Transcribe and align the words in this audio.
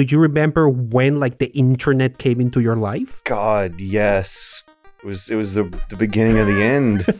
Do 0.00 0.16
you 0.16 0.18
remember 0.18 0.66
when 0.66 1.20
like 1.20 1.36
the 1.36 1.48
internet 1.48 2.16
came 2.16 2.40
into 2.40 2.60
your 2.60 2.76
life? 2.76 3.22
God, 3.24 3.78
yes. 3.78 4.62
It 5.02 5.06
was 5.06 5.28
it 5.28 5.36
was 5.36 5.52
the 5.52 5.64
the 5.90 5.96
beginning 5.96 6.38
of 6.38 6.46
the 6.46 6.62
end. 6.62 7.04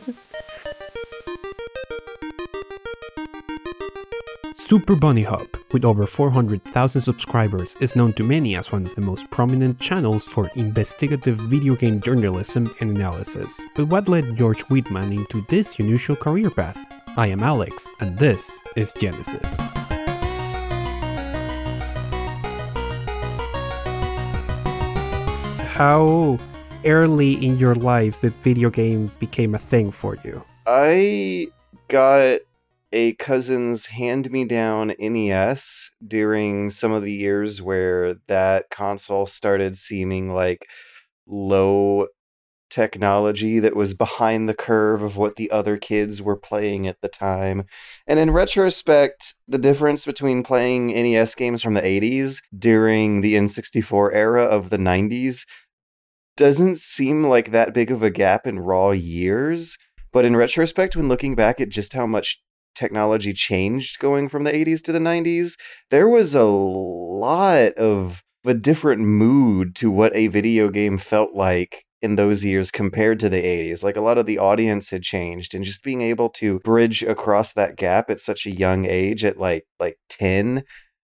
Super 4.55 4.95
Bunnyhop, 4.95 5.73
with 5.73 5.85
over 5.85 6.07
400,000 6.07 7.01
subscribers, 7.01 7.75
is 7.81 7.95
known 7.95 8.13
to 8.13 8.23
many 8.23 8.55
as 8.55 8.71
one 8.71 8.87
of 8.87 8.95
the 8.95 9.01
most 9.01 9.29
prominent 9.29 9.79
channels 9.79 10.25
for 10.25 10.49
investigative 10.55 11.37
video 11.37 11.75
game 11.75 12.01
journalism 12.01 12.73
and 12.79 12.97
analysis. 12.97 13.61
But 13.75 13.89
what 13.89 14.07
led 14.07 14.37
George 14.37 14.63
Weidman 14.69 15.13
into 15.13 15.45
this 15.49 15.77
unusual 15.77 16.15
career 16.15 16.49
path? 16.49 16.83
I 17.15 17.27
am 17.27 17.43
Alex, 17.43 17.87
and 17.99 18.17
this 18.17 18.57
is 18.75 18.91
Genesis. 18.93 19.80
How 25.81 26.37
early 26.85 27.43
in 27.43 27.57
your 27.57 27.73
lives 27.73 28.21
did 28.21 28.35
video 28.43 28.69
game 28.69 29.11
became 29.17 29.55
a 29.55 29.57
thing 29.57 29.89
for 29.89 30.15
you? 30.23 30.43
I 30.67 31.47
got 31.87 32.41
a 32.91 33.13
cousin's 33.13 33.87
hand 33.87 34.31
me 34.31 34.45
down 34.45 34.93
NES 34.99 35.89
during 36.07 36.69
some 36.69 36.91
of 36.91 37.01
the 37.01 37.11
years 37.11 37.63
where 37.63 38.13
that 38.27 38.69
console 38.69 39.25
started 39.25 39.75
seeming 39.75 40.31
like 40.31 40.69
low 41.25 42.05
technology 42.71 43.59
that 43.59 43.75
was 43.75 43.93
behind 43.93 44.47
the 44.47 44.53
curve 44.53 45.01
of 45.03 45.17
what 45.17 45.35
the 45.35 45.51
other 45.51 45.77
kids 45.77 46.21
were 46.21 46.37
playing 46.37 46.87
at 46.87 47.01
the 47.01 47.09
time. 47.09 47.65
And 48.07 48.17
in 48.17 48.31
retrospect, 48.31 49.35
the 49.47 49.57
difference 49.57 50.05
between 50.05 50.41
playing 50.41 50.87
NES 50.87 51.35
games 51.35 51.61
from 51.61 51.73
the 51.73 51.81
80s 51.81 52.41
during 52.57 53.21
the 53.21 53.35
N64 53.35 54.11
era 54.13 54.43
of 54.43 54.69
the 54.69 54.77
90s 54.77 55.45
doesn't 56.37 56.79
seem 56.79 57.23
like 57.23 57.51
that 57.51 57.73
big 57.73 57.91
of 57.91 58.03
a 58.03 58.09
gap 58.09 58.47
in 58.47 58.59
raw 58.59 58.91
years. 58.91 59.77
But 60.11 60.25
in 60.25 60.35
retrospect, 60.35 60.95
when 60.95 61.07
looking 61.07 61.35
back 61.35 61.61
at 61.61 61.69
just 61.69 61.93
how 61.93 62.05
much 62.05 62.41
technology 62.75 63.33
changed 63.33 63.99
going 63.99 64.29
from 64.29 64.43
the 64.43 64.51
80s 64.51 64.81
to 64.83 64.91
the 64.91 64.99
90s, 64.99 65.53
there 65.89 66.09
was 66.09 66.35
a 66.35 66.43
lot 66.43 67.73
of 67.73 68.23
a 68.45 68.53
different 68.53 69.01
mood 69.01 69.75
to 69.75 69.91
what 69.91 70.15
a 70.15 70.27
video 70.27 70.69
game 70.69 70.97
felt 70.97 71.35
like 71.35 71.85
in 72.01 72.15
those 72.15 72.43
years 72.43 72.71
compared 72.71 73.19
to 73.19 73.29
the 73.29 73.41
80s. 73.41 73.83
Like 73.83 73.95
a 73.95 74.01
lot 74.01 74.17
of 74.17 74.25
the 74.25 74.39
audience 74.39 74.89
had 74.89 75.03
changed 75.03 75.53
and 75.53 75.63
just 75.63 75.83
being 75.83 76.01
able 76.01 76.29
to 76.31 76.59
bridge 76.59 77.03
across 77.03 77.53
that 77.53 77.75
gap 77.75 78.09
at 78.09 78.19
such 78.19 78.45
a 78.45 78.51
young 78.51 78.85
age 78.85 79.23
at 79.23 79.37
like 79.37 79.65
like 79.79 79.97
10 80.09 80.63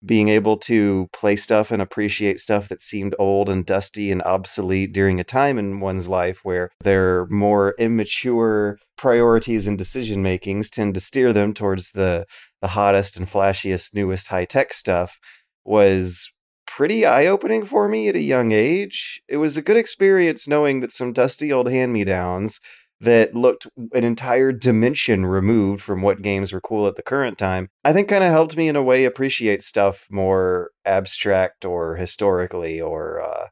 being 0.05 0.29
able 0.29 0.57
to 0.57 1.09
play 1.13 1.35
stuff 1.35 1.71
and 1.71 1.81
appreciate 1.81 2.39
stuff 2.39 2.69
that 2.69 2.81
seemed 2.81 3.15
old 3.19 3.49
and 3.49 3.65
dusty 3.65 4.11
and 4.11 4.21
obsolete 4.23 4.93
during 4.93 5.19
a 5.19 5.23
time 5.23 5.57
in 5.57 5.79
one's 5.79 6.07
life 6.07 6.39
where 6.43 6.69
their 6.81 7.25
more 7.27 7.73
immature 7.79 8.77
priorities 8.97 9.65
and 9.67 9.77
decision 9.77 10.21
makings 10.21 10.69
tend 10.69 10.93
to 10.93 10.99
steer 10.99 11.33
them 11.33 11.53
towards 11.53 11.91
the 11.91 12.25
the 12.61 12.67
hottest 12.67 13.17
and 13.17 13.27
flashiest 13.27 13.93
newest 13.93 14.27
high-tech 14.27 14.73
stuff 14.73 15.19
was 15.65 16.31
pretty 16.65 17.05
eye-opening 17.05 17.65
for 17.65 17.87
me 17.87 18.07
at 18.07 18.15
a 18.15 18.21
young 18.21 18.51
age. 18.51 19.21
It 19.27 19.37
was 19.37 19.57
a 19.57 19.61
good 19.61 19.77
experience 19.77 20.47
knowing 20.47 20.79
that 20.79 20.91
some 20.91 21.13
dusty 21.13 21.51
old 21.51 21.69
hand-me-downs 21.69 22.59
that 23.03 23.35
looked 23.35 23.67
an 23.93 24.03
entire 24.03 24.51
dimension 24.51 25.25
removed 25.25 25.81
from 25.81 26.01
what 26.01 26.21
games 26.21 26.51
were 26.51 26.61
cool 26.61 26.87
at 26.87 26.95
the 26.95 27.03
current 27.03 27.37
time, 27.37 27.69
I 27.83 27.93
think 27.93 28.09
kind 28.09 28.23
of 28.23 28.31
helped 28.31 28.57
me 28.57 28.67
in 28.67 28.75
a 28.75 28.83
way 28.83 29.05
appreciate 29.05 29.61
stuff 29.63 30.07
more 30.09 30.71
abstract 30.85 31.65
or 31.65 31.95
historically 31.95 32.81
or 32.81 33.21
uh, 33.21 33.47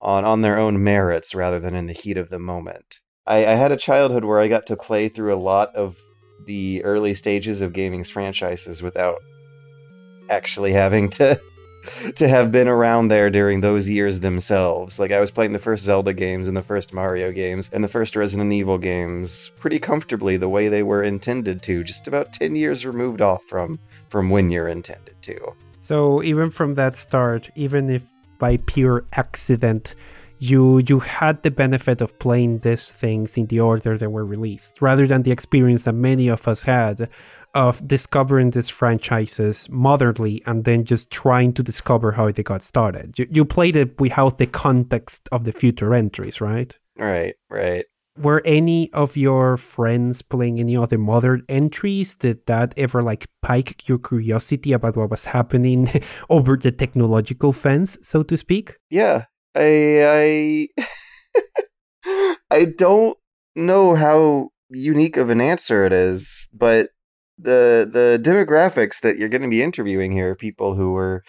on 0.00 0.24
on 0.24 0.40
their 0.40 0.58
own 0.58 0.82
merits 0.82 1.34
rather 1.34 1.60
than 1.60 1.74
in 1.74 1.86
the 1.86 1.92
heat 1.92 2.16
of 2.16 2.30
the 2.30 2.38
moment. 2.38 3.00
I, 3.26 3.46
I 3.46 3.54
had 3.54 3.72
a 3.72 3.76
childhood 3.76 4.24
where 4.24 4.40
I 4.40 4.48
got 4.48 4.66
to 4.66 4.76
play 4.76 5.08
through 5.08 5.34
a 5.34 5.40
lot 5.40 5.74
of 5.74 5.96
the 6.46 6.84
early 6.84 7.14
stages 7.14 7.60
of 7.60 7.72
gaming's 7.72 8.10
franchises 8.10 8.82
without 8.82 9.18
actually 10.28 10.72
having 10.72 11.08
to 11.10 11.40
to 12.16 12.28
have 12.28 12.52
been 12.52 12.68
around 12.68 13.08
there 13.08 13.30
during 13.30 13.60
those 13.60 13.88
years 13.88 14.20
themselves. 14.20 14.98
Like 14.98 15.10
I 15.10 15.20
was 15.20 15.30
playing 15.30 15.52
the 15.52 15.58
first 15.58 15.84
Zelda 15.84 16.12
games 16.12 16.48
and 16.48 16.56
the 16.56 16.62
first 16.62 16.92
Mario 16.92 17.32
games 17.32 17.70
and 17.72 17.82
the 17.82 17.88
first 17.88 18.16
Resident 18.16 18.52
Evil 18.52 18.78
games 18.78 19.50
pretty 19.58 19.78
comfortably 19.78 20.36
the 20.36 20.48
way 20.48 20.68
they 20.68 20.82
were 20.82 21.02
intended 21.02 21.62
to, 21.62 21.84
just 21.84 22.08
about 22.08 22.32
10 22.32 22.56
years 22.56 22.86
removed 22.86 23.20
off 23.20 23.42
from 23.44 23.78
from 24.08 24.30
when 24.30 24.50
you're 24.50 24.68
intended 24.68 25.20
to. 25.22 25.54
So 25.80 26.22
even 26.22 26.50
from 26.50 26.74
that 26.74 26.96
start, 26.96 27.50
even 27.54 27.90
if 27.90 28.06
by 28.38 28.56
pure 28.58 29.04
accident 29.12 29.94
you 30.38 30.78
you 30.88 30.98
had 31.00 31.42
the 31.42 31.50
benefit 31.50 32.00
of 32.00 32.18
playing 32.18 32.58
these 32.58 32.90
things 32.90 33.38
in 33.38 33.46
the 33.46 33.60
order 33.60 33.96
they 33.96 34.06
were 34.06 34.24
released 34.24 34.82
rather 34.82 35.06
than 35.06 35.22
the 35.22 35.30
experience 35.30 35.84
that 35.84 35.94
many 35.94 36.28
of 36.28 36.46
us 36.48 36.62
had 36.62 37.08
of 37.54 37.86
discovering 37.86 38.50
these 38.50 38.68
franchises 38.68 39.68
modernly 39.70 40.42
and 40.46 40.64
then 40.64 40.84
just 40.84 41.10
trying 41.10 41.52
to 41.54 41.62
discover 41.62 42.12
how 42.12 42.30
they 42.30 42.42
got 42.42 42.62
started. 42.62 43.18
You, 43.18 43.26
you 43.30 43.44
played 43.44 43.76
it 43.76 44.00
without 44.00 44.38
the 44.38 44.46
context 44.46 45.28
of 45.30 45.44
the 45.44 45.52
future 45.52 45.94
entries, 45.94 46.40
right? 46.40 46.76
Right, 46.96 47.34
right. 47.48 47.84
Were 48.16 48.42
any 48.44 48.92
of 48.92 49.16
your 49.16 49.56
friends 49.56 50.22
playing 50.22 50.60
any 50.60 50.76
other 50.76 50.98
modern 50.98 51.42
entries? 51.48 52.16
Did 52.16 52.46
that 52.46 52.72
ever 52.76 53.02
like 53.02 53.26
pique 53.44 53.88
your 53.88 53.98
curiosity 53.98 54.72
about 54.72 54.96
what 54.96 55.10
was 55.10 55.26
happening 55.26 55.90
over 56.30 56.56
the 56.56 56.70
technological 56.70 57.52
fence, 57.52 57.98
so 58.02 58.22
to 58.22 58.36
speak? 58.36 58.76
Yeah, 58.88 59.24
I 59.56 60.68
I 60.76 60.84
I 62.50 62.64
don't 62.66 63.18
know 63.56 63.96
how 63.96 64.50
unique 64.70 65.16
of 65.16 65.30
an 65.30 65.40
answer 65.40 65.84
it 65.84 65.92
is, 65.92 66.46
but 66.52 66.90
the 67.38 67.88
the 67.90 68.20
demographics 68.22 69.00
that 69.00 69.18
you're 69.18 69.28
going 69.28 69.42
to 69.42 69.48
be 69.48 69.62
interviewing 69.62 70.12
here 70.12 70.30
are 70.30 70.36
people 70.36 70.74
who 70.74 70.92
were 70.92 71.22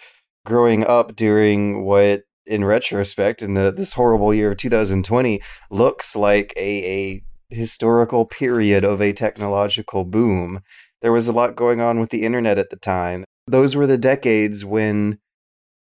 growing 0.44 0.84
up 0.84 1.16
during 1.16 1.84
what 1.84 2.22
in 2.46 2.64
retrospect 2.64 3.42
in 3.42 3.54
the 3.54 3.72
this 3.72 3.94
horrible 3.94 4.32
year 4.32 4.52
of 4.52 4.56
2020 4.56 5.42
looks 5.70 6.14
like 6.14 6.52
a, 6.56 6.60
a 6.60 7.22
historical 7.50 8.24
period 8.24 8.84
of 8.84 9.02
a 9.02 9.12
technological 9.12 10.04
boom. 10.04 10.60
There 11.02 11.12
was 11.12 11.28
a 11.28 11.32
lot 11.32 11.56
going 11.56 11.80
on 11.80 12.00
with 12.00 12.10
the 12.10 12.24
internet 12.24 12.58
at 12.58 12.70
the 12.70 12.76
time. 12.76 13.24
Those 13.46 13.76
were 13.76 13.86
the 13.86 13.98
decades 13.98 14.64
when 14.64 15.18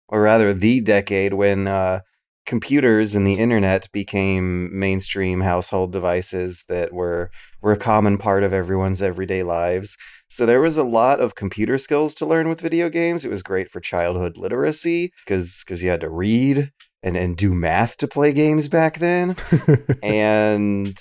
or 0.09 0.23
rather 0.23 0.53
the 0.53 0.81
decade 0.81 1.35
when 1.35 1.67
uh, 1.67 2.01
computers 2.47 3.15
and 3.15 3.27
the 3.27 3.35
internet 3.35 3.91
became 3.93 4.77
mainstream 4.79 5.41
household 5.41 5.93
devices 5.93 6.65
that 6.69 6.93
were 6.93 7.31
were 7.61 7.73
a 7.73 7.79
common 7.79 8.19
part 8.19 8.43
of 8.43 8.53
everyone's 8.53 9.03
everyday 9.03 9.43
lives. 9.43 9.97
So 10.29 10.47
there 10.47 10.61
was 10.61 10.77
a 10.77 10.85
lot 10.85 11.21
of 11.21 11.35
computer 11.35 11.79
skills 11.79 12.15
to 12.17 12.27
learn 12.27 12.49
with 12.49 12.61
video 12.61 12.89
games. 12.89 13.25
It 13.25 13.31
was 13.31 13.43
great 13.43 13.71
for 13.71 13.81
childhood 13.81 14.37
literacy 14.37 15.13
because 15.25 15.63
because 15.65 15.83
you 15.83 15.91
had 15.91 16.01
to 16.01 16.11
read 16.11 16.71
and 17.03 17.17
and 17.17 17.37
do 17.37 17.53
math 17.53 17.97
to 17.99 18.09
play 18.09 18.33
games 18.33 18.69
back 18.69 18.99
then. 18.99 19.37
and 20.03 20.99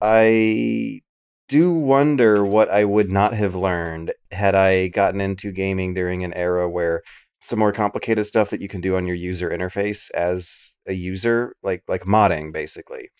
I 0.00 1.00
do 1.48 1.72
wonder 1.72 2.44
what 2.44 2.70
I 2.70 2.84
would 2.84 3.10
not 3.10 3.34
have 3.34 3.54
learned 3.54 4.12
had 4.30 4.54
I 4.54 4.88
gotten 4.88 5.20
into 5.20 5.52
gaming 5.52 5.92
during 5.92 6.24
an 6.24 6.32
era 6.32 6.68
where 6.68 7.02
some 7.42 7.58
more 7.58 7.72
complicated 7.72 8.24
stuff 8.24 8.50
that 8.50 8.60
you 8.60 8.68
can 8.68 8.80
do 8.80 8.96
on 8.96 9.06
your 9.06 9.16
user 9.16 9.50
interface 9.50 10.10
as 10.12 10.78
a 10.86 10.92
user, 10.92 11.54
like 11.62 11.82
like 11.88 12.04
modding, 12.04 12.52
basically. 12.52 13.10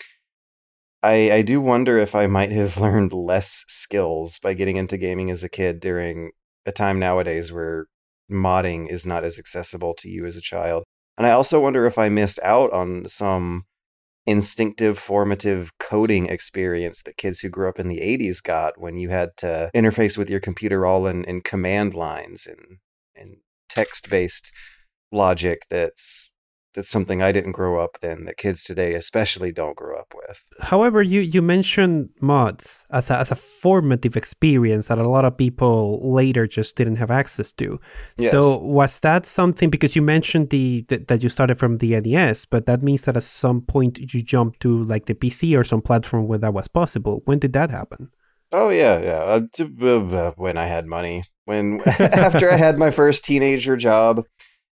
I 1.03 1.33
I 1.33 1.43
do 1.43 1.60
wonder 1.60 1.99
if 1.99 2.15
I 2.15 2.27
might 2.28 2.53
have 2.53 2.77
learned 2.81 3.12
less 3.12 3.65
skills 3.69 4.38
by 4.38 4.55
getting 4.55 4.77
into 4.77 4.97
gaming 4.97 5.31
as 5.31 5.43
a 5.43 5.49
kid 5.49 5.81
during 5.81 6.31
a 6.65 6.72
time 6.72 6.99
nowadays 6.99 7.53
where 7.53 7.87
modding 8.31 8.88
is 8.88 9.05
not 9.05 9.25
as 9.25 9.38
accessible 9.38 9.94
to 9.99 10.09
you 10.09 10.25
as 10.27 10.37
a 10.37 10.41
child. 10.41 10.84
And 11.19 11.27
I 11.27 11.33
also 11.33 11.60
wonder 11.60 11.84
if 11.86 11.98
I 11.98 12.09
missed 12.09 12.39
out 12.42 12.72
on 12.72 13.09
some 13.09 13.65
instinctive 14.24 14.98
formative 14.98 15.72
coding 15.78 16.27
experience 16.28 17.03
that 17.03 17.16
kids 17.16 17.41
who 17.41 17.48
grew 17.48 17.69
up 17.69 17.80
in 17.80 17.89
the 17.89 17.98
80s 17.98 18.41
got 18.41 18.80
when 18.80 18.97
you 18.97 19.09
had 19.09 19.30
to 19.39 19.69
interface 19.74 20.16
with 20.16 20.30
your 20.30 20.39
computer 20.39 20.86
all 20.86 21.09
in, 21.09 21.24
in 21.24 21.41
command 21.41 21.95
lines 21.95 22.47
and 22.47 22.78
and 23.16 23.39
text 23.72 24.10
based 24.10 24.53
logic 25.13 25.66
that's 25.71 26.33
that's 26.74 26.91
something 26.91 27.21
I 27.21 27.33
didn't 27.33 27.53
grow 27.53 27.83
up 27.83 27.98
then 28.01 28.24
that 28.24 28.36
kids 28.36 28.63
today 28.63 28.95
especially 28.95 29.53
don't 29.53 29.77
grow 29.77 29.98
up 29.98 30.15
with. 30.15 30.42
However, 30.60 31.03
you 31.03 31.21
you 31.21 31.42
mentioned 31.42 32.10
mods 32.21 32.86
as 32.91 33.10
a, 33.10 33.19
as 33.19 33.30
a 33.30 33.36
formative 33.36 34.16
experience 34.16 34.86
that 34.89 34.98
a 34.98 35.09
lot 35.09 35.24
of 35.24 35.36
people 35.36 36.01
later 36.13 36.47
just 36.47 36.77
didn't 36.77 36.97
have 36.97 37.10
access 37.10 37.53
to. 37.53 37.78
Yes. 38.16 38.30
So 38.30 38.59
was 38.59 39.01
that 39.01 39.27
something 39.27 39.71
because 39.71 39.95
you 39.95 40.03
mentioned 40.03 40.51
the, 40.51 40.84
the, 40.89 40.98
that 41.09 41.22
you 41.22 41.28
started 41.28 41.59
from 41.59 41.78
the 41.78 42.01
NES, 42.01 42.47
but 42.47 42.66
that 42.66 42.83
means 42.83 43.03
that 43.03 43.16
at 43.16 43.24
some 43.24 43.60
point 43.60 43.98
you 43.98 44.22
jumped 44.22 44.60
to 44.60 44.83
like 44.84 45.07
the 45.07 45.15
PC 45.15 45.59
or 45.59 45.65
some 45.65 45.83
platform 45.83 46.27
where 46.27 46.39
that 46.39 46.54
was 46.54 46.69
possible. 46.69 47.22
When 47.24 47.39
did 47.39 47.53
that 47.53 47.71
happen? 47.71 48.10
Oh 48.51 48.69
yeah, 48.69 49.01
yeah. 49.01 49.41
Uh, 49.65 50.33
when 50.36 50.57
I 50.59 50.66
had 50.66 50.86
money, 50.86 51.24
when 51.44 51.80
after 51.86 52.50
I 52.50 52.56
had 52.56 52.78
my 52.78 52.91
first 52.91 53.24
teenager 53.24 53.77
job, 53.77 54.24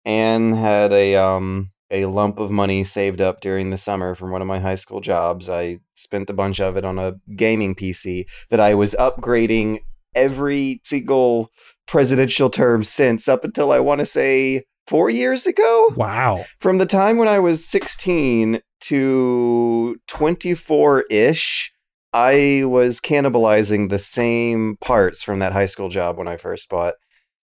and 0.03 0.55
had 0.55 0.93
a 0.93 1.15
um 1.15 1.71
a 1.91 2.05
lump 2.05 2.39
of 2.39 2.51
money 2.51 2.83
saved 2.83 3.21
up 3.21 3.41
during 3.41 3.69
the 3.69 3.77
summer 3.77 4.15
from 4.15 4.31
one 4.31 4.41
of 4.41 4.47
my 4.47 4.59
high 4.59 4.75
school 4.75 5.01
jobs. 5.01 5.49
I 5.49 5.79
spent 5.95 6.29
a 6.29 6.33
bunch 6.33 6.59
of 6.59 6.77
it 6.77 6.85
on 6.85 6.97
a 6.97 7.15
gaming 7.35 7.75
PC 7.75 8.25
that 8.49 8.59
I 8.59 8.73
was 8.73 8.95
upgrading 8.95 9.79
every 10.15 10.81
single 10.83 11.51
presidential 11.87 12.49
term 12.49 12.83
since 12.83 13.27
up 13.27 13.43
until 13.43 13.71
I 13.71 13.79
want 13.79 13.99
to 13.99 14.05
say 14.05 14.63
4 14.87 15.09
years 15.09 15.45
ago. 15.45 15.91
Wow. 15.95 16.45
From 16.59 16.79
the 16.79 16.85
time 16.85 17.17
when 17.17 17.27
I 17.27 17.39
was 17.39 17.65
16 17.67 18.61
to 18.81 19.95
24-ish, 20.07 21.71
I 22.15 22.63
was 22.63 23.01
cannibalizing 23.01 23.89
the 23.89 23.99
same 23.99 24.77
parts 24.79 25.21
from 25.21 25.39
that 25.39 25.51
high 25.51 25.65
school 25.65 25.89
job 25.89 26.17
when 26.17 26.29
I 26.29 26.37
first 26.37 26.69
bought 26.69 26.93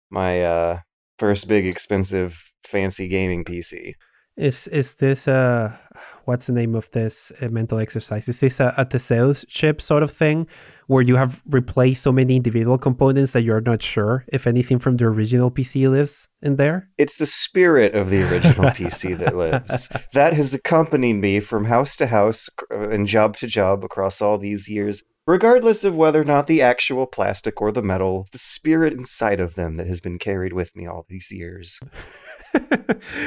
my 0.10 0.42
uh 0.42 0.80
first 1.18 1.48
big 1.48 1.66
expensive 1.66 2.52
fancy 2.66 3.08
gaming 3.08 3.46
PC. 3.46 3.94
Is 4.36 4.68
is 4.68 4.96
this 4.96 5.26
uh 5.26 5.72
what's 6.26 6.48
the 6.48 6.54
name 6.54 6.76
of 6.76 6.92
this 6.92 7.32
uh, 7.42 7.48
mental 7.48 7.80
exercise? 7.80 8.28
Is 8.28 8.42
this 8.42 8.60
a, 8.60 8.74
a 8.76 8.84
Theseus 8.84 9.46
ship 9.48 9.82
sort 9.82 10.04
of 10.04 10.12
thing 10.12 10.48
where 10.88 11.04
you 11.04 11.18
have 11.18 11.44
replaced 11.46 12.02
so 12.02 12.12
many 12.12 12.38
individual 12.38 12.78
components 12.78 13.34
that 13.34 13.44
you're 13.44 13.62
not 13.62 13.84
sure 13.84 14.26
if 14.30 14.48
anything 14.48 14.80
from 14.80 14.98
the 14.98 15.06
original 15.06 15.52
PC 15.52 15.90
lives 15.90 16.28
in 16.42 16.56
there? 16.56 16.90
It's 16.98 17.18
the 17.18 17.26
spirit 17.26 17.94
of 17.94 18.10
the 18.10 18.24
original 18.24 18.72
PC 18.72 19.18
that 19.20 19.36
lives. 19.36 19.90
That 20.14 20.34
has 20.34 20.54
accompanied 20.54 21.16
me 21.16 21.40
from 21.42 21.66
house 21.66 21.96
to 21.98 22.08
house 22.08 22.50
and 22.72 23.08
job 23.08 23.38
to 23.38 23.48
job 23.48 23.84
across 23.84 24.22
all 24.22 24.38
these 24.38 24.68
years. 24.68 25.04
Regardless 25.28 25.84
of 25.84 25.94
whether 25.94 26.22
or 26.22 26.26
not 26.26 26.48
the 26.48 26.62
actual 26.62 27.06
plastic 27.06 27.62
or 27.62 27.74
the 27.74 27.82
metal, 27.82 28.28
the 28.32 28.38
spirit 28.38 28.94
inside 28.94 29.42
of 29.42 29.56
them 29.56 29.76
that 29.76 29.88
has 29.88 30.00
been 30.00 30.18
carried 30.18 30.54
with 30.54 30.74
me 30.74 30.88
all 30.88 31.06
these 31.10 31.32
years. 31.32 31.82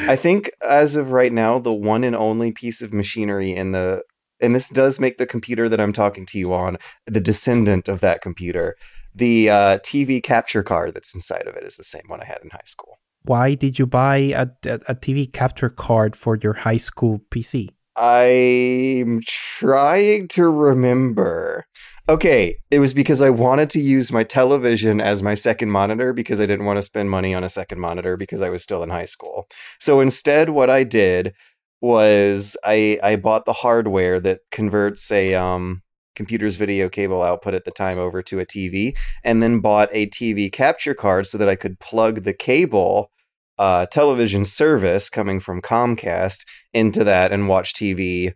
I 0.09 0.17
think 0.17 0.51
as 0.67 0.97
of 0.97 1.11
right 1.11 1.33
now, 1.33 1.59
the 1.59 1.75
one 1.75 2.03
and 2.05 2.17
only 2.17 2.53
piece 2.53 2.81
of 2.81 2.95
machinery 2.95 3.55
in 3.55 3.73
the 3.73 4.03
and 4.41 4.55
this 4.55 4.69
does 4.69 5.01
make 5.01 5.19
the 5.19 5.27
computer 5.27 5.69
that 5.69 5.81
I'm 5.81 5.93
talking 5.93 6.27
to 6.27 6.39
you 6.39 6.53
on 6.53 6.77
the 7.07 7.21
descendant 7.21 7.89
of 7.89 8.01
that 8.01 8.23
computer. 8.23 8.77
The 9.15 9.51
uh, 9.51 9.79
TV 9.79 10.23
capture 10.23 10.63
card 10.63 10.95
that's 10.95 11.15
inside 11.15 11.47
of 11.47 11.57
it 11.57 11.65
is 11.65 11.77
the 11.77 11.85
same 11.85 12.05
one 12.07 12.21
I 12.21 12.27
had 12.27 12.39
in 12.43 12.51
high 12.51 12.61
school. 12.65 12.99
Why 13.23 13.55
did 13.55 13.79
you 13.79 13.87
buy 13.87 14.17
a, 14.17 14.49
a, 14.65 14.75
a 14.89 14.95
TV 14.95 15.31
capture 15.31 15.69
card 15.69 16.17
for 16.17 16.37
your 16.37 16.55
high 16.55 16.79
school 16.79 17.21
PC? 17.31 17.69
I'm 17.97 19.21
trying 19.27 20.29
to 20.29 20.49
remember. 20.49 21.67
Okay, 22.09 22.57
it 22.71 22.79
was 22.79 22.95
because 22.95 23.21
I 23.21 23.31
wanted 23.31 23.69
to 23.71 23.81
use 23.81 24.11
my 24.11 24.25
television 24.25 25.01
as 25.01 25.23
my 25.23 25.35
second 25.35 25.71
monitor 25.71 26.13
because 26.13 26.41
I 26.41 26.47
didn't 26.47 26.65
want 26.65 26.79
to 26.79 26.83
spend 26.83 27.11
money 27.11 27.35
on 27.35 27.45
a 27.45 27.49
second 27.49 27.79
monitor 27.79 28.17
because 28.17 28.41
I 28.41 28.49
was 28.49 28.63
still 28.63 28.83
in 28.83 28.89
high 28.89 29.05
school. 29.05 29.49
So 29.79 30.01
instead 30.01 30.51
what 30.51 30.71
I 30.71 30.83
did 30.83 31.35
was 31.81 32.57
I 32.65 32.99
I 33.03 33.17
bought 33.17 33.47
the 33.47 33.53
hardware 33.53 34.21
that 34.21 34.41
converts 34.51 35.11
a 35.11 35.35
um 35.35 35.83
computer's 36.15 36.57
video 36.57 36.89
cable 36.89 37.23
output 37.23 37.55
at 37.55 37.65
the 37.65 37.71
time 37.71 37.99
over 37.99 38.23
to 38.23 38.41
a 38.41 38.47
TV 38.47 38.97
and 39.25 39.43
then 39.43 39.61
bought 39.61 39.89
a 39.93 40.07
TV 40.09 40.53
capture 40.53 40.95
card 40.95 41.27
so 41.27 41.39
that 41.39 41.49
I 41.49 41.57
could 41.57 41.79
plug 41.81 42.25
the 42.25 42.35
cable 42.35 43.11
uh, 43.59 43.87
television 43.87 44.45
service 44.45 45.09
coming 45.09 45.39
from 45.41 45.63
Comcast 45.63 46.45
into 46.73 47.05
that 47.05 47.33
and 47.33 47.49
watch 47.49 47.75
TV 47.75 48.35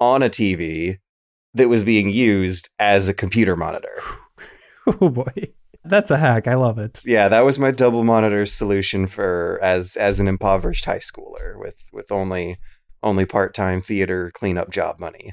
on 0.00 0.22
a 0.22 0.28
TV 0.28 0.98
that 1.54 1.68
was 1.68 1.84
being 1.84 2.10
used 2.10 2.68
as 2.78 3.08
a 3.08 3.14
computer 3.14 3.56
monitor. 3.56 4.02
oh 5.00 5.08
boy. 5.08 5.52
That's 5.84 6.10
a 6.10 6.16
hack. 6.16 6.48
I 6.48 6.54
love 6.54 6.78
it. 6.78 7.02
Yeah, 7.04 7.28
that 7.28 7.44
was 7.44 7.58
my 7.58 7.70
double 7.70 8.04
monitor 8.04 8.46
solution 8.46 9.06
for 9.06 9.58
as 9.62 9.96
as 9.96 10.18
an 10.18 10.26
impoverished 10.28 10.84
high 10.86 10.98
schooler 10.98 11.58
with 11.58 11.88
with 11.92 12.10
only 12.10 12.56
only 13.04 13.24
part-time 13.24 13.80
theater 13.80 14.32
cleanup 14.34 14.70
job 14.70 14.98
money. 14.98 15.32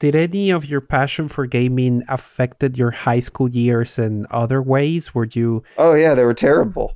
Did 0.00 0.16
any 0.16 0.50
of 0.50 0.66
your 0.66 0.80
passion 0.80 1.28
for 1.28 1.46
gaming 1.46 2.02
affected 2.08 2.76
your 2.76 2.90
high 2.90 3.20
school 3.20 3.48
years 3.48 3.98
in 3.98 4.26
other 4.30 4.60
ways? 4.60 5.14
Were 5.14 5.28
you 5.32 5.62
Oh 5.78 5.94
yeah, 5.94 6.14
they 6.14 6.24
were 6.24 6.34
terrible. 6.34 6.94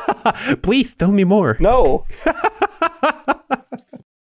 Please 0.62 0.94
tell 0.94 1.12
me 1.12 1.24
more. 1.24 1.56
No. 1.60 2.06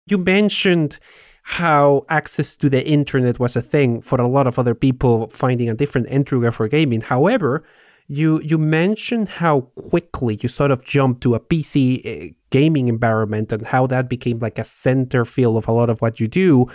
you 0.06 0.18
mentioned 0.18 0.98
how 1.42 2.04
access 2.08 2.56
to 2.56 2.68
the 2.68 2.86
internet 2.86 3.38
was 3.38 3.56
a 3.56 3.62
thing 3.62 4.00
for 4.00 4.20
a 4.20 4.28
lot 4.28 4.46
of 4.46 4.58
other 4.58 4.74
people 4.74 5.28
finding 5.28 5.68
a 5.68 5.74
different 5.74 6.06
entry 6.10 6.50
for 6.50 6.66
gaming. 6.66 7.02
However, 7.02 7.62
you 8.08 8.40
you 8.42 8.58
mentioned 8.58 9.28
how 9.28 9.60
quickly 9.76 10.38
you 10.42 10.48
sort 10.48 10.70
of 10.70 10.84
jumped 10.84 11.20
to 11.22 11.34
a 11.34 11.40
PC 11.40 12.00
eh, 12.04 12.30
gaming 12.50 12.88
environment 12.88 13.52
and 13.52 13.66
how 13.66 13.86
that 13.86 14.08
became 14.08 14.38
like 14.38 14.58
a 14.58 14.64
center 14.64 15.24
field 15.24 15.56
of 15.56 15.68
a 15.68 15.72
lot 15.72 15.90
of 15.90 16.00
what 16.00 16.20
you 16.20 16.28
do 16.28 16.66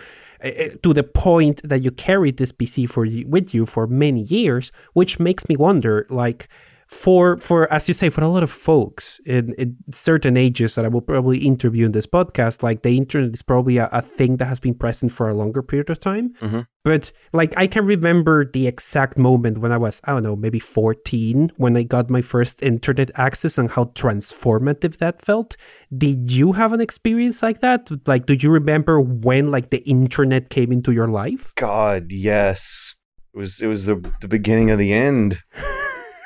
eh, 0.41 0.51
eh, 0.55 0.69
to 0.83 0.93
the 0.93 1.03
point 1.03 1.61
that 1.63 1.83
you 1.83 1.91
carried 1.91 2.37
this 2.37 2.51
PC 2.51 2.89
for 2.89 3.05
with 3.27 3.53
you 3.53 3.65
for 3.65 3.87
many 3.87 4.21
years, 4.21 4.71
which 4.93 5.19
makes 5.19 5.47
me 5.49 5.55
wonder 5.55 6.05
like 6.09 6.47
for 6.93 7.37
for 7.37 7.71
as 7.73 7.87
you 7.87 7.93
say 7.93 8.09
for 8.09 8.23
a 8.23 8.29
lot 8.29 8.43
of 8.43 8.51
folks 8.51 9.19
in, 9.25 9.53
in, 9.55 9.75
certain 9.91 10.37
ages 10.37 10.75
that 10.75 10.85
i 10.85 10.87
will 10.87 11.01
probably 11.01 11.39
interview 11.39 11.85
in 11.85 11.91
this 11.91 12.05
podcast 12.05 12.61
like 12.61 12.83
the 12.83 12.95
internet 12.95 13.33
is 13.33 13.41
probably 13.41 13.77
a, 13.77 13.89
a 13.91 14.01
thing 14.01 14.37
that 14.37 14.45
has 14.45 14.59
been 14.59 14.75
present 14.75 15.11
for 15.11 15.27
a 15.27 15.33
longer 15.33 15.63
period 15.63 15.89
of 15.89 15.99
time. 15.99 16.33
Mm-hmm. 16.41 16.61
but 16.83 17.11
like 17.33 17.53
i 17.57 17.67
can 17.67 17.85
remember 17.85 18.45
the 18.45 18.67
exact 18.67 19.17
moment 19.17 19.57
when 19.57 19.71
i 19.71 19.77
was 19.77 19.99
i 20.05 20.11
don't 20.11 20.23
know 20.23 20.35
maybe 20.35 20.59
14 20.59 21.51
when 21.57 21.75
i 21.75 21.83
got 21.83 22.09
my 22.09 22.21
first 22.21 22.61
internet 22.61 23.09
access 23.15 23.57
and 23.57 23.71
how 23.71 23.85
transformative 23.85 24.97
that 24.97 25.21
felt. 25.21 25.55
Did 25.95 26.31
you 26.31 26.53
have 26.53 26.73
an 26.73 26.81
experience 26.81 27.43
like 27.43 27.59
that? 27.59 27.89
Like 28.07 28.25
do 28.25 28.33
you 28.33 28.49
remember 28.49 29.01
when 29.01 29.51
like 29.51 29.69
the 29.69 29.83
internet 29.89 30.49
came 30.49 30.71
into 30.71 30.91
your 30.91 31.07
life? 31.07 31.53
God 31.55 32.11
yes. 32.11 32.95
It 33.33 33.37
was 33.37 33.61
it 33.61 33.67
was 33.67 33.85
the 33.85 33.95
the 34.21 34.27
beginning 34.27 34.69
of 34.69 34.79
the 34.79 34.93
end 34.93 35.39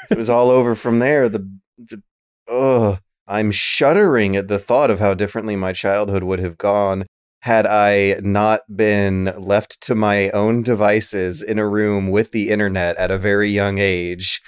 it 0.09 0.17
was 0.17 0.29
all 0.29 0.49
over 0.49 0.75
from 0.75 0.99
there. 0.99 1.29
The, 1.29 1.49
the 1.77 2.01
ugh, 2.51 2.99
I'm 3.27 3.51
shuddering 3.51 4.35
at 4.35 4.47
the 4.47 4.59
thought 4.59 4.89
of 4.89 4.99
how 4.99 5.13
differently 5.13 5.55
my 5.55 5.73
childhood 5.73 6.23
would 6.23 6.39
have 6.39 6.57
gone 6.57 7.05
had 7.41 7.65
I 7.65 8.19
not 8.21 8.61
been 8.73 9.33
left 9.37 9.79
to 9.81 9.95
my 9.95 10.29
own 10.31 10.63
devices 10.63 11.43
in 11.43 11.59
a 11.59 11.67
room 11.67 12.09
with 12.09 12.31
the 12.31 12.49
internet 12.49 12.97
at 12.97 13.11
a 13.11 13.17
very 13.17 13.49
young 13.49 13.77
age. 13.77 14.41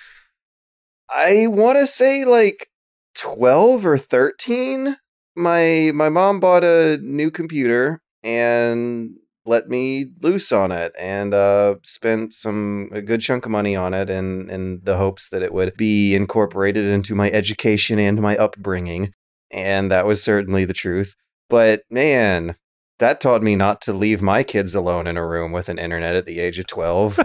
I 1.09 1.47
want 1.47 1.77
to 1.77 1.87
say 1.87 2.25
like 2.25 2.69
12 3.15 3.85
or 3.85 3.97
13. 3.97 4.97
My 5.35 5.91
my 5.93 6.09
mom 6.09 6.39
bought 6.39 6.63
a 6.63 6.97
new 7.01 7.31
computer 7.31 8.01
and 8.23 9.11
let 9.45 9.69
me 9.69 10.11
loose 10.21 10.51
on 10.51 10.71
it 10.71 10.93
and 10.99 11.33
uh, 11.33 11.75
spent 11.83 12.33
some 12.33 12.89
a 12.91 13.01
good 13.01 13.21
chunk 13.21 13.45
of 13.45 13.51
money 13.51 13.75
on 13.75 13.93
it 13.93 14.09
in 14.09 14.49
in 14.49 14.81
the 14.83 14.97
hopes 14.97 15.29
that 15.29 15.41
it 15.41 15.53
would 15.53 15.75
be 15.77 16.15
incorporated 16.15 16.85
into 16.85 17.15
my 17.15 17.31
education 17.31 17.99
and 17.99 18.21
my 18.21 18.35
upbringing. 18.37 19.13
And 19.51 19.91
that 19.91 20.05
was 20.05 20.23
certainly 20.23 20.65
the 20.65 20.73
truth. 20.73 21.15
But 21.49 21.83
man, 21.89 22.55
that 22.99 23.21
taught 23.21 23.41
me 23.41 23.55
not 23.55 23.81
to 23.81 23.93
leave 23.93 24.21
my 24.21 24.43
kids 24.43 24.75
alone 24.75 25.07
in 25.07 25.17
a 25.17 25.25
room 25.25 25.51
with 25.51 25.69
an 25.69 25.79
internet 25.79 26.15
at 26.15 26.25
the 26.25 26.39
age 26.39 26.59
of 26.59 26.67
12. 26.67 27.15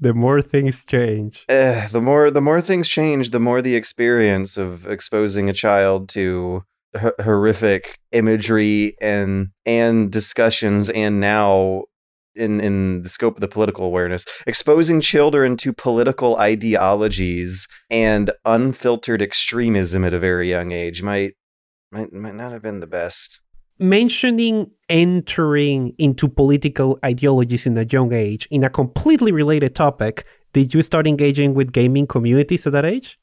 the 0.00 0.14
more 0.14 0.42
things 0.42 0.84
change. 0.84 1.44
Uh, 1.48 1.86
the 1.88 2.00
more 2.00 2.30
the 2.30 2.40
more 2.40 2.60
things 2.60 2.88
change, 2.88 3.30
the 3.30 3.40
more 3.40 3.62
the 3.62 3.76
experience 3.76 4.56
of 4.56 4.86
exposing 4.86 5.48
a 5.48 5.54
child 5.54 6.08
to 6.10 6.64
horrific 6.98 7.98
imagery 8.12 8.96
and 9.00 9.48
and 9.64 10.10
discussions 10.10 10.90
and 10.90 11.20
now 11.20 11.84
in 12.34 12.60
in 12.60 13.02
the 13.02 13.08
scope 13.08 13.36
of 13.36 13.40
the 13.40 13.48
political 13.48 13.84
awareness 13.84 14.24
exposing 14.46 15.00
children 15.00 15.56
to 15.56 15.72
political 15.72 16.36
ideologies 16.36 17.66
and 17.90 18.30
unfiltered 18.44 19.22
extremism 19.22 20.04
at 20.04 20.14
a 20.14 20.18
very 20.18 20.48
young 20.48 20.72
age 20.72 21.02
might 21.02 21.34
might 21.90 22.12
might 22.12 22.34
not 22.34 22.52
have 22.52 22.62
been 22.62 22.80
the 22.80 22.86
best. 22.86 23.40
Mentioning 23.78 24.70
entering 24.88 25.94
into 25.98 26.28
political 26.28 26.98
ideologies 27.04 27.66
in 27.66 27.76
a 27.76 27.84
young 27.84 28.12
age 28.12 28.46
in 28.50 28.64
a 28.64 28.70
completely 28.70 29.32
related 29.32 29.74
topic 29.74 30.24
did 30.52 30.74
you 30.74 30.82
start 30.82 31.06
engaging 31.06 31.54
with 31.54 31.72
gaming 31.72 32.06
communities 32.06 32.66
at 32.66 32.72
that 32.72 32.84
age 32.84 33.18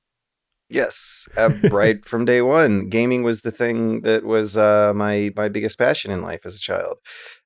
Yes, 0.70 1.28
uh, 1.36 1.50
right 1.72 2.04
from 2.06 2.26
day 2.26 2.42
one, 2.42 2.90
gaming 2.90 3.24
was 3.24 3.42
the 3.42 3.52
thing 3.52 4.02
that 4.02 4.24
was 4.24 4.56
uh, 4.58 4.94
my 4.96 5.32
my 5.36 5.50
biggest 5.50 5.78
passion 5.80 6.12
in 6.12 6.22
life 6.22 6.46
as 6.46 6.56
a 6.56 6.60
child. 6.60 6.98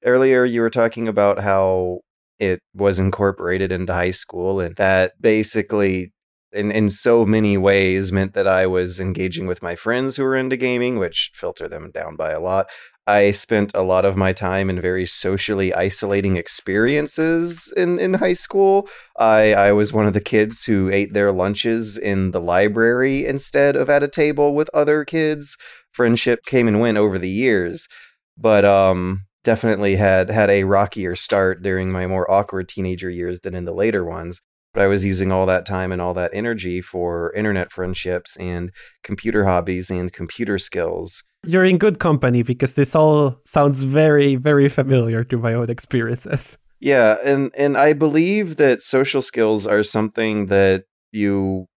Earlier, 0.03 0.43
you 0.45 0.61
were 0.61 0.69
talking 0.69 1.07
about 1.07 1.39
how 1.39 2.01
it 2.39 2.59
was 2.73 2.99
incorporated 2.99 3.71
into 3.71 3.93
high 3.93 4.11
school, 4.11 4.59
and 4.59 4.75
that 4.75 5.13
basically 5.21 6.11
in, 6.53 6.71
in 6.71 6.89
so 6.89 7.25
many 7.25 7.57
ways 7.57 8.11
meant 8.11 8.33
that 8.33 8.47
I 8.47 8.67
was 8.67 8.99
engaging 8.99 9.47
with 9.47 9.63
my 9.63 9.75
friends 9.75 10.15
who 10.15 10.23
were 10.23 10.35
into 10.35 10.57
gaming, 10.57 10.97
which 10.99 11.31
filter 11.33 11.67
them 11.67 11.91
down 11.91 12.15
by 12.15 12.31
a 12.31 12.39
lot. 12.39 12.69
I 13.05 13.31
spent 13.31 13.71
a 13.75 13.81
lot 13.81 14.05
of 14.05 14.15
my 14.15 14.31
time 14.31 14.69
in 14.69 14.79
very 14.79 15.05
socially 15.05 15.73
isolating 15.73 16.37
experiences 16.37 17.73
in, 17.75 17.99
in 17.99 18.13
high 18.13 18.33
school. 18.33 18.87
I, 19.17 19.53
I 19.53 19.71
was 19.73 19.91
one 19.91 20.05
of 20.05 20.13
the 20.13 20.21
kids 20.21 20.63
who 20.63 20.89
ate 20.89 21.13
their 21.13 21.33
lunches 21.33 21.97
in 21.97 22.31
the 22.31 22.39
library 22.39 23.25
instead 23.25 23.75
of 23.75 23.89
at 23.89 24.03
a 24.03 24.07
table 24.07 24.55
with 24.55 24.69
other 24.73 25.03
kids. 25.03 25.57
Friendship 25.91 26.45
came 26.45 26.67
and 26.67 26.79
went 26.79 26.97
over 26.97 27.19
the 27.19 27.29
years, 27.29 27.89
but 28.37 28.63
um, 28.63 29.25
definitely 29.43 29.97
had 29.97 30.29
had 30.29 30.49
a 30.49 30.63
rockier 30.63 31.15
start 31.17 31.61
during 31.61 31.91
my 31.91 32.07
more 32.07 32.29
awkward 32.31 32.69
teenager 32.69 33.09
years 33.09 33.41
than 33.41 33.53
in 33.53 33.65
the 33.65 33.73
later 33.73 34.05
ones 34.05 34.41
but 34.73 34.81
I 34.81 34.87
was 34.87 35.05
using 35.05 35.31
all 35.31 35.45
that 35.45 35.65
time 35.65 35.91
and 35.91 36.01
all 36.01 36.13
that 36.15 36.31
energy 36.33 36.81
for 36.81 37.31
internet 37.33 37.71
friendships 37.71 38.35
and 38.37 38.71
computer 39.03 39.45
hobbies 39.45 39.89
and 39.89 40.11
computer 40.11 40.57
skills. 40.57 41.23
You're 41.45 41.65
in 41.65 41.77
good 41.77 41.99
company 41.99 42.41
because 42.41 42.73
this 42.73 42.95
all 42.95 43.41
sounds 43.45 43.83
very, 43.83 44.35
very 44.35 44.69
familiar 44.69 45.23
to 45.25 45.37
my 45.37 45.53
own 45.53 45.69
experiences. 45.69 46.57
Yeah, 46.79 47.17
and 47.23 47.51
and 47.57 47.77
I 47.77 47.93
believe 47.93 48.57
that 48.57 48.81
social 48.81 49.21
skills 49.21 49.65
are 49.65 49.83
something 49.83 50.47
that 50.47 50.83
you 51.11 51.67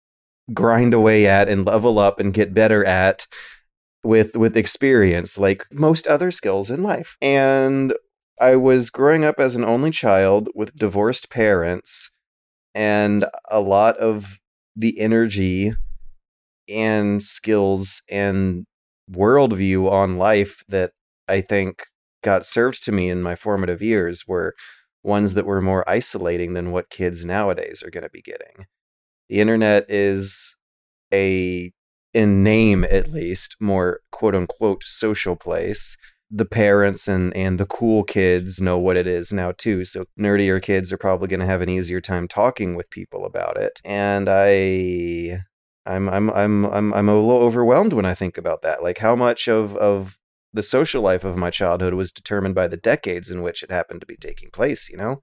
grind 0.53 0.95
away 0.95 1.27
at 1.27 1.49
and 1.49 1.65
level 1.65 1.99
up 1.99 2.19
and 2.19 2.35
get 2.35 2.55
better 2.55 2.85
at 2.85 3.27
with 4.03 4.37
with 4.37 4.57
experience 4.57 5.39
like 5.39 5.67
most 5.71 6.07
other 6.07 6.31
skills 6.31 6.71
in 6.71 6.83
life. 6.83 7.17
And 7.21 7.95
I 8.41 8.57
was 8.57 8.91
growing 8.91 9.25
up 9.25 9.39
as 9.39 9.57
an 9.57 9.65
only 9.65 9.91
child 9.91 10.49
with 10.55 10.77
divorced 10.77 11.31
parents 11.31 12.11
and 12.77 13.25
a 13.51 13.59
lot 13.59 13.97
of 13.97 14.39
the 14.77 15.01
energy 15.01 15.73
and 16.69 17.23
skills 17.23 18.03
and 18.11 18.67
worldview 19.11 19.91
on 19.91 20.19
life 20.19 20.63
that 20.69 20.93
I 21.27 21.41
think 21.41 21.85
got 22.23 22.45
served 22.45 22.85
to 22.85 22.93
me 22.93 23.09
in 23.09 23.23
my 23.23 23.35
formative 23.35 23.81
years 23.81 24.25
were 24.29 24.55
ones 25.03 25.33
that 25.35 25.47
were 25.47 25.63
more 25.63 25.89
isolating 25.89 26.53
than 26.53 26.71
what 26.71 26.91
kids 26.91 27.25
nowadays 27.25 27.83
are 27.83 27.91
going 27.91 28.05
to 28.05 28.11
be 28.11 28.21
getting. 28.21 28.67
The 29.31 29.41
internet 29.41 29.91
is 29.91 30.55
a, 31.15 31.73
in 32.13 32.43
name 32.43 32.85
at 32.85 33.11
least, 33.11 33.57
more 33.59 34.01
quote 34.13 34.35
unquote 34.35 34.83
social 34.85 35.35
place 35.35 35.97
the 36.31 36.45
parents 36.45 37.07
and 37.07 37.35
and 37.37 37.59
the 37.59 37.67
cool 37.67 38.03
kids 38.03 38.61
know 38.61 38.79
what 38.79 38.97
it 38.97 39.07
is 39.07 39.33
now 39.33 39.53
too. 39.53 39.85
So 39.85 40.07
nerdier 40.19 40.61
kids 40.61 40.93
are 40.93 40.99
probably 40.99 41.29
going 41.29 41.41
to 41.41 41.47
have 41.47 41.63
an 41.63 41.69
easier 41.69 42.01
time 42.01 42.27
talking 42.27 42.75
with 42.75 42.91
people 42.91 43.25
about 43.25 43.57
it. 43.57 43.81
And 43.85 44.29
i 44.29 45.41
i'm 45.87 46.09
i'm 46.09 46.31
i'm 46.31 46.67
i'm 46.67 46.93
i'm 46.93 47.09
a 47.09 47.15
little 47.15 47.39
overwhelmed 47.39 47.93
when 47.93 48.05
i 48.05 48.15
think 48.15 48.37
about 48.37 48.63
that. 48.63 48.83
Like 48.83 48.99
how 48.99 49.15
much 49.15 49.49
of 49.49 49.77
of 49.77 50.19
the 50.53 50.63
social 50.63 51.03
life 51.03 51.23
of 51.25 51.37
my 51.37 51.51
childhood 51.51 51.95
was 51.95 52.11
determined 52.11 52.55
by 52.55 52.67
the 52.67 52.77
decades 52.79 53.31
in 53.31 53.43
which 53.43 53.63
it 53.63 53.71
happened 53.71 54.01
to 54.01 54.07
be 54.07 54.17
taking 54.17 54.51
place 54.51 54.91
you 54.91 54.97
know? 54.97 55.23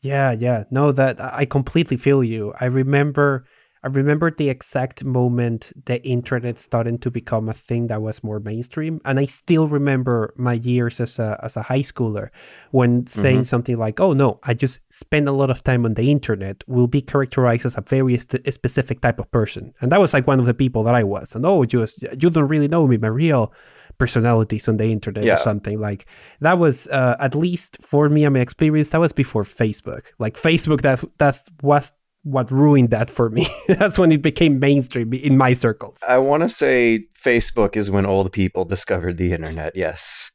Yeah 0.00 0.32
yeah. 0.32 0.64
No 0.70 0.92
that 0.92 1.20
i 1.20 1.44
completely 1.44 1.98
feel 1.98 2.24
you. 2.24 2.54
I 2.58 2.66
remember 2.66 3.44
I 3.82 3.88
remember 3.88 4.30
the 4.30 4.48
exact 4.48 5.04
moment 5.04 5.72
the 5.86 6.02
internet 6.06 6.58
started 6.58 7.00
to 7.02 7.10
become 7.10 7.48
a 7.48 7.54
thing 7.54 7.86
that 7.88 8.02
was 8.02 8.24
more 8.24 8.40
mainstream, 8.40 9.00
and 9.04 9.18
I 9.18 9.26
still 9.26 9.68
remember 9.68 10.34
my 10.36 10.54
years 10.54 11.00
as 11.00 11.18
a 11.18 11.38
as 11.42 11.56
a 11.56 11.62
high 11.62 11.82
schooler 11.82 12.30
when 12.70 13.06
saying 13.06 13.36
mm-hmm. 13.36 13.42
something 13.44 13.78
like, 13.78 14.00
"Oh 14.00 14.12
no, 14.12 14.40
I 14.42 14.54
just 14.54 14.80
spend 14.90 15.28
a 15.28 15.32
lot 15.32 15.50
of 15.50 15.62
time 15.62 15.84
on 15.84 15.94
the 15.94 16.10
internet," 16.10 16.64
will 16.66 16.88
be 16.88 17.00
characterized 17.00 17.66
as 17.66 17.76
a 17.76 17.82
very 17.82 18.18
st- 18.18 18.52
specific 18.52 19.00
type 19.00 19.18
of 19.18 19.30
person, 19.30 19.74
and 19.80 19.92
that 19.92 20.00
was 20.00 20.12
like 20.12 20.26
one 20.26 20.40
of 20.40 20.46
the 20.46 20.54
people 20.54 20.82
that 20.84 20.94
I 20.94 21.04
was. 21.04 21.34
And 21.34 21.46
oh, 21.46 21.64
just 21.64 22.02
you 22.02 22.30
don't 22.30 22.48
really 22.48 22.68
know 22.68 22.86
me, 22.86 22.96
my 22.96 23.08
real 23.08 23.52
personalities 23.98 24.68
on 24.68 24.76
the 24.76 24.90
internet 24.92 25.24
yeah. 25.24 25.34
or 25.34 25.36
something 25.36 25.80
like 25.80 26.06
that 26.40 26.58
was 26.58 26.86
uh, 26.88 27.16
at 27.18 27.34
least 27.34 27.76
for 27.80 28.08
me 28.08 28.24
and 28.24 28.34
my 28.34 28.40
experience 28.40 28.90
that 28.90 29.00
was 29.00 29.12
before 29.12 29.42
facebook 29.42 30.06
like 30.20 30.34
facebook 30.34 30.82
that 30.82 31.02
that 31.18 31.42
was 31.62 31.92
what 32.30 32.50
ruined 32.50 32.90
that 32.90 33.10
for 33.10 33.30
me. 33.30 33.46
That's 33.68 33.98
when 33.98 34.12
it 34.12 34.22
became 34.22 34.58
mainstream 34.58 35.12
in 35.12 35.36
my 35.36 35.52
circles. 35.52 36.00
I 36.06 36.18
want 36.18 36.42
to 36.42 36.48
say 36.48 37.06
Facebook 37.20 37.76
is 37.76 37.90
when 37.90 38.06
old 38.06 38.32
people 38.32 38.64
discovered 38.64 39.16
the 39.16 39.32
internet. 39.32 39.74
Yes. 39.74 40.30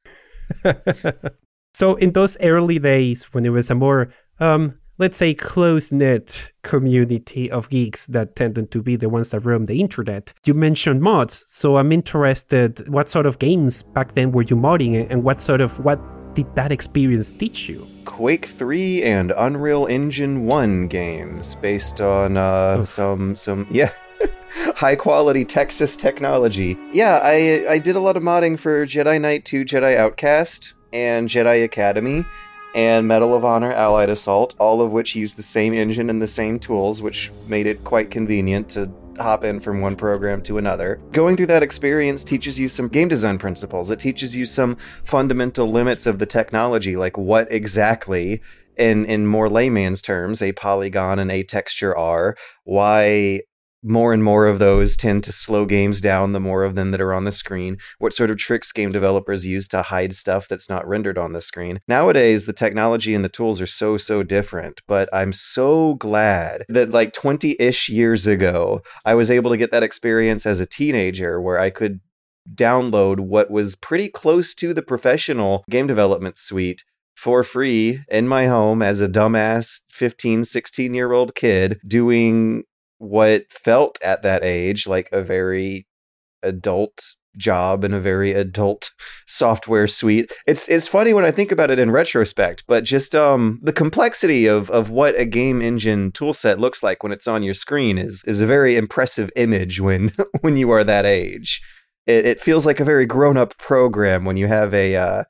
so 1.74 1.96
in 1.96 2.12
those 2.12 2.38
early 2.42 2.80
days 2.80 3.24
when 3.34 3.46
it 3.46 3.50
was 3.50 3.70
a 3.70 3.76
more 3.76 4.14
um, 4.40 4.80
let's 4.98 5.18
say 5.18 5.34
close 5.34 5.92
knit 5.92 6.52
community 6.62 7.50
of 7.50 7.70
geeks 7.70 8.06
that 8.08 8.36
tended 8.36 8.72
to 8.72 8.82
be 8.82 8.96
the 8.96 9.10
ones 9.10 9.30
that 9.30 9.40
roam 9.42 9.66
the 9.66 9.80
internet. 9.80 10.34
You 10.46 10.54
mentioned 10.54 11.02
mods, 11.02 11.46
so 11.48 11.78
I'm 11.78 11.92
interested 11.92 12.88
what 12.90 13.10
sort 13.10 13.26
of 13.26 13.40
games 13.40 13.84
back 13.84 14.14
then 14.14 14.32
were 14.32 14.44
you 14.44 14.56
modding 14.56 15.10
and 15.10 15.24
what 15.24 15.40
sort 15.40 15.62
of 15.62 15.80
what 15.80 16.00
did 16.34 16.54
that 16.56 16.72
experience 16.72 17.32
teach 17.32 17.70
you? 17.70 17.88
Quake 18.06 18.48
3 18.48 19.04
and 19.04 19.32
Unreal 19.38 19.86
Engine 19.86 20.46
1 20.46 20.88
games 20.88 21.56
based 21.56 22.02
on 22.02 22.38
uh, 22.38 22.86
some 22.86 23.36
some 23.36 23.68
yeah 23.70 23.92
high 24.76 24.96
quality 24.96 25.46
Texas 25.46 25.96
technology. 25.96 26.78
Yeah, 26.92 27.20
I 27.24 27.66
I 27.70 27.80
did 27.80 27.96
a 27.96 28.00
lot 28.00 28.18
of 28.18 28.24
modding 28.24 28.58
for 28.60 28.86
Jedi 28.86 29.20
Knight 29.20 29.46
2, 29.46 29.66
Jedi 29.66 29.98
Outcast, 29.98 30.74
and 30.92 31.30
Jedi 31.30 31.64
Academy 31.64 32.26
and 32.76 33.08
Medal 33.08 33.36
of 33.36 33.46
Honor 33.46 33.72
Allied 33.72 34.10
Assault, 34.10 34.56
all 34.58 34.82
of 34.82 34.92
which 34.92 35.16
use 35.16 35.36
the 35.36 35.44
same 35.44 35.74
engine 35.74 36.10
and 36.10 36.22
the 36.22 36.28
same 36.28 36.60
tools, 36.60 37.02
which 37.02 37.32
made 37.48 37.68
it 37.68 37.84
quite 37.84 38.10
convenient 38.10 38.70
to 38.70 38.92
hop 39.18 39.44
in 39.44 39.60
from 39.60 39.82
one 39.82 39.96
program 39.96 40.42
to 40.44 40.58
another. 40.58 41.02
Going 41.12 41.36
through 41.38 41.48
that 41.48 41.64
experience 41.64 42.24
teaches 42.24 42.60
you 42.60 42.68
some 42.68 42.88
game 42.88 43.08
design 43.08 43.38
principles. 43.38 43.92
It 43.92 44.00
teaches 44.00 44.36
you 44.36 44.46
some 44.46 44.78
fundamental 45.04 45.72
limits 45.72 46.06
of 46.06 46.20
the 46.20 46.26
technology, 46.26 46.96
like 46.96 47.18
what 47.18 47.52
exactly 47.52 48.42
in 48.78 49.06
in 49.06 49.28
more 49.28 49.50
layman's 49.50 50.02
terms 50.02 50.42
a 50.42 50.52
polygon 50.54 51.20
and 51.20 51.32
a 51.32 51.44
texture 51.44 51.96
are, 51.96 52.36
why 52.64 53.42
more 53.84 54.14
and 54.14 54.24
more 54.24 54.48
of 54.48 54.60
those 54.60 54.96
tend 54.96 55.24
to 55.26 55.32
slow 55.32 55.66
games 55.66 56.02
down 56.02 56.32
the 56.32 56.40
more 56.40 56.64
of 56.64 56.76
them 56.76 56.92
that 56.92 57.02
are 57.02 57.14
on 57.14 57.26
the 57.26 57.32
screen. 57.32 57.78
What 58.00 58.14
sort 58.14 58.32
of 58.32 58.38
tricks 58.38 58.72
game 58.72 58.92
developers 58.92 59.46
use 59.46 59.68
to 59.70 59.82
hide 59.82 60.14
stuff 60.14 60.48
that's 60.48 60.70
not 60.70 60.88
rendered 60.88 61.18
on 61.18 61.34
the 61.34 61.42
screen. 61.42 61.80
Nowadays 61.88 62.46
the 62.46 62.54
technology 62.54 63.14
and 63.14 63.24
the 63.24 63.30
tools 63.30 63.60
are 63.60 63.68
so 63.68 63.98
so 63.98 64.24
different 64.24 64.82
but 64.88 65.10
i'm 65.14 65.34
so 65.34 65.96
glad 65.96 66.66
that 66.70 66.92
like 66.92 67.14
20-ish 67.14 67.90
years 67.90 68.28
ago 68.28 68.82
i 69.06 69.14
was 69.14 69.32
able 69.32 69.52
to 69.52 69.58
get 69.58 69.72
that 69.72 69.84
experience 69.84 70.46
as 70.46 70.60
a 70.60 70.66
teenager 70.66 71.42
where 71.42 71.60
i 71.60 71.70
could 71.70 72.00
download 72.54 73.20
what 73.20 73.50
was 73.50 73.76
pretty 73.76 74.10
close 74.10 74.54
to 74.54 74.74
the 74.74 74.82
professional 74.82 75.64
game 75.70 75.88
development 75.88 76.38
suite 76.38 76.84
for 77.16 77.44
free 77.44 78.02
in 78.10 78.28
my 78.28 78.48
home 78.48 78.82
as 78.82 79.00
a 79.00 79.08
dumbass 79.08 79.82
15 79.92 80.46
16 80.46 80.94
year 80.94 81.12
old 81.12 81.36
kid 81.36 81.80
doing 81.88 82.64
what 83.04 83.52
felt 83.52 84.00
at 84.02 84.24
that 84.24 84.44
age 84.44 84.88
like 84.88 85.10
a 85.12 85.22
very 85.22 85.86
adult 86.42 87.16
job 87.38 87.84
and 87.84 87.94
a 87.94 88.00
very 88.00 88.32
adult 88.32 88.92
software 89.28 89.88
suite. 89.88 90.32
It's 90.48 90.68
it's 90.70 90.88
funny 90.88 91.14
when 91.14 91.26
I 91.26 91.32
think 91.32 91.52
about 91.52 91.72
it 91.72 91.80
in 91.80 91.92
retrospect, 91.92 92.64
but 92.68 92.84
just 92.84 93.16
um 93.16 93.60
the 93.62 93.74
complexity 93.74 94.46
of 94.48 94.70
of 94.70 94.90
what 94.90 95.20
a 95.20 95.26
game 95.26 95.62
engine 95.62 96.12
toolset 96.12 96.60
looks 96.60 96.84
like 96.84 97.04
when 97.04 97.12
it's 97.12 97.28
on 97.28 97.44
your 97.44 97.54
screen 97.54 97.98
is 97.98 98.24
is 98.26 98.42
a 98.42 98.48
very 98.48 98.76
impressive 98.76 99.32
image 99.36 99.82
when 99.82 100.12
when 100.42 100.58
you 100.58 100.70
are 100.72 100.84
that 100.84 101.06
age. 101.06 101.62
It, 102.06 102.26
it 102.26 102.42
feels 102.42 102.66
like 102.66 102.80
a 102.80 102.86
very 102.86 103.06
grown 103.06 103.38
up 103.38 103.58
program 103.58 104.26
when 104.26 104.36
you 104.36 104.48
have 104.48 104.74
a 104.74 104.96
uh, 104.96 105.24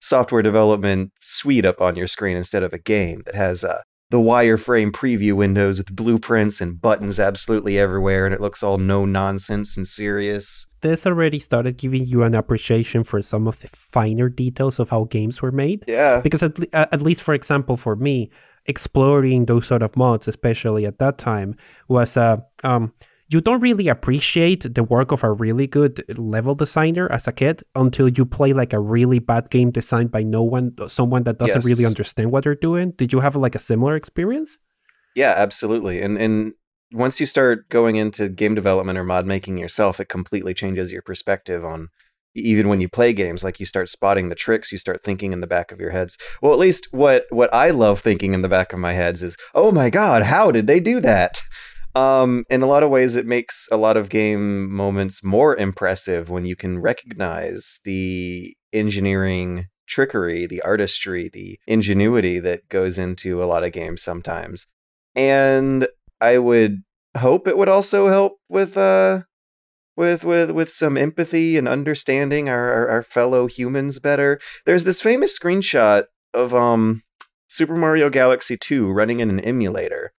software 0.00 0.42
development 0.42 1.12
suite 1.20 1.64
up 1.64 1.80
on 1.80 1.94
your 1.94 2.08
screen 2.08 2.36
instead 2.36 2.64
of 2.64 2.72
a 2.72 2.78
game 2.78 3.22
that 3.26 3.34
has 3.34 3.62
uh, 3.64 3.82
the 4.10 4.18
wireframe 4.18 4.92
preview 4.92 5.32
windows 5.32 5.78
with 5.78 5.94
blueprints 5.94 6.60
and 6.60 6.80
buttons 6.80 7.18
absolutely 7.18 7.78
everywhere, 7.78 8.24
and 8.24 8.34
it 8.34 8.40
looks 8.40 8.62
all 8.62 8.78
no 8.78 9.04
nonsense 9.04 9.76
and 9.76 9.86
serious. 9.86 10.66
This 10.80 11.06
already 11.06 11.40
started 11.40 11.76
giving 11.76 12.06
you 12.06 12.22
an 12.22 12.34
appreciation 12.34 13.02
for 13.02 13.20
some 13.22 13.48
of 13.48 13.60
the 13.60 13.68
finer 13.68 14.28
details 14.28 14.78
of 14.78 14.90
how 14.90 15.04
games 15.04 15.42
were 15.42 15.50
made. 15.50 15.84
Yeah. 15.88 16.20
Because 16.20 16.42
at, 16.44 16.56
at 16.72 17.02
least, 17.02 17.22
for 17.22 17.34
example, 17.34 17.76
for 17.76 17.96
me, 17.96 18.30
exploring 18.66 19.46
those 19.46 19.66
sort 19.66 19.82
of 19.82 19.96
mods, 19.96 20.28
especially 20.28 20.86
at 20.86 20.98
that 20.98 21.18
time, 21.18 21.56
was 21.88 22.16
uh, 22.16 22.36
um, 22.62 22.92
you 23.28 23.40
don't 23.40 23.60
really 23.60 23.88
appreciate 23.88 24.74
the 24.74 24.84
work 24.84 25.10
of 25.10 25.24
a 25.24 25.32
really 25.32 25.66
good 25.66 26.04
level 26.18 26.54
designer 26.54 27.10
as 27.10 27.26
a 27.26 27.32
kid 27.32 27.62
until 27.74 28.08
you 28.08 28.24
play 28.24 28.52
like 28.52 28.72
a 28.72 28.78
really 28.78 29.18
bad 29.18 29.50
game 29.50 29.70
designed 29.70 30.10
by 30.10 30.22
no 30.22 30.42
one, 30.42 30.74
someone 30.88 31.24
that 31.24 31.38
doesn't 31.38 31.62
yes. 31.62 31.64
really 31.64 31.84
understand 31.84 32.30
what 32.30 32.44
they're 32.44 32.54
doing. 32.54 32.92
Did 32.92 33.12
you 33.12 33.20
have 33.20 33.34
like 33.34 33.54
a 33.54 33.58
similar 33.58 33.96
experience? 33.96 34.58
Yeah, 35.16 35.34
absolutely. 35.36 36.00
And 36.02 36.18
and 36.18 36.52
once 36.92 37.18
you 37.18 37.26
start 37.26 37.68
going 37.68 37.96
into 37.96 38.28
game 38.28 38.54
development 38.54 38.98
or 38.98 39.04
mod 39.04 39.26
making 39.26 39.58
yourself, 39.58 39.98
it 39.98 40.08
completely 40.08 40.54
changes 40.54 40.92
your 40.92 41.02
perspective 41.02 41.64
on 41.64 41.88
even 42.36 42.68
when 42.68 42.80
you 42.82 42.88
play 42.88 43.12
games 43.12 43.42
like 43.42 43.58
you 43.58 43.66
start 43.66 43.88
spotting 43.88 44.28
the 44.28 44.34
tricks 44.34 44.70
you 44.70 44.76
start 44.76 45.02
thinking 45.02 45.32
in 45.32 45.40
the 45.40 45.46
back 45.46 45.72
of 45.72 45.80
your 45.80 45.90
heads 45.90 46.18
well 46.42 46.52
at 46.52 46.58
least 46.58 46.86
what 46.90 47.24
what 47.30 47.52
i 47.54 47.70
love 47.70 48.00
thinking 48.00 48.34
in 48.34 48.42
the 48.42 48.48
back 48.48 48.74
of 48.74 48.78
my 48.78 48.92
heads 48.92 49.22
is 49.22 49.38
oh 49.54 49.72
my 49.72 49.88
god 49.88 50.22
how 50.22 50.50
did 50.50 50.66
they 50.66 50.78
do 50.78 51.00
that 51.00 51.40
Um, 51.96 52.44
in 52.50 52.62
a 52.62 52.66
lot 52.66 52.82
of 52.82 52.90
ways, 52.90 53.16
it 53.16 53.24
makes 53.24 53.68
a 53.72 53.78
lot 53.78 53.96
of 53.96 54.10
game 54.10 54.70
moments 54.70 55.24
more 55.24 55.56
impressive 55.56 56.28
when 56.28 56.44
you 56.44 56.54
can 56.54 56.78
recognize 56.78 57.80
the 57.84 58.54
engineering 58.74 59.68
trickery, 59.88 60.46
the 60.46 60.60
artistry, 60.60 61.30
the 61.32 61.58
ingenuity 61.66 62.38
that 62.38 62.68
goes 62.68 62.98
into 62.98 63.42
a 63.42 63.46
lot 63.46 63.64
of 63.64 63.72
games 63.72 64.02
sometimes. 64.02 64.66
And 65.14 65.88
I 66.20 66.36
would 66.36 66.82
hope 67.16 67.48
it 67.48 67.56
would 67.56 67.70
also 67.70 68.08
help 68.08 68.34
with 68.50 68.76
uh 68.76 69.22
with 69.96 70.22
with 70.22 70.50
with 70.50 70.70
some 70.70 70.98
empathy 70.98 71.56
and 71.56 71.66
understanding 71.66 72.50
our, 72.50 72.74
our, 72.74 72.88
our 72.88 73.02
fellow 73.04 73.46
humans 73.46 74.00
better. 74.00 74.38
There's 74.66 74.84
this 74.84 75.00
famous 75.00 75.38
screenshot 75.38 76.04
of 76.34 76.54
um 76.54 77.04
Super 77.48 77.76
Mario 77.76 78.10
Galaxy 78.10 78.58
2 78.58 78.90
running 78.90 79.20
in 79.20 79.30
an 79.30 79.40
emulator. 79.40 80.12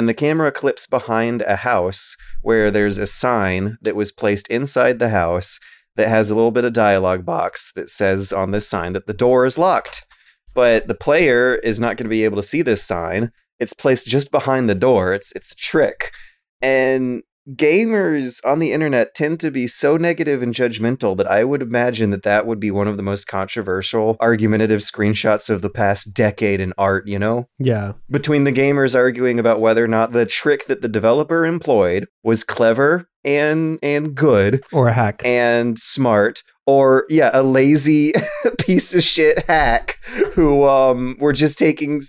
And 0.00 0.08
the 0.08 0.14
camera 0.14 0.50
clips 0.50 0.86
behind 0.86 1.42
a 1.42 1.56
house 1.56 2.16
where 2.40 2.70
there's 2.70 2.96
a 2.96 3.06
sign 3.06 3.76
that 3.82 3.94
was 3.94 4.10
placed 4.10 4.48
inside 4.48 4.98
the 4.98 5.10
house 5.10 5.60
that 5.96 6.08
has 6.08 6.30
a 6.30 6.34
little 6.34 6.52
bit 6.52 6.64
of 6.64 6.72
dialogue 6.72 7.26
box 7.26 7.70
that 7.74 7.90
says 7.90 8.32
on 8.32 8.50
this 8.50 8.66
sign 8.66 8.94
that 8.94 9.06
the 9.06 9.12
door 9.12 9.44
is 9.44 9.58
locked. 9.58 10.06
But 10.54 10.88
the 10.88 10.94
player 10.94 11.56
is 11.56 11.78
not 11.78 11.98
going 11.98 12.06
to 12.06 12.08
be 12.08 12.24
able 12.24 12.38
to 12.38 12.42
see 12.42 12.62
this 12.62 12.82
sign. 12.82 13.30
It's 13.58 13.74
placed 13.74 14.06
just 14.06 14.30
behind 14.30 14.70
the 14.70 14.74
door. 14.74 15.12
It's 15.12 15.32
it's 15.32 15.52
a 15.52 15.56
trick. 15.56 16.12
And 16.62 17.22
gamers 17.54 18.40
on 18.44 18.58
the 18.58 18.72
internet 18.72 19.14
tend 19.14 19.40
to 19.40 19.50
be 19.50 19.66
so 19.66 19.96
negative 19.96 20.42
and 20.42 20.54
judgmental 20.54 21.16
that 21.16 21.30
I 21.30 21.44
would 21.44 21.62
imagine 21.62 22.10
that 22.10 22.22
that 22.22 22.46
would 22.46 22.60
be 22.60 22.70
one 22.70 22.88
of 22.88 22.96
the 22.96 23.02
most 23.02 23.26
controversial, 23.26 24.16
argumentative 24.20 24.80
screenshots 24.80 25.50
of 25.50 25.62
the 25.62 25.70
past 25.70 26.14
decade 26.14 26.60
in 26.60 26.72
art, 26.78 27.06
you 27.06 27.18
know? 27.18 27.48
Yeah. 27.58 27.92
Between 28.10 28.44
the 28.44 28.52
gamers 28.52 28.94
arguing 28.94 29.38
about 29.38 29.60
whether 29.60 29.84
or 29.84 29.88
not 29.88 30.12
the 30.12 30.26
trick 30.26 30.66
that 30.66 30.82
the 30.82 30.88
developer 30.88 31.44
employed 31.44 32.06
was 32.22 32.44
clever 32.44 33.06
and 33.24 33.78
and 33.82 34.14
good 34.14 34.62
or 34.72 34.88
a 34.88 34.92
hack 34.92 35.22
and 35.24 35.78
smart 35.78 36.42
or 36.66 37.04
yeah 37.08 37.30
a 37.32 37.42
lazy 37.42 38.12
piece 38.58 38.94
of 38.94 39.02
shit 39.02 39.44
hack 39.46 39.98
who 40.32 40.66
um 40.66 41.16
were 41.20 41.32
just 41.32 41.58
taking 41.58 42.00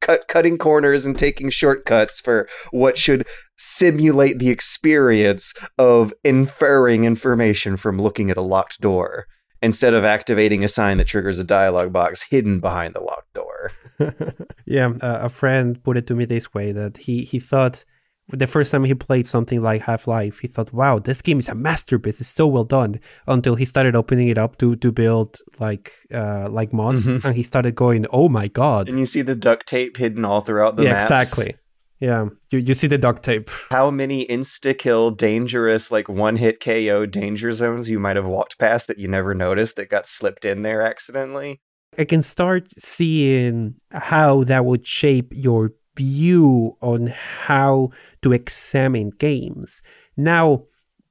cut 0.00 0.26
cutting 0.28 0.58
corners 0.58 1.06
and 1.06 1.18
taking 1.18 1.48
shortcuts 1.50 2.20
for 2.20 2.48
what 2.70 2.98
should 2.98 3.26
simulate 3.56 4.38
the 4.38 4.50
experience 4.50 5.52
of 5.78 6.12
inferring 6.24 7.04
information 7.04 7.76
from 7.76 8.00
looking 8.00 8.30
at 8.30 8.36
a 8.36 8.42
locked 8.42 8.80
door 8.80 9.26
instead 9.60 9.94
of 9.94 10.04
activating 10.04 10.62
a 10.62 10.68
sign 10.68 10.98
that 10.98 11.06
triggers 11.06 11.38
a 11.38 11.44
dialog 11.44 11.92
box 11.92 12.22
hidden 12.30 12.60
behind 12.60 12.94
the 12.94 13.00
locked 13.00 13.32
door. 13.34 13.72
yeah, 14.66 14.92
uh, 15.00 15.18
a 15.22 15.28
friend 15.28 15.82
put 15.82 15.96
it 15.96 16.06
to 16.06 16.14
me 16.14 16.24
this 16.24 16.54
way 16.54 16.72
that 16.72 16.98
he 16.98 17.24
he 17.24 17.40
thought 17.40 17.84
the 18.30 18.46
first 18.46 18.70
time 18.70 18.84
he 18.84 18.94
played 18.94 19.26
something 19.26 19.62
like 19.62 19.82
Half-Life, 19.82 20.40
he 20.40 20.48
thought, 20.48 20.72
"Wow, 20.72 20.98
this 20.98 21.22
game 21.22 21.38
is 21.38 21.48
a 21.48 21.54
masterpiece. 21.54 22.20
It's 22.20 22.28
so 22.28 22.46
well 22.46 22.64
done." 22.64 23.00
Until 23.26 23.54
he 23.54 23.64
started 23.64 23.96
opening 23.96 24.28
it 24.28 24.38
up 24.38 24.58
to 24.58 24.76
to 24.76 24.92
build 24.92 25.38
like 25.58 25.92
uh 26.12 26.48
like 26.50 26.72
mods, 26.72 27.06
mm-hmm. 27.06 27.26
and 27.26 27.36
he 27.36 27.42
started 27.42 27.74
going, 27.74 28.06
"Oh 28.12 28.28
my 28.28 28.48
god!" 28.48 28.88
And 28.88 28.98
you 28.98 29.06
see 29.06 29.22
the 29.22 29.34
duct 29.34 29.66
tape 29.66 29.96
hidden 29.96 30.24
all 30.24 30.42
throughout 30.42 30.76
the 30.76 30.84
yeah, 30.84 30.92
maps. 30.92 31.04
exactly. 31.04 31.54
Yeah, 32.00 32.28
you, 32.50 32.60
you 32.60 32.74
see 32.74 32.86
the 32.86 32.98
duct 32.98 33.24
tape. 33.24 33.50
How 33.70 33.90
many 33.90 34.24
insta 34.26 34.76
kill, 34.76 35.10
dangerous, 35.10 35.90
like 35.90 36.08
one 36.08 36.36
hit 36.36 36.60
KO 36.60 37.06
danger 37.06 37.50
zones 37.50 37.90
you 37.90 37.98
might 37.98 38.14
have 38.14 38.24
walked 38.24 38.58
past 38.58 38.86
that 38.86 38.98
you 38.98 39.08
never 39.08 39.34
noticed 39.34 39.74
that 39.76 39.88
got 39.88 40.06
slipped 40.06 40.44
in 40.44 40.62
there 40.62 40.80
accidentally? 40.80 41.60
I 41.98 42.04
can 42.04 42.22
start 42.22 42.68
seeing 42.78 43.74
how 43.90 44.44
that 44.44 44.64
would 44.64 44.86
shape 44.86 45.32
your 45.32 45.72
view 45.98 46.76
on 46.80 47.08
how 47.08 47.90
to 48.22 48.32
examine 48.32 49.10
games. 49.10 49.82
Now, 50.16 50.64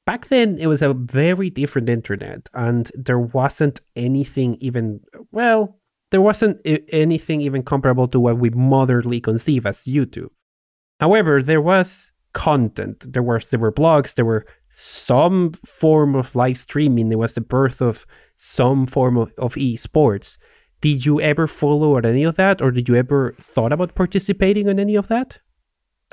back 0.05 0.29
then 0.29 0.57
it 0.57 0.67
was 0.67 0.81
a 0.81 0.93
very 0.93 1.49
different 1.49 1.89
internet 1.89 2.49
and 2.53 2.91
there 2.95 3.19
wasn't 3.19 3.81
anything 3.95 4.55
even, 4.59 5.01
well, 5.31 5.77
there 6.11 6.21
wasn't 6.21 6.59
anything 6.65 7.41
even 7.41 7.63
comparable 7.63 8.07
to 8.07 8.19
what 8.19 8.39
we 8.39 8.49
modernly 8.49 9.19
conceive 9.19 9.65
as 9.65 9.83
YouTube. 9.83 10.29
However, 10.99 11.43
there 11.43 11.61
was 11.61 12.11
content. 12.33 13.11
There 13.11 13.23
was 13.23 13.49
there 13.49 13.59
were 13.59 13.71
blogs. 13.71 14.15
There 14.15 14.25
were 14.25 14.45
some 14.69 15.53
form 15.65 16.15
of 16.15 16.35
live 16.35 16.57
streaming. 16.57 17.09
There 17.09 17.17
was 17.17 17.33
the 17.33 17.41
birth 17.41 17.81
of 17.81 18.05
some 18.37 18.87
form 18.87 19.17
of, 19.17 19.33
of 19.37 19.55
esports. 19.55 20.37
Did 20.87 21.05
you 21.05 21.19
ever 21.19 21.47
follow 21.47 21.89
or 21.89 22.05
any 22.05 22.23
of 22.23 22.37
that, 22.37 22.61
or 22.61 22.71
did 22.71 22.87
you 22.87 22.95
ever 22.95 23.35
thought 23.41 23.73
about 23.73 23.93
participating 23.93 24.69
in 24.69 24.79
any 24.79 24.95
of 24.95 25.09
that? 25.09 25.39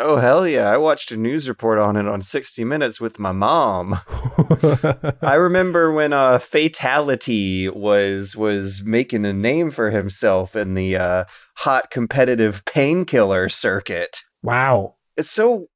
Oh 0.00 0.16
hell 0.16 0.48
yeah! 0.48 0.68
I 0.68 0.78
watched 0.78 1.12
a 1.12 1.16
news 1.16 1.48
report 1.48 1.78
on 1.78 1.94
it 1.94 2.08
on 2.08 2.20
60 2.20 2.64
Minutes 2.64 3.00
with 3.00 3.20
my 3.20 3.30
mom. 3.30 4.00
I 5.22 5.34
remember 5.34 5.92
when 5.92 6.12
uh, 6.12 6.40
Fatality 6.40 7.68
was 7.68 8.34
was 8.34 8.82
making 8.82 9.24
a 9.24 9.32
name 9.32 9.70
for 9.70 9.90
himself 9.90 10.56
in 10.56 10.74
the 10.74 10.96
uh, 10.96 11.24
hot 11.58 11.92
competitive 11.92 12.64
painkiller 12.64 13.48
circuit. 13.48 14.22
Wow. 14.42 14.96
It's 15.16 15.30
so 15.30 15.68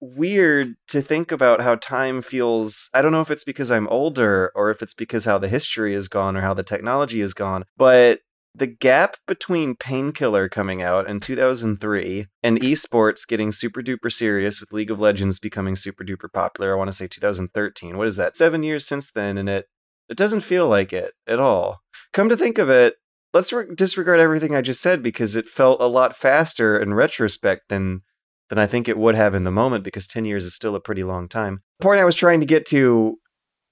weird 0.00 0.74
to 0.86 1.02
think 1.02 1.32
about 1.32 1.60
how 1.60 1.74
time 1.74 2.22
feels. 2.22 2.88
I 2.94 3.02
don't 3.02 3.12
know 3.12 3.20
if 3.20 3.30
it's 3.30 3.44
because 3.44 3.70
I'm 3.70 3.88
older 3.88 4.52
or 4.54 4.70
if 4.70 4.80
it's 4.80 4.94
because 4.94 5.26
how 5.26 5.36
the 5.36 5.48
history 5.48 5.92
is 5.92 6.08
gone 6.08 6.34
or 6.34 6.40
how 6.40 6.54
the 6.54 6.62
technology 6.62 7.20
is 7.20 7.34
gone, 7.34 7.64
but 7.76 8.20
the 8.58 8.66
gap 8.66 9.16
between 9.26 9.76
Painkiller 9.76 10.48
coming 10.48 10.82
out 10.82 11.08
in 11.08 11.20
2003 11.20 12.26
and 12.42 12.60
esports 12.60 13.26
getting 13.26 13.52
super 13.52 13.82
duper 13.82 14.12
serious 14.12 14.60
with 14.60 14.72
League 14.72 14.90
of 14.90 15.00
Legends 15.00 15.38
becoming 15.38 15.76
super 15.76 16.04
duper 16.04 16.32
popular, 16.32 16.72
I 16.72 16.76
want 16.76 16.88
to 16.88 16.96
say 16.96 17.06
2013. 17.06 17.96
What 17.96 18.06
is 18.06 18.16
that? 18.16 18.36
7 18.36 18.62
years 18.62 18.86
since 18.86 19.10
then 19.10 19.38
and 19.38 19.48
it 19.48 19.66
it 20.08 20.16
doesn't 20.16 20.40
feel 20.40 20.68
like 20.68 20.92
it 20.92 21.12
at 21.26 21.38
all. 21.38 21.80
Come 22.14 22.30
to 22.30 22.36
think 22.36 22.56
of 22.56 22.70
it, 22.70 22.96
let's 23.34 23.52
re- 23.52 23.66
disregard 23.74 24.20
everything 24.20 24.54
I 24.54 24.62
just 24.62 24.80
said 24.80 25.02
because 25.02 25.36
it 25.36 25.46
felt 25.46 25.82
a 25.82 25.86
lot 25.86 26.16
faster 26.16 26.78
in 26.78 26.94
retrospect 26.94 27.68
than 27.68 28.02
than 28.48 28.58
I 28.58 28.66
think 28.66 28.88
it 28.88 28.96
would 28.96 29.14
have 29.14 29.34
in 29.34 29.44
the 29.44 29.50
moment 29.50 29.84
because 29.84 30.06
10 30.06 30.24
years 30.24 30.44
is 30.46 30.54
still 30.54 30.74
a 30.74 30.80
pretty 30.80 31.04
long 31.04 31.28
time. 31.28 31.60
The 31.80 31.84
point 31.84 32.00
I 32.00 32.06
was 32.06 32.14
trying 32.14 32.40
to 32.40 32.46
get 32.46 32.64
to 32.66 33.18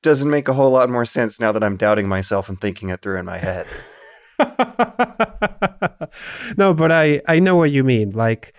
doesn't 0.03 0.31
make 0.31 0.49
a 0.49 0.53
whole 0.53 0.71
lot 0.71 0.91
more 0.91 1.07
sense 1.07 1.41
now 1.41 1.51
that 1.53 1.65
I'm 1.65 1.79
doubting 1.79 2.07
myself 2.07 2.51
and 2.51 2.61
thinking 2.61 2.91
it 2.91 3.01
through 3.01 3.19
in 3.19 3.25
my 3.25 3.39
head. 3.39 3.67
no, 6.57 6.75
but 6.75 6.93
I 6.93 7.23
I 7.27 7.41
know 7.41 7.57
what 7.57 7.71
you 7.71 7.85
mean. 7.85 8.13
Like 8.13 8.55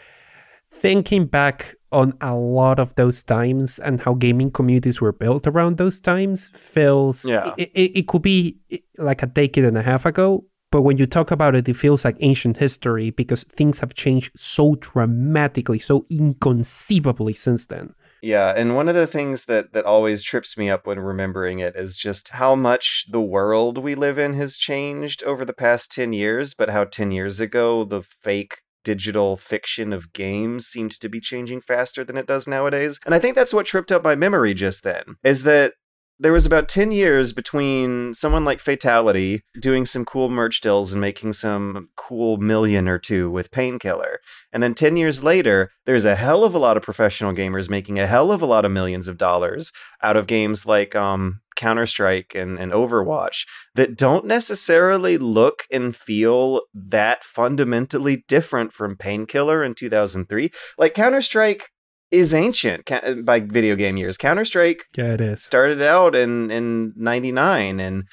thinking 0.69 1.25
back 1.25 1.75
on 1.91 2.13
a 2.21 2.35
lot 2.35 2.79
of 2.79 2.93
those 2.95 3.23
times 3.23 3.79
and 3.79 4.01
how 4.01 4.13
gaming 4.13 4.51
communities 4.51 4.99
were 4.99 5.13
built 5.13 5.47
around 5.47 5.77
those 5.77 5.99
times 5.99 6.49
feels 6.49 7.25
yeah. 7.25 7.53
it, 7.57 7.71
it, 7.73 7.99
it 7.99 8.07
could 8.07 8.21
be 8.21 8.57
like 8.97 9.23
a 9.23 9.25
decade 9.25 9.63
and 9.63 9.77
a 9.77 9.81
half 9.81 10.05
ago 10.05 10.43
but 10.71 10.81
when 10.81 10.97
you 10.97 11.05
talk 11.05 11.31
about 11.31 11.55
it, 11.55 11.69
it 11.69 11.75
feels 11.75 12.03
like 12.03 12.17
ancient 12.19 12.57
history 12.57 13.09
because 13.09 13.43
things 13.45 13.79
have 13.79 13.93
changed 13.93 14.31
so 14.35 14.75
dramatically, 14.75 15.79
so 15.79 16.05
inconceivably 16.09 17.33
since 17.33 17.67
then. 17.67 17.93
Yeah, 18.21 18.53
and 18.55 18.75
one 18.75 18.89
of 18.89 18.95
the 18.95 19.07
things 19.07 19.45
that 19.45 19.73
that 19.73 19.85
always 19.85 20.23
trips 20.23 20.57
me 20.57 20.69
up 20.69 20.87
when 20.87 20.99
remembering 20.99 21.59
it 21.59 21.75
is 21.75 21.97
just 21.97 22.29
how 22.29 22.55
much 22.55 23.05
the 23.09 23.21
world 23.21 23.77
we 23.77 23.95
live 23.95 24.17
in 24.17 24.33
has 24.35 24.57
changed 24.57 25.23
over 25.23 25.45
the 25.45 25.53
past 25.53 25.91
10 25.91 26.13
years, 26.13 26.53
but 26.53 26.69
how 26.69 26.85
10 26.85 27.11
years 27.11 27.39
ago 27.39 27.83
the 27.83 28.01
fake 28.01 28.57
digital 28.83 29.35
fiction 29.35 29.91
of 29.91 30.13
games 30.13 30.65
seemed 30.65 30.91
to 30.91 31.09
be 31.09 31.19
changing 31.19 31.59
faster 31.59 32.05
than 32.05 32.17
it 32.17 32.25
does 32.25 32.47
nowadays. 32.47 32.99
And 33.05 33.13
I 33.13 33.19
think 33.19 33.35
that's 33.35 33.53
what 33.53 33.65
tripped 33.65 33.91
up 33.91 34.03
my 34.03 34.15
memory 34.15 34.53
just 34.53 34.83
then. 34.83 35.03
Is 35.23 35.43
that 35.43 35.73
there 36.19 36.33
was 36.33 36.45
about 36.45 36.67
10 36.67 36.91
years 36.91 37.31
between 37.31 38.13
someone 38.13 38.43
like 38.43 38.59
Fatality 38.59 39.43
doing 39.59 39.85
some 39.85 40.03
cool 40.05 40.29
merch 40.29 40.61
deals 40.61 40.91
and 40.91 41.01
making 41.01 41.33
some 41.33 41.89
cool 41.95 42.37
million 42.37 42.87
or 42.87 42.97
two 42.97 43.29
with 43.29 43.51
Painkiller. 43.51 44.19
And 44.51 44.63
then 44.63 44.73
10 44.73 44.97
years 44.97 45.23
later, 45.23 45.71
there's 45.85 46.05
a 46.05 46.15
hell 46.15 46.43
of 46.43 46.55
a 46.55 46.59
lot 46.59 46.77
of 46.77 46.83
professional 46.83 47.33
gamers 47.33 47.69
making 47.69 47.99
a 47.99 48.07
hell 48.07 48.31
of 48.31 48.41
a 48.41 48.47
lot 48.47 48.65
of 48.65 48.71
millions 48.71 49.07
of 49.07 49.17
dollars 49.17 49.71
out 50.01 50.17
of 50.17 50.27
games 50.27 50.65
like 50.65 50.95
um, 50.95 51.41
Counter 51.55 51.85
Strike 51.85 52.33
and, 52.35 52.57
and 52.57 52.71
Overwatch 52.71 53.45
that 53.75 53.97
don't 53.97 54.25
necessarily 54.25 55.17
look 55.17 55.63
and 55.71 55.95
feel 55.95 56.61
that 56.73 57.23
fundamentally 57.23 58.23
different 58.27 58.73
from 58.73 58.95
Painkiller 58.95 59.63
in 59.63 59.75
2003. 59.75 60.51
Like 60.77 60.93
Counter 60.93 61.21
Strike 61.21 61.69
is 62.11 62.33
ancient 62.33 62.89
by 63.25 63.39
video 63.39 63.75
game 63.75 63.97
years. 63.97 64.17
Counter 64.17 64.45
Strike, 64.45 64.85
yeah, 64.95 65.13
it 65.13 65.21
is 65.21 65.43
started 65.43 65.81
out 65.81 66.15
in 66.15 66.49
in 66.51 66.93
'99, 66.95 67.79
and 67.79 68.03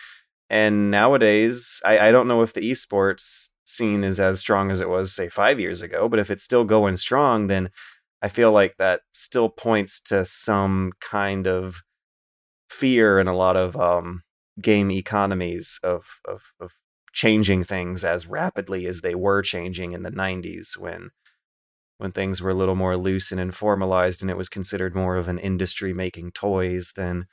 and 0.50 0.90
nowadays, 0.90 1.80
I, 1.84 2.08
I 2.08 2.12
don't 2.12 2.28
know 2.28 2.42
if 2.42 2.52
the 2.52 2.70
esports 2.70 3.48
scene 3.64 4.04
is 4.04 4.20
as 4.20 4.40
strong 4.40 4.70
as 4.70 4.80
it 4.80 4.88
was 4.88 5.14
say 5.14 5.28
five 5.28 5.58
years 5.58 5.82
ago, 5.82 6.08
but 6.08 6.18
if 6.18 6.30
it's 6.30 6.44
still 6.44 6.64
going 6.64 6.96
strong, 6.96 7.46
then 7.46 7.70
I 8.20 8.28
feel 8.28 8.52
like 8.52 8.76
that 8.78 9.00
still 9.12 9.48
points 9.48 10.00
to 10.02 10.24
some 10.24 10.92
kind 11.00 11.46
of 11.46 11.82
fear 12.68 13.18
in 13.20 13.28
a 13.28 13.36
lot 13.36 13.56
of 13.56 13.76
um, 13.76 14.22
game 14.60 14.90
economies 14.90 15.78
of, 15.82 16.02
of 16.26 16.42
of 16.60 16.72
changing 17.12 17.62
things 17.62 18.04
as 18.04 18.26
rapidly 18.26 18.86
as 18.86 19.00
they 19.00 19.14
were 19.14 19.40
changing 19.40 19.92
in 19.92 20.02
the 20.02 20.10
90s 20.10 20.76
when 20.76 21.10
when 21.98 22.12
things 22.12 22.42
were 22.42 22.50
a 22.50 22.54
little 22.54 22.74
more 22.74 22.96
loose 22.96 23.30
and 23.32 23.40
informalized 23.40 24.20
and 24.20 24.30
it 24.30 24.36
was 24.36 24.48
considered 24.48 24.94
more 24.96 25.16
of 25.16 25.28
an 25.28 25.38
industry 25.38 25.92
making 25.92 26.32
toys 26.32 26.92
than 26.96 27.26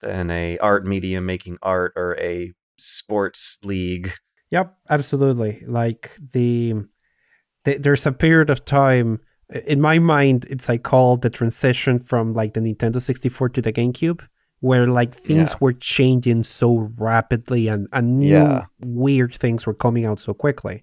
than 0.00 0.30
a 0.30 0.58
art 0.58 0.84
medium 0.84 1.24
making 1.26 1.58
art 1.62 1.92
or 1.96 2.16
a 2.18 2.52
sports 2.78 3.58
league. 3.64 4.12
Yep, 4.50 4.74
absolutely. 4.90 5.62
Like 5.66 6.10
the, 6.32 6.74
the 7.64 7.78
there's 7.78 8.04
a 8.06 8.12
period 8.12 8.50
of 8.50 8.64
time 8.64 9.20
in 9.66 9.80
my 9.80 9.98
mind 9.98 10.46
it's 10.50 10.68
like 10.68 10.82
called 10.82 11.22
the 11.22 11.30
transition 11.30 11.98
from 11.98 12.32
like 12.32 12.54
the 12.54 12.60
Nintendo 12.60 13.00
64 13.00 13.50
to 13.50 13.62
the 13.62 13.72
GameCube 13.72 14.20
where 14.60 14.86
like 14.86 15.14
things 15.14 15.50
Yeah. 15.52 15.56
were 15.60 15.72
changing 15.72 16.42
so 16.44 16.90
rapidly 16.96 17.68
and, 17.68 17.86
and 17.92 18.18
new 18.20 18.28
Yeah. 18.32 18.64
weird 18.80 19.34
things 19.34 19.66
were 19.66 19.74
coming 19.74 20.04
out 20.06 20.18
so 20.20 20.32
quickly 20.34 20.82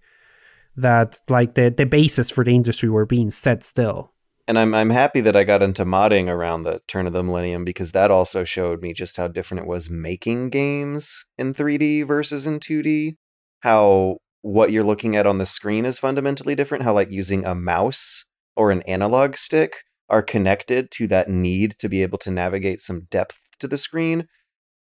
that 0.75 1.19
like 1.29 1.55
the, 1.55 1.73
the 1.75 1.85
basis 1.85 2.29
for 2.29 2.43
the 2.43 2.55
industry 2.55 2.89
were 2.89 3.05
being 3.05 3.31
set 3.31 3.63
still. 3.63 4.13
And 4.47 4.57
I'm 4.57 4.73
I'm 4.73 4.89
happy 4.89 5.21
that 5.21 5.35
I 5.35 5.43
got 5.43 5.61
into 5.61 5.85
modding 5.85 6.27
around 6.27 6.63
the 6.63 6.81
turn 6.87 7.05
of 7.05 7.13
the 7.13 7.21
millennium 7.21 7.63
because 7.63 7.91
that 7.91 8.09
also 8.09 8.43
showed 8.43 8.81
me 8.81 8.93
just 8.93 9.15
how 9.17 9.27
different 9.27 9.61
it 9.61 9.67
was 9.67 9.91
making 9.91 10.49
games 10.49 11.25
in 11.37 11.53
3D 11.53 12.07
versus 12.07 12.47
in 12.47 12.59
2D. 12.59 13.17
How 13.59 14.17
what 14.41 14.71
you're 14.71 14.83
looking 14.83 15.15
at 15.15 15.27
on 15.27 15.37
the 15.37 15.45
screen 15.45 15.85
is 15.85 15.99
fundamentally 15.99 16.55
different. 16.55 16.83
How 16.83 16.93
like 16.93 17.11
using 17.11 17.45
a 17.45 17.53
mouse 17.53 18.25
or 18.55 18.71
an 18.71 18.81
analog 18.83 19.37
stick 19.37 19.83
are 20.09 20.23
connected 20.23 20.89
to 20.91 21.07
that 21.07 21.29
need 21.29 21.75
to 21.77 21.87
be 21.87 22.01
able 22.01 22.17
to 22.17 22.31
navigate 22.31 22.81
some 22.81 23.01
depth 23.11 23.39
to 23.59 23.67
the 23.67 23.77
screen. 23.77 24.27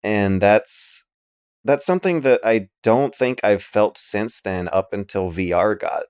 And 0.02 0.42
that's 0.42 1.06
that's 1.64 1.86
something 1.86 2.22
that 2.22 2.42
I 2.44 2.70
don't 2.82 3.16
think 3.16 3.40
I've 3.44 3.64
felt 3.64 3.98
since 3.98 4.42
then 4.42 4.68
up 4.70 4.94
until 4.94 5.32
VR 5.32 5.80
got 5.80 6.04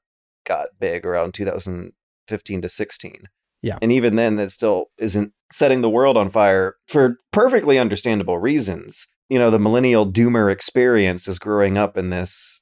got 0.45 0.69
big 0.79 1.05
around 1.05 1.33
2015 1.33 2.61
to 2.61 2.69
16. 2.69 3.29
Yeah. 3.61 3.77
And 3.81 3.91
even 3.91 4.15
then 4.15 4.39
it 4.39 4.51
still 4.51 4.87
isn't 4.97 5.31
setting 5.51 5.81
the 5.81 5.89
world 5.89 6.17
on 6.17 6.29
fire 6.29 6.75
for 6.87 7.17
perfectly 7.31 7.79
understandable 7.79 8.37
reasons. 8.37 9.07
You 9.29 9.39
know, 9.39 9.49
the 9.49 9.59
millennial 9.59 10.11
doomer 10.11 10.51
experience 10.51 11.27
is 11.27 11.39
growing 11.39 11.77
up 11.77 11.97
in 11.97 12.09
this 12.09 12.61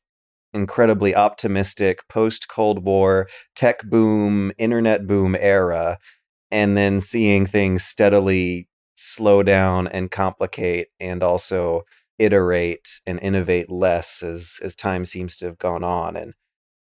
incredibly 0.53 1.15
optimistic 1.15 2.07
post 2.07 2.47
Cold 2.49 2.83
War 2.83 3.27
tech 3.55 3.83
boom, 3.83 4.51
internet 4.57 5.07
boom 5.07 5.35
era, 5.39 5.97
and 6.51 6.77
then 6.77 7.01
seeing 7.01 7.45
things 7.45 7.83
steadily 7.83 8.67
slow 8.95 9.41
down 9.41 9.87
and 9.87 10.11
complicate 10.11 10.89
and 10.99 11.23
also 11.23 11.83
iterate 12.19 13.01
and 13.05 13.19
innovate 13.21 13.69
less 13.69 14.23
as 14.23 14.59
as 14.63 14.75
time 14.75 15.05
seems 15.05 15.37
to 15.37 15.45
have 15.45 15.57
gone 15.57 15.83
on 15.83 16.15
and 16.15 16.33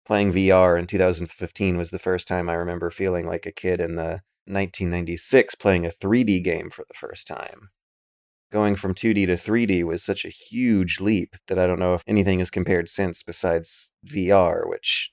playing 0.05 0.31
VR 0.33 0.77
in 0.77 0.87
2015 0.87 1.77
was 1.77 1.91
the 1.91 1.99
first 1.99 2.27
time 2.27 2.49
I 2.49 2.55
remember 2.55 2.89
feeling 2.91 3.27
like 3.27 3.45
a 3.45 3.51
kid 3.51 3.81
in 3.81 3.95
the 3.95 4.21
1996 4.47 5.55
playing 5.55 5.85
a 5.85 5.91
3D 5.91 6.39
game 6.41 6.69
for 6.69 6.85
the 6.87 6.93
first 6.95 7.27
time. 7.27 7.69
Going 8.51 8.75
from 8.75 8.95
2D 8.95 9.25
to 9.27 9.37
3D 9.37 9.83
was 9.83 10.03
such 10.03 10.25
a 10.25 10.29
huge 10.29 10.99
leap 10.99 11.35
that 11.47 11.59
I 11.59 11.67
don't 11.67 11.79
know 11.79 11.93
if 11.93 12.03
anything 12.07 12.39
has 12.39 12.49
compared 12.51 12.89
since 12.89 13.23
besides 13.23 13.91
VR, 14.05 14.67
which 14.67 15.11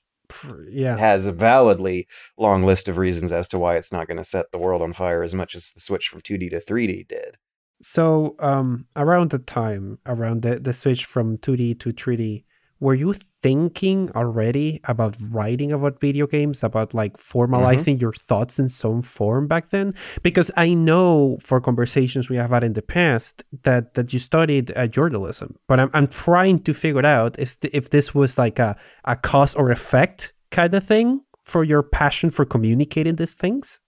Yeah. 0.71 0.97
has 0.97 1.27
a 1.27 1.31
validly 1.31 2.07
long 2.37 2.63
list 2.63 2.87
of 2.87 2.97
reasons 2.97 3.31
as 3.31 3.47
to 3.49 3.59
why 3.59 3.77
it's 3.77 3.91
not 3.91 4.07
going 4.07 4.17
to 4.17 4.23
set 4.23 4.51
the 4.51 4.59
world 4.59 4.81
on 4.81 4.93
fire 4.93 5.23
as 5.23 5.33
much 5.33 5.55
as 5.55 5.71
the 5.71 5.79
switch 5.81 6.07
from 6.09 6.21
2D 6.21 6.49
to 6.49 6.59
3D 6.61 7.03
did. 7.03 7.37
So 7.83 8.35
um 8.39 8.85
around 8.95 9.31
the 9.31 9.39
time 9.39 9.99
around 10.05 10.41
the, 10.41 10.59
the 10.59 10.73
switch 10.73 11.05
from 11.05 11.37
2D 11.37 11.79
to 11.81 11.91
3D, 11.93 12.45
were 12.79 12.93
you 12.93 13.13
thinking 13.41 14.09
already 14.13 14.81
about 14.85 15.15
writing 15.19 15.71
about 15.71 16.01
video 16.01 16.27
games, 16.27 16.63
about 16.63 16.93
like 16.93 17.15
formalizing 17.17 17.99
your 18.01 18.11
thoughts 18.11 18.59
in 18.59 18.67
some 18.67 19.01
form 19.01 19.47
back 19.47 19.69
then? 19.69 19.93
Because 20.21 20.51
I 20.57 20.73
know 20.73 21.37
for 21.41 21.61
conversations 21.61 22.29
we 22.29 22.35
have 22.37 22.49
had 22.49 22.63
in 22.63 22.73
the 22.73 22.81
past 22.81 23.43
that 23.63 23.93
that 23.93 24.11
you 24.11 24.19
studied 24.19 24.75
uh, 24.75 24.87
journalism, 24.87 25.55
but 25.67 25.79
I'm 25.79 25.89
I'm 25.93 26.07
trying 26.07 26.59
to 26.63 26.73
figure 26.73 27.05
out 27.05 27.39
is 27.39 27.57
th- 27.57 27.73
if 27.73 27.89
this 27.89 28.13
was 28.13 28.37
like 28.37 28.59
a 28.59 28.75
a 29.05 29.15
cause 29.15 29.55
or 29.55 29.71
effect 29.71 30.33
kind 30.51 30.73
of 30.73 30.83
thing 30.83 31.21
for 31.43 31.63
your 31.63 31.83
passion 31.83 32.29
for 32.29 32.45
communicating 32.45 33.15
these 33.15 33.33
things. 33.33 33.79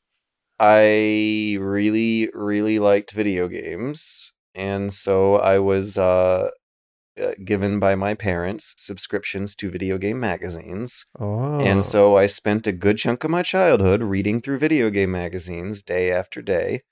I 0.60 1.58
really, 1.60 2.30
really 2.34 2.80
liked 2.80 3.12
video 3.12 3.48
games. 3.48 4.32
And 4.54 4.94
so 4.94 5.36
I 5.36 5.60
was 5.60 5.98
uh, 5.98 6.50
uh, 7.22 7.32
given 7.46 7.80
by 7.80 7.96
my 7.96 8.14
parents 8.14 8.74
subscriptions 8.78 9.56
to 9.58 9.70
video 9.72 9.98
game 9.98 10.20
magazines. 10.20 11.06
Oh, 11.20 11.60
And 11.60 11.84
so 11.84 12.18
I 12.18 12.28
spent 12.28 12.68
a 12.68 12.72
good 12.74 12.98
chunk 12.98 13.24
of 13.24 13.32
my 13.32 13.44
childhood 13.44 14.02
reading 14.04 14.42
through 14.42 14.60
video 14.60 14.90
game 14.90 15.12
magazines 15.12 15.84
day 15.84 16.12
after 16.12 16.42
day. 16.42 16.84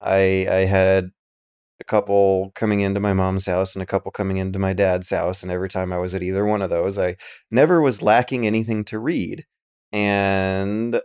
I 0.00 0.46
I 0.50 0.64
had 0.66 1.10
a 1.80 1.84
couple 1.84 2.52
coming 2.54 2.80
into 2.80 3.00
my 3.00 3.12
mom's 3.12 3.46
house 3.46 3.74
and 3.74 3.82
a 3.82 3.86
couple 3.86 4.10
coming 4.12 4.38
into 4.38 4.58
my 4.58 4.72
dad's 4.72 5.10
house 5.10 5.42
and 5.42 5.52
every 5.52 5.68
time 5.68 5.92
I 5.92 5.98
was 5.98 6.14
at 6.14 6.22
either 6.22 6.44
one 6.46 6.62
of 6.62 6.70
those 6.70 6.98
I 6.98 7.16
never 7.50 7.80
was 7.80 8.02
lacking 8.02 8.46
anything 8.46 8.84
to 8.86 8.98
read. 8.98 9.46
And 9.92 11.00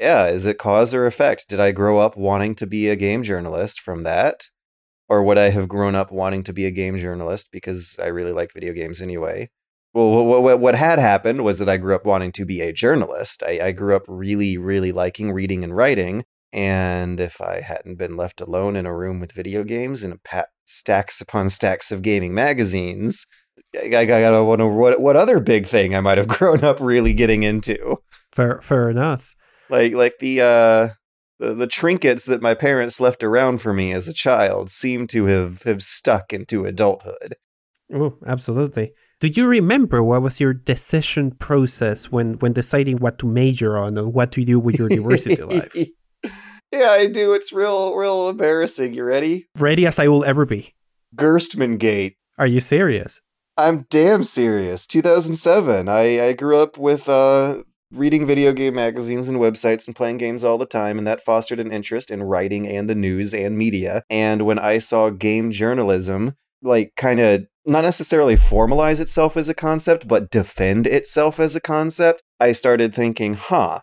yeah, 0.00 0.26
is 0.26 0.46
it 0.46 0.58
cause 0.58 0.94
or 0.94 1.06
effect? 1.06 1.48
Did 1.48 1.60
I 1.60 1.72
grow 1.72 1.98
up 1.98 2.16
wanting 2.16 2.54
to 2.56 2.66
be 2.66 2.88
a 2.88 2.96
game 2.96 3.22
journalist 3.22 3.80
from 3.80 4.02
that? 4.04 4.48
Or 5.08 5.22
would 5.22 5.38
I 5.38 5.50
have 5.50 5.68
grown 5.68 5.94
up 5.94 6.10
wanting 6.10 6.42
to 6.44 6.52
be 6.52 6.64
a 6.64 6.70
game 6.70 6.98
journalist 6.98 7.48
because 7.52 7.96
I 8.00 8.06
really 8.06 8.32
like 8.32 8.54
video 8.54 8.72
games 8.72 9.02
anyway? 9.02 9.50
Well, 9.92 10.24
what, 10.24 10.60
what, 10.60 10.74
had 10.76 11.00
happened 11.00 11.42
was 11.42 11.58
that 11.58 11.68
I 11.68 11.76
grew 11.76 11.96
up 11.96 12.06
wanting 12.06 12.30
to 12.32 12.44
be 12.46 12.60
a 12.60 12.72
journalist. 12.72 13.42
I, 13.42 13.58
I 13.60 13.72
grew 13.72 13.96
up 13.96 14.04
really, 14.06 14.56
really 14.56 14.92
liking 14.92 15.32
reading 15.32 15.64
and 15.64 15.74
writing. 15.76 16.24
And 16.52 17.20
if 17.20 17.40
I 17.40 17.60
hadn't 17.60 17.96
been 17.96 18.16
left 18.16 18.40
alone 18.40 18.76
in 18.76 18.86
a 18.86 18.96
room 18.96 19.20
with 19.20 19.32
video 19.32 19.64
games 19.64 20.02
and 20.02 20.18
stacks 20.64 21.20
upon 21.20 21.50
stacks 21.50 21.92
of 21.92 22.02
gaming 22.02 22.32
magazines, 22.32 23.26
I, 23.74 23.86
I 23.86 24.04
gotta 24.06 24.42
wonder 24.42 24.68
what 24.68 25.00
what 25.00 25.16
other 25.16 25.40
big 25.40 25.66
thing 25.66 25.94
I 25.94 26.00
might 26.00 26.18
have 26.18 26.28
grown 26.38 26.64
up 26.64 26.80
really 26.80 27.12
getting 27.12 27.42
into. 27.42 27.98
fair 28.32 28.60
fair 28.62 28.88
enough. 28.88 29.34
Like 29.70 29.92
like 29.92 30.18
the 30.18 30.40
uh 30.40 30.88
the, 31.38 31.54
the 31.54 31.66
trinkets 31.66 32.26
that 32.26 32.42
my 32.42 32.54
parents 32.54 33.00
left 33.00 33.24
around 33.24 33.58
for 33.62 33.72
me 33.72 33.92
as 33.92 34.08
a 34.08 34.12
child 34.12 34.70
seem 34.70 35.06
to 35.08 35.26
have 35.26 35.62
have 35.62 35.82
stuck 35.82 36.32
into 36.32 36.66
adulthood. 36.66 37.36
Oh, 37.92 38.18
absolutely. 38.26 38.92
Do 39.20 39.28
you 39.28 39.46
remember 39.46 40.02
what 40.02 40.22
was 40.22 40.40
your 40.40 40.54
decision 40.54 41.32
process 41.32 42.10
when 42.10 42.34
when 42.34 42.52
deciding 42.52 42.98
what 42.98 43.18
to 43.20 43.26
major 43.26 43.76
on 43.78 43.98
or 43.98 44.08
what 44.08 44.32
to 44.32 44.44
do 44.44 44.60
with 44.60 44.78
your 44.78 44.90
university 44.90 45.42
life? 45.42 45.76
Yeah, 46.72 46.90
I 46.90 47.06
do. 47.06 47.32
It's 47.32 47.52
real 47.52 47.96
real 47.96 48.28
embarrassing. 48.28 48.94
You 48.94 49.02
ready? 49.02 49.48
Ready 49.58 49.86
as 49.86 49.98
I 49.98 50.06
will 50.06 50.24
ever 50.24 50.46
be. 50.46 50.74
Gerstmann 51.16 51.78
Gate. 51.78 52.16
Are 52.38 52.46
you 52.46 52.60
serious? 52.60 53.20
I'm 53.56 53.86
damn 53.90 54.24
serious. 54.24 54.86
2007. 54.86 55.88
I, 55.88 56.28
I 56.28 56.32
grew 56.32 56.58
up 56.58 56.78
with 56.78 57.08
uh, 57.08 57.64
reading 57.92 58.26
video 58.26 58.52
game 58.52 58.74
magazines 58.74 59.28
and 59.28 59.38
websites 59.38 59.86
and 59.86 59.96
playing 59.96 60.18
games 60.18 60.44
all 60.44 60.58
the 60.58 60.66
time, 60.66 60.98
and 60.98 61.06
that 61.06 61.24
fostered 61.24 61.60
an 61.60 61.72
interest 61.72 62.10
in 62.10 62.22
writing 62.22 62.68
and 62.68 62.88
the 62.88 62.94
news 62.94 63.34
and 63.34 63.58
media. 63.58 64.04
And 64.08 64.42
when 64.42 64.58
I 64.58 64.78
saw 64.78 65.10
game 65.10 65.50
journalism, 65.50 66.36
like, 66.62 66.92
kind 66.96 67.20
of 67.20 67.46
not 67.66 67.84
necessarily 67.84 68.36
formalize 68.36 69.00
itself 69.00 69.36
as 69.36 69.48
a 69.48 69.54
concept, 69.54 70.08
but 70.08 70.30
defend 70.30 70.86
itself 70.86 71.40
as 71.40 71.56
a 71.56 71.60
concept, 71.60 72.22
I 72.38 72.52
started 72.52 72.94
thinking, 72.94 73.34
huh, 73.34 73.80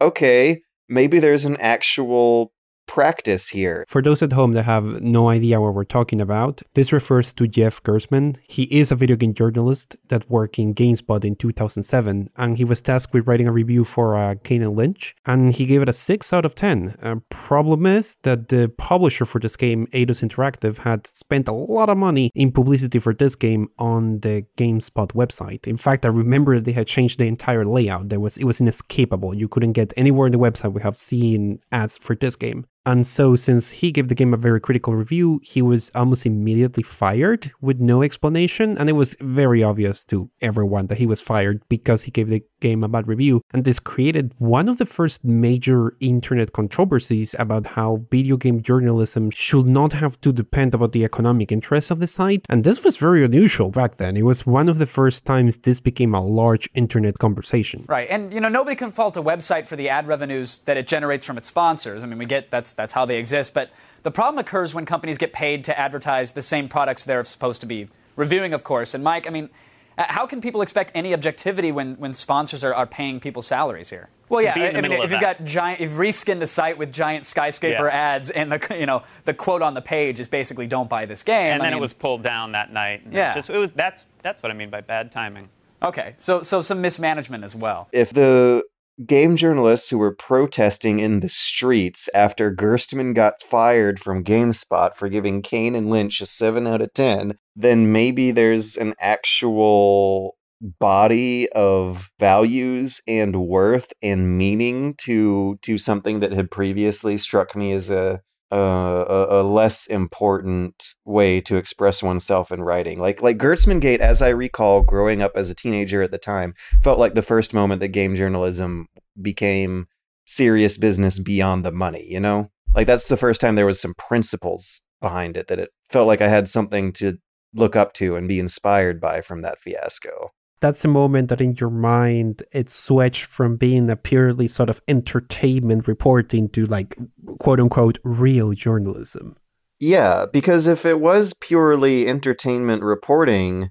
okay, 0.00 0.62
maybe 0.88 1.18
there's 1.18 1.44
an 1.44 1.56
actual 1.58 2.52
practice 2.90 3.48
here. 3.48 3.84
For 3.86 4.02
those 4.02 4.20
at 4.20 4.32
home 4.32 4.52
that 4.54 4.64
have 4.64 5.00
no 5.00 5.28
idea 5.28 5.60
what 5.60 5.74
we're 5.74 5.84
talking 5.84 6.20
about, 6.20 6.60
this 6.74 6.92
refers 6.92 7.32
to 7.34 7.46
Jeff 7.46 7.80
Gerstmann. 7.84 8.36
He 8.48 8.64
is 8.64 8.90
a 8.90 8.96
video 8.96 9.14
game 9.14 9.32
journalist 9.32 9.96
that 10.08 10.28
worked 10.28 10.58
in 10.58 10.74
GameSpot 10.74 11.24
in 11.24 11.36
2007, 11.36 12.30
and 12.36 12.58
he 12.58 12.64
was 12.64 12.82
tasked 12.82 13.14
with 13.14 13.28
writing 13.28 13.46
a 13.46 13.52
review 13.52 13.84
for 13.84 14.16
uh, 14.16 14.34
Kane 14.42 14.62
and 14.62 14.76
Lynch, 14.76 15.14
and 15.24 15.54
he 15.54 15.66
gave 15.66 15.82
it 15.82 15.88
a 15.88 15.92
6 15.92 16.32
out 16.32 16.44
of 16.44 16.56
10. 16.56 16.96
Uh, 17.00 17.16
problem 17.28 17.86
is 17.86 18.16
that 18.22 18.48
the 18.48 18.72
publisher 18.76 19.24
for 19.24 19.38
this 19.38 19.54
game, 19.54 19.86
Eidos 19.92 20.20
Interactive, 20.28 20.78
had 20.78 21.06
spent 21.06 21.46
a 21.46 21.52
lot 21.52 21.88
of 21.90 21.96
money 21.96 22.32
in 22.34 22.50
publicity 22.50 22.98
for 22.98 23.14
this 23.14 23.36
game 23.36 23.68
on 23.78 24.18
the 24.18 24.44
GameSpot 24.56 25.12
website. 25.12 25.68
In 25.68 25.76
fact, 25.76 26.04
I 26.04 26.08
remember 26.08 26.58
they 26.58 26.72
had 26.72 26.88
changed 26.88 27.20
the 27.20 27.28
entire 27.28 27.64
layout. 27.64 28.08
There 28.08 28.18
was 28.18 28.36
it 28.36 28.44
was 28.44 28.60
inescapable. 28.60 29.32
You 29.32 29.46
couldn't 29.46 29.74
get 29.74 29.94
anywhere 29.96 30.26
on 30.26 30.32
the 30.32 30.38
website 30.38 30.72
we 30.72 30.82
have 30.82 30.96
seen 30.96 31.60
ads 31.70 31.96
for 31.96 32.16
this 32.16 32.34
game. 32.34 32.66
And 32.86 33.06
so, 33.06 33.36
since 33.36 33.70
he 33.70 33.92
gave 33.92 34.08
the 34.08 34.14
game 34.14 34.32
a 34.32 34.38
very 34.38 34.60
critical 34.60 34.94
review, 34.94 35.40
he 35.42 35.60
was 35.60 35.90
almost 35.94 36.24
immediately 36.24 36.82
fired 36.82 37.52
with 37.60 37.78
no 37.78 38.02
explanation. 38.02 38.78
And 38.78 38.88
it 38.88 38.94
was 38.94 39.16
very 39.20 39.62
obvious 39.62 40.04
to 40.06 40.30
everyone 40.40 40.86
that 40.86 40.98
he 40.98 41.06
was 41.06 41.20
fired 41.20 41.62
because 41.68 42.04
he 42.04 42.10
gave 42.10 42.28
the 42.28 42.42
game 42.60 42.82
a 42.82 42.88
bad 42.88 43.06
review. 43.06 43.42
And 43.52 43.64
this 43.64 43.80
created 43.80 44.34
one 44.38 44.68
of 44.68 44.78
the 44.78 44.86
first 44.86 45.24
major 45.24 45.94
internet 46.00 46.52
controversies 46.52 47.34
about 47.38 47.66
how 47.68 48.06
video 48.10 48.36
game 48.36 48.62
journalism 48.62 49.30
should 49.30 49.66
not 49.66 49.92
have 49.92 50.20
to 50.22 50.32
depend 50.32 50.74
about 50.74 50.92
the 50.92 51.04
economic 51.04 51.52
interests 51.52 51.90
of 51.90 52.00
the 52.00 52.06
site. 52.06 52.46
And 52.48 52.64
this 52.64 52.82
was 52.82 52.96
very 52.96 53.24
unusual 53.24 53.70
back 53.70 53.98
then. 53.98 54.16
It 54.16 54.24
was 54.24 54.46
one 54.46 54.68
of 54.68 54.78
the 54.78 54.86
first 54.86 55.26
times 55.26 55.58
this 55.58 55.80
became 55.80 56.14
a 56.14 56.24
large 56.24 56.68
internet 56.74 57.18
conversation. 57.18 57.84
Right. 57.88 58.08
And, 58.08 58.32
you 58.32 58.40
know, 58.40 58.48
nobody 58.48 58.76
can 58.76 58.90
fault 58.90 59.16
a 59.16 59.22
website 59.22 59.66
for 59.66 59.76
the 59.76 59.88
ad 59.88 60.06
revenues 60.06 60.58
that 60.64 60.76
it 60.76 60.86
generates 60.86 61.26
from 61.26 61.36
its 61.36 61.48
sponsors. 61.48 62.02
I 62.02 62.06
mean, 62.06 62.18
we 62.18 62.26
get 62.26 62.50
that's 62.50 62.69
that's 62.72 62.92
how 62.92 63.04
they 63.04 63.18
exist. 63.18 63.54
But 63.54 63.70
the 64.02 64.10
problem 64.10 64.38
occurs 64.38 64.74
when 64.74 64.86
companies 64.86 65.18
get 65.18 65.32
paid 65.32 65.64
to 65.64 65.78
advertise 65.78 66.32
the 66.32 66.42
same 66.42 66.68
products 66.68 67.04
they're 67.04 67.24
supposed 67.24 67.60
to 67.60 67.66
be 67.66 67.88
reviewing, 68.16 68.52
of 68.52 68.64
course. 68.64 68.94
And 68.94 69.04
Mike, 69.04 69.26
I 69.26 69.30
mean, 69.30 69.50
uh, 69.98 70.04
how 70.08 70.26
can 70.26 70.40
people 70.40 70.62
expect 70.62 70.92
any 70.94 71.12
objectivity 71.12 71.72
when, 71.72 71.94
when 71.96 72.14
sponsors 72.14 72.64
are, 72.64 72.74
are 72.74 72.86
paying 72.86 73.20
people's 73.20 73.46
salaries 73.46 73.90
here? 73.90 74.08
Well, 74.30 74.42
yeah, 74.42 74.54
I, 74.56 74.78
I 74.78 74.80
mean, 74.80 74.92
if 74.92 75.10
you've 75.10 75.20
got 75.20 75.44
giant, 75.44 75.80
if 75.80 75.90
you've 75.90 75.98
reskinned 75.98 76.38
the 76.38 76.46
site 76.46 76.78
with 76.78 76.92
giant 76.92 77.26
skyscraper 77.26 77.86
yeah. 77.88 78.14
ads, 78.14 78.30
and 78.30 78.52
the 78.52 78.76
you 78.78 78.86
know 78.86 79.02
the 79.24 79.34
quote 79.34 79.60
on 79.60 79.74
the 79.74 79.82
page 79.82 80.20
is 80.20 80.28
basically 80.28 80.68
"Don't 80.68 80.88
buy 80.88 81.04
this 81.04 81.24
game," 81.24 81.54
and 81.54 81.60
then 81.60 81.66
I 81.66 81.70
mean, 81.70 81.78
it 81.78 81.80
was 81.80 81.92
pulled 81.92 82.22
down 82.22 82.52
that 82.52 82.72
night. 82.72 83.02
Yeah, 83.10 83.32
it, 83.32 83.34
just, 83.34 83.50
it 83.50 83.58
was 83.58 83.72
that's 83.72 84.04
that's 84.22 84.40
what 84.40 84.52
I 84.52 84.54
mean 84.54 84.70
by 84.70 84.82
bad 84.82 85.10
timing. 85.10 85.48
Okay, 85.82 86.14
so 86.16 86.42
so 86.42 86.62
some 86.62 86.80
mismanagement 86.80 87.42
as 87.42 87.56
well. 87.56 87.88
If 87.90 88.12
the 88.12 88.64
game 89.06 89.36
journalists 89.36 89.90
who 89.90 89.98
were 89.98 90.14
protesting 90.14 90.98
in 90.98 91.20
the 91.20 91.28
streets 91.28 92.08
after 92.14 92.54
Gerstmann 92.54 93.14
got 93.14 93.42
fired 93.42 94.00
from 94.00 94.24
GameSpot 94.24 94.94
for 94.94 95.08
giving 95.08 95.42
Kane 95.42 95.74
and 95.74 95.88
Lynch 95.88 96.20
a 96.20 96.26
7 96.26 96.66
out 96.66 96.82
of 96.82 96.92
10, 96.94 97.38
then 97.56 97.92
maybe 97.92 98.30
there's 98.30 98.76
an 98.76 98.94
actual 99.00 100.36
body 100.60 101.48
of 101.52 102.10
values 102.18 103.00
and 103.06 103.46
worth 103.46 103.92
and 104.02 104.36
meaning 104.36 104.94
to 104.98 105.58
to 105.62 105.78
something 105.78 106.20
that 106.20 106.32
had 106.32 106.50
previously 106.50 107.16
struck 107.16 107.56
me 107.56 107.72
as 107.72 107.88
a 107.88 108.20
uh, 108.52 109.04
a, 109.08 109.40
a, 109.40 109.42
less 109.42 109.86
important 109.86 110.94
way 111.04 111.40
to 111.40 111.56
express 111.56 112.02
oneself 112.02 112.50
in 112.50 112.62
writing. 112.62 112.98
Like 112.98 113.22
like 113.22 113.38
Gerstmann 113.38 113.80
Gate, 113.80 114.00
as 114.00 114.22
I 114.22 114.30
recall, 114.30 114.82
growing 114.82 115.22
up 115.22 115.32
as 115.36 115.50
a 115.50 115.54
teenager 115.54 116.02
at 116.02 116.10
the 116.10 116.18
time, 116.18 116.54
felt 116.82 116.98
like 116.98 117.14
the 117.14 117.22
first 117.22 117.54
moment 117.54 117.80
that 117.80 117.88
game 117.88 118.16
journalism 118.16 118.88
became 119.20 119.86
serious 120.26 120.78
business 120.78 121.18
beyond 121.18 121.64
the 121.64 121.72
money. 121.72 122.04
You 122.08 122.20
know, 122.20 122.50
like 122.74 122.86
that's 122.86 123.08
the 123.08 123.16
first 123.16 123.40
time 123.40 123.54
there 123.54 123.66
was 123.66 123.80
some 123.80 123.94
principles 123.94 124.82
behind 125.00 125.36
it 125.36 125.46
that 125.48 125.60
it 125.60 125.70
felt 125.88 126.08
like 126.08 126.20
I 126.20 126.28
had 126.28 126.48
something 126.48 126.92
to 126.94 127.18
look 127.54 127.76
up 127.76 127.92
to 127.94 128.16
and 128.16 128.28
be 128.28 128.40
inspired 128.40 129.00
by 129.00 129.20
from 129.20 129.42
that 129.42 129.58
fiasco 129.58 130.30
that's 130.60 130.84
a 130.84 130.88
moment 130.88 131.28
that 131.28 131.40
in 131.40 131.56
your 131.58 131.70
mind 131.70 132.42
it 132.52 132.70
switched 132.70 133.24
from 133.24 133.56
being 133.56 133.90
a 133.90 133.96
purely 133.96 134.46
sort 134.46 134.68
of 134.68 134.80
entertainment 134.86 135.88
reporting 135.88 136.48
to 136.50 136.66
like 136.66 136.96
quote 137.38 137.60
unquote 137.60 137.98
real 138.04 138.52
journalism. 138.52 139.36
Yeah, 139.78 140.26
because 140.30 140.66
if 140.66 140.84
it 140.84 141.00
was 141.00 141.32
purely 141.32 142.06
entertainment 142.06 142.82
reporting 142.82 143.70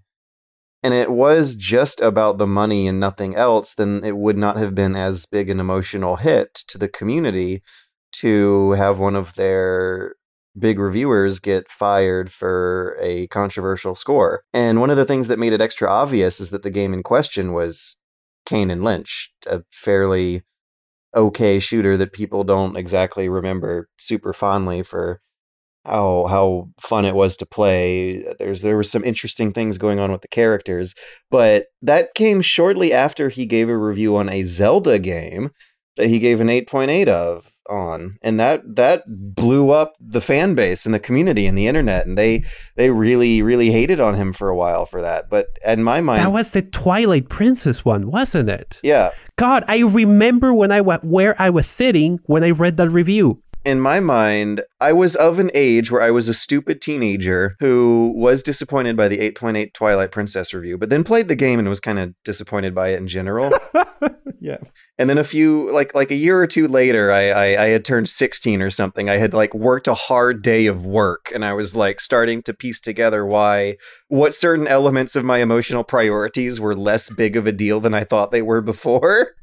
and 0.82 0.93
it 0.93 1.12
was 1.12 1.56
just 1.56 2.02
about 2.02 2.38
the 2.38 2.47
money 2.47 2.88
and 2.88 2.99
nothing 2.99 3.36
else, 3.36 3.75
then 3.75 4.04
it 4.04 4.17
would 4.17 4.38
not 4.38 4.58
have 4.58 4.73
been 4.73 4.95
as 4.95 5.25
big 5.25 5.49
an 5.49 5.60
emotional 5.60 6.15
hit 6.15 6.54
to 6.67 6.78
the 6.78 6.88
community 6.88 7.62
to 8.12 8.71
have 8.71 8.97
one 8.97 9.15
of 9.15 9.36
their 9.36 10.15
big 10.58 10.80
reviewers 10.80 11.40
get 11.40 11.70
fired 11.70 12.32
for 12.32 12.98
a 13.00 13.28
controversial 13.28 13.96
score. 13.96 14.44
And 14.54 14.80
one 14.80 14.90
of 14.90 14.98
the 14.98 15.06
things 15.06 15.28
that 15.28 15.40
made 15.40 15.54
it 15.54 15.62
extra 15.62 15.90
obvious 15.90 16.40
is 16.40 16.50
that 16.50 16.64
the 16.64 16.70
game 16.70 16.94
in 16.94 17.04
question 17.04 17.54
was 17.54 17.98
Kane 18.46 18.72
and 18.72 18.84
Lynch, 18.84 19.32
a 19.48 19.64
fairly 19.72 20.42
okay 21.16 21.60
shooter 21.60 21.98
that 21.98 22.14
people 22.14 22.44
don't 22.44 22.76
exactly 22.76 23.30
remember 23.30 23.90
super 23.98 24.34
fondly 24.34 24.84
for 24.84 25.22
how 25.86 26.28
how 26.28 26.70
fun 26.80 27.06
it 27.06 27.16
was 27.16 27.38
to 27.38 27.46
play. 27.46 28.26
There's 28.38 28.62
there 28.62 28.76
were 28.76 28.84
some 28.84 29.04
interesting 29.04 29.52
things 29.52 29.78
going 29.78 30.00
on 30.00 30.12
with 30.12 30.22
the 30.22 30.28
characters, 30.28 30.94
but 31.32 31.68
that 31.82 32.14
came 32.16 32.42
shortly 32.42 32.94
after 32.94 33.30
he 33.30 33.46
gave 33.46 33.70
a 33.70 33.78
review 33.78 34.16
on 34.18 34.30
a 34.30 34.44
Zelda 34.44 35.00
game 35.00 35.52
that 35.98 36.08
he 36.08 36.20
gave 36.20 36.42
an 36.42 36.48
8.8 36.48 37.08
of 37.08 37.49
on. 37.70 38.18
And 38.22 38.40
that 38.40 38.76
that 38.76 39.04
blew 39.08 39.70
up 39.70 39.96
the 40.00 40.22
fan 40.22 40.56
base 40.56 40.86
and 40.86 40.94
the 40.94 41.00
community 41.00 41.46
and 41.46 41.58
the 41.58 41.68
internet. 41.68 42.06
And 42.06 42.18
they 42.18 42.44
they 42.76 42.90
really 42.90 43.42
really 43.42 43.72
hated 43.72 44.00
on 44.00 44.16
him 44.16 44.34
for 44.34 44.50
a 44.50 44.56
while 44.56 44.86
for 44.86 45.02
that. 45.02 45.30
But 45.30 45.48
in 45.66 45.84
my 45.84 46.02
mind 46.02 46.22
that 46.22 46.32
was 46.32 46.52
the 46.52 46.62
twilight 46.62 47.30
princess 47.30 47.86
one 47.86 48.10
wasn't 48.12 48.50
it? 48.50 48.80
Yeah. 48.84 49.12
God 49.36 49.64
i 49.68 49.80
remember 49.80 50.54
when 50.54 50.72
i 50.72 50.82
went 50.82 51.04
where 51.04 51.40
i 51.42 51.50
was 51.50 51.68
sitting 51.68 52.20
when 52.26 52.44
i 52.44 52.50
read 52.50 52.78
that 52.78 52.90
review 52.90 53.42
in 53.65 53.82
my 53.82 54.00
mind, 54.00 54.62
I 54.80 54.93
was 54.93 55.15
of 55.15 55.38
an 55.38 55.52
age 55.54 55.91
where 55.91 56.02
I 56.02 56.12
was 56.12 56.30
a 56.30 56.34
stupid 56.34 56.82
teenager 56.82 57.56
who 57.60 58.13
was 58.15 58.41
disappointed 58.41 58.95
by 58.95 59.10
the 59.10 59.17
8.8 59.17 59.74
Twilight 59.74 60.12
Princess 60.12 60.54
review, 60.54 60.78
but 60.78 60.89
then 60.89 61.04
played 61.04 61.28
the 61.28 61.36
game 61.36 61.60
and 61.60 61.67
was 61.67 61.82
kind 61.82 62.00
of 62.00 62.13
disappointed 62.24 62.74
by 62.74 62.89
it 62.89 62.98
in 62.98 63.08
general. 63.08 63.52
yeah. 64.39 64.58
And 64.98 65.10
then 65.10 65.17
a 65.17 65.24
few, 65.24 65.72
like 65.72 65.93
like 65.93 66.12
a 66.12 66.15
year 66.15 66.39
or 66.39 66.48
two 66.48 66.67
later, 66.67 67.12
I, 67.12 67.30
I 67.30 67.63
I 67.63 67.67
had 67.67 67.86
turned 67.86 68.10
16 68.10 68.62
or 68.62 68.69
something. 68.69 69.10
I 69.10 69.17
had 69.17 69.34
like 69.34 69.54
worked 69.54 69.88
a 69.88 69.93
hard 69.93 70.41
day 70.41 70.65
of 70.65 70.86
work, 70.86 71.32
and 71.34 71.43
I 71.43 71.54
was 71.54 71.76
like 71.76 72.00
starting 72.00 72.41
to 72.43 72.54
piece 72.54 72.80
together 72.80 73.26
why 73.26 73.78
what 74.08 74.34
certain 74.34 74.67
elements 74.67 75.15
of 75.15 75.26
my 75.26 75.39
emotional 75.39 75.84
priorities 75.84 76.60
were 76.60 76.76
less 76.76 77.10
big 77.10 77.36
of 77.36 77.48
a 77.48 77.52
deal 77.52 77.80
than 77.80 77.93
I 77.93 78.04
thought 78.04 78.32
they 78.32 78.41
were 78.41 78.62
before 78.62 79.30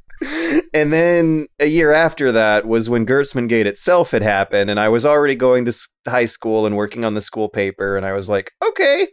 and 0.72 0.92
then 0.92 1.46
a 1.59 1.66
year 1.66 1.92
after 1.92 2.33
that 2.33 2.66
was 2.66 2.88
when 2.88 3.07
Gerstmann 3.07 3.48
Gate 3.48 3.66
itself 3.66 4.11
had 4.11 4.22
happened, 4.22 4.70
and 4.70 4.81
I 4.81 4.88
was 4.88 5.07
already 5.07 5.35
going 5.35 5.64
to 5.66 5.76
high 6.07 6.26
school 6.26 6.66
and 6.66 6.76
working 6.76 7.05
on 7.05 7.14
the 7.14 7.20
school 7.20 7.48
paper, 7.48 7.96
and 7.96 8.07
I 8.07 8.12
was 8.12 8.29
like, 8.29 8.52
okay, 8.64 9.09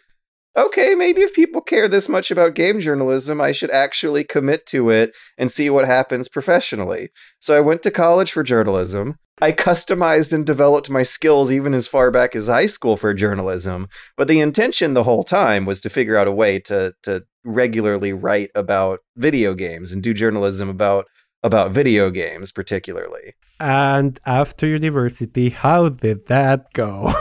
okay, 0.55 0.95
maybe 0.95 1.21
if 1.21 1.33
people 1.33 1.61
care 1.61 1.87
this 1.87 2.07
much 2.07 2.31
about 2.31 2.55
game 2.55 2.79
journalism, 2.79 3.41
I 3.41 3.51
should 3.51 3.71
actually 3.71 4.23
commit 4.23 4.65
to 4.67 4.89
it 4.89 5.15
and 5.37 5.51
see 5.51 5.69
what 5.69 5.85
happens 5.85 6.27
professionally. 6.27 7.09
So 7.39 7.55
I 7.57 7.61
went 7.61 7.83
to 7.83 7.91
college 7.91 8.31
for 8.31 8.43
journalism. 8.43 9.17
I 9.41 9.51
customized 9.51 10.31
and 10.31 10.45
developed 10.45 10.89
my 10.89 11.03
skills 11.03 11.51
even 11.51 11.73
as 11.73 11.87
far 11.87 12.11
back 12.11 12.35
as 12.35 12.47
high 12.47 12.67
school 12.67 12.97
for 12.97 13.13
journalism. 13.13 13.87
But 14.15 14.27
the 14.27 14.39
intention 14.39 14.93
the 14.93 15.03
whole 15.03 15.23
time 15.23 15.65
was 15.65 15.81
to 15.81 15.89
figure 15.89 16.17
out 16.17 16.27
a 16.27 16.31
way 16.31 16.59
to 16.59 16.93
to 17.03 17.23
regularly 17.43 18.13
write 18.13 18.51
about 18.55 18.99
video 19.15 19.53
games 19.53 19.91
and 19.91 20.01
do 20.01 20.13
journalism 20.13 20.69
about 20.69 21.05
about 21.43 21.71
video 21.71 22.09
games 22.09 22.51
particularly. 22.51 23.33
And 23.59 24.19
after 24.25 24.65
university, 24.65 25.49
how 25.49 25.89
did 25.89 26.27
that 26.27 26.73
go? 26.73 27.11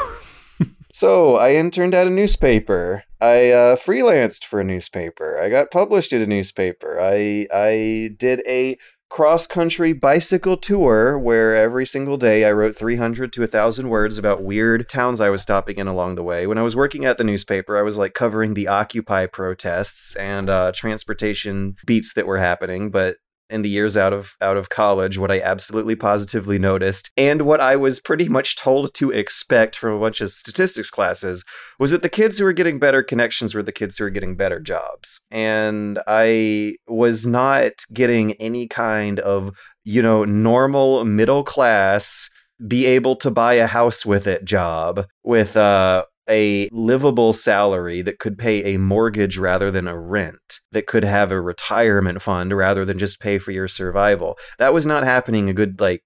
so 0.93 1.37
I 1.37 1.55
interned 1.55 1.95
at 1.95 2.07
a 2.07 2.11
newspaper. 2.11 3.05
I 3.21 3.51
uh, 3.51 3.77
freelanced 3.77 4.45
for 4.45 4.61
a 4.61 4.65
newspaper. 4.65 5.41
I 5.41 5.49
got 5.49 5.71
published 5.71 6.13
at 6.13 6.23
a 6.23 6.27
newspaper. 6.27 6.99
I 7.01 7.47
I 7.53 8.11
did 8.17 8.43
a 8.47 8.79
cross 9.13 9.47
country 9.47 9.93
bicycle 9.93 10.57
tour 10.57 11.19
where 11.19 11.55
every 11.55 11.85
single 11.85 12.17
day 12.17 12.47
I 12.47 12.53
wrote 12.53 12.75
300 12.75 13.31
to 13.35 13.43
1,000 13.43 13.91
words 13.91 14.17
about 14.17 14.43
weird 14.43 14.89
towns 14.89 15.21
I 15.21 15.29
was 15.29 15.43
stopping 15.43 15.77
in 15.77 15.87
along 15.87 16.15
the 16.15 16.23
way. 16.23 16.47
When 16.47 16.57
I 16.57 16.63
was 16.63 16.75
working 16.75 17.05
at 17.05 17.19
the 17.19 17.25
newspaper, 17.25 17.77
I 17.77 17.83
was 17.83 17.99
like 17.99 18.15
covering 18.15 18.55
the 18.55 18.69
Occupy 18.69 19.27
protests 19.27 20.17
and 20.17 20.49
uh, 20.49 20.73
transportation 20.75 21.77
beats 21.85 22.15
that 22.15 22.27
were 22.27 22.39
happening, 22.39 22.91
but 22.91 23.19
in 23.53 23.63
the 23.63 23.69
years 23.69 23.97
out 23.97 24.13
of 24.13 24.35
out 24.41 24.57
of 24.57 24.69
college 24.69 25.19
what 25.19 25.31
i 25.31 25.41
absolutely 25.41 25.95
positively 25.95 26.59
noticed 26.59 27.11
and 27.17 27.43
what 27.43 27.61
i 27.61 27.77
was 27.77 28.01
pretty 28.01 28.29
much 28.29 28.57
told 28.57 28.93
to 28.95 29.11
expect 29.11 29.77
from 29.77 29.95
a 29.95 30.01
bunch 30.01 30.21
of 30.21 30.31
statistics 30.31 30.91
classes 30.91 31.45
was 31.79 31.91
that 31.91 32.03
the 32.03 32.09
kids 32.09 32.39
who 32.39 32.45
were 32.45 32.53
getting 32.53 32.79
better 32.79 33.03
connections 33.03 33.55
were 33.55 33.63
the 33.63 33.73
kids 33.73 33.97
who 33.97 34.05
were 34.05 34.11
getting 34.11 34.37
better 34.37 34.59
jobs. 34.59 35.21
And 35.31 35.99
i 36.07 36.77
was 36.89 37.27
not 37.27 37.73
getting 37.93 38.33
any 38.35 38.67
kind 38.67 39.21
of 39.21 39.57
you 39.85 40.03
know 40.03 40.25
normal 40.25 41.05
middle 41.05 41.45
class 41.45 42.31
be 42.67 42.87
able 42.87 43.17
to 43.17 43.31
buy 43.31 43.55
a 43.55 43.67
house 43.67 44.07
with 44.07 44.27
it 44.27 44.45
job 44.45 45.07
with 45.25 45.57
uh 45.57 46.05
a 46.29 46.69
livable 46.73 47.33
salary 47.33 48.03
that 48.03 48.19
could 48.19 48.39
pay 48.39 48.75
a 48.75 48.79
mortgage 48.79 49.39
rather 49.39 49.71
than 49.71 49.89
a 49.89 49.99
rent, 49.99 50.61
that 50.71 50.87
could 50.87 51.05
have 51.05 51.33
a 51.33 51.41
retirement 51.41 52.23
fund 52.23 52.53
rather 52.53 52.85
than 52.85 52.99
just 52.99 53.21
pay 53.21 53.39
for 53.39 53.51
your 53.51 53.69
survival. 53.69 54.39
That 54.59 54.75
was 54.75 54.87
not 54.87 55.05
happening 55.05 55.49
a 55.49 55.55
good, 55.55 55.81
like, 55.81 56.03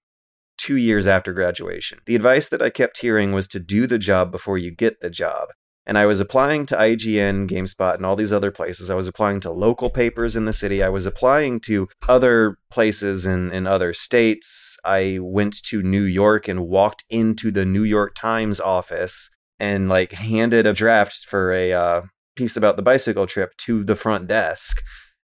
two 0.57 0.75
years 0.75 1.05
after 1.05 1.33
graduation. 1.33 1.99
The 2.05 2.15
advice 2.15 2.49
that 2.49 2.61
I 2.61 2.69
kept 2.69 2.99
hearing 2.99 3.31
was 3.31 3.47
to 3.49 3.59
do 3.59 3.85
the 3.87 3.99
job 3.99 4.31
before 4.31 4.57
you 4.57 4.71
get 4.71 5.01
the 5.01 5.09
job. 5.09 5.49
And 5.85 5.97
I 5.97 6.05
was 6.05 6.19
applying 6.19 6.65
to 6.65 6.75
IGN, 6.75 7.47
GameSpot, 7.47 7.95
and 7.95 8.05
all 8.05 8.17
these 8.17 8.33
other 8.33 8.51
places. 8.51 8.89
I 8.89 8.95
was 8.95 9.07
applying 9.07 9.39
to 9.41 9.51
local 9.51 9.89
papers 9.89 10.35
in 10.35 10.43
the 10.43 10.51
city. 10.51 10.83
I 10.83 10.89
was 10.89 11.05
applying 11.05 11.61
to 11.61 11.87
other 12.09 12.57
places 12.69 13.25
in, 13.25 13.53
in 13.53 13.65
other 13.65 13.93
states. 13.93 14.75
I 14.83 15.19
went 15.21 15.63
to 15.63 15.81
New 15.81 16.03
York 16.03 16.49
and 16.49 16.67
walked 16.67 17.05
into 17.09 17.51
the 17.51 17.65
New 17.65 17.83
York 17.83 18.15
Times 18.15 18.59
office 18.59 19.29
and 19.59 19.89
like 19.89 20.11
handed 20.11 20.67
a 20.67 20.73
draft 20.73 21.25
for 21.25 21.51
a 21.51 21.73
uh, 21.73 22.01
piece 22.35 22.57
about 22.57 22.75
the 22.75 22.81
bicycle 22.81 23.27
trip 23.27 23.55
to 23.57 23.83
the 23.83 23.95
front 23.95 24.27
desk. 24.27 24.83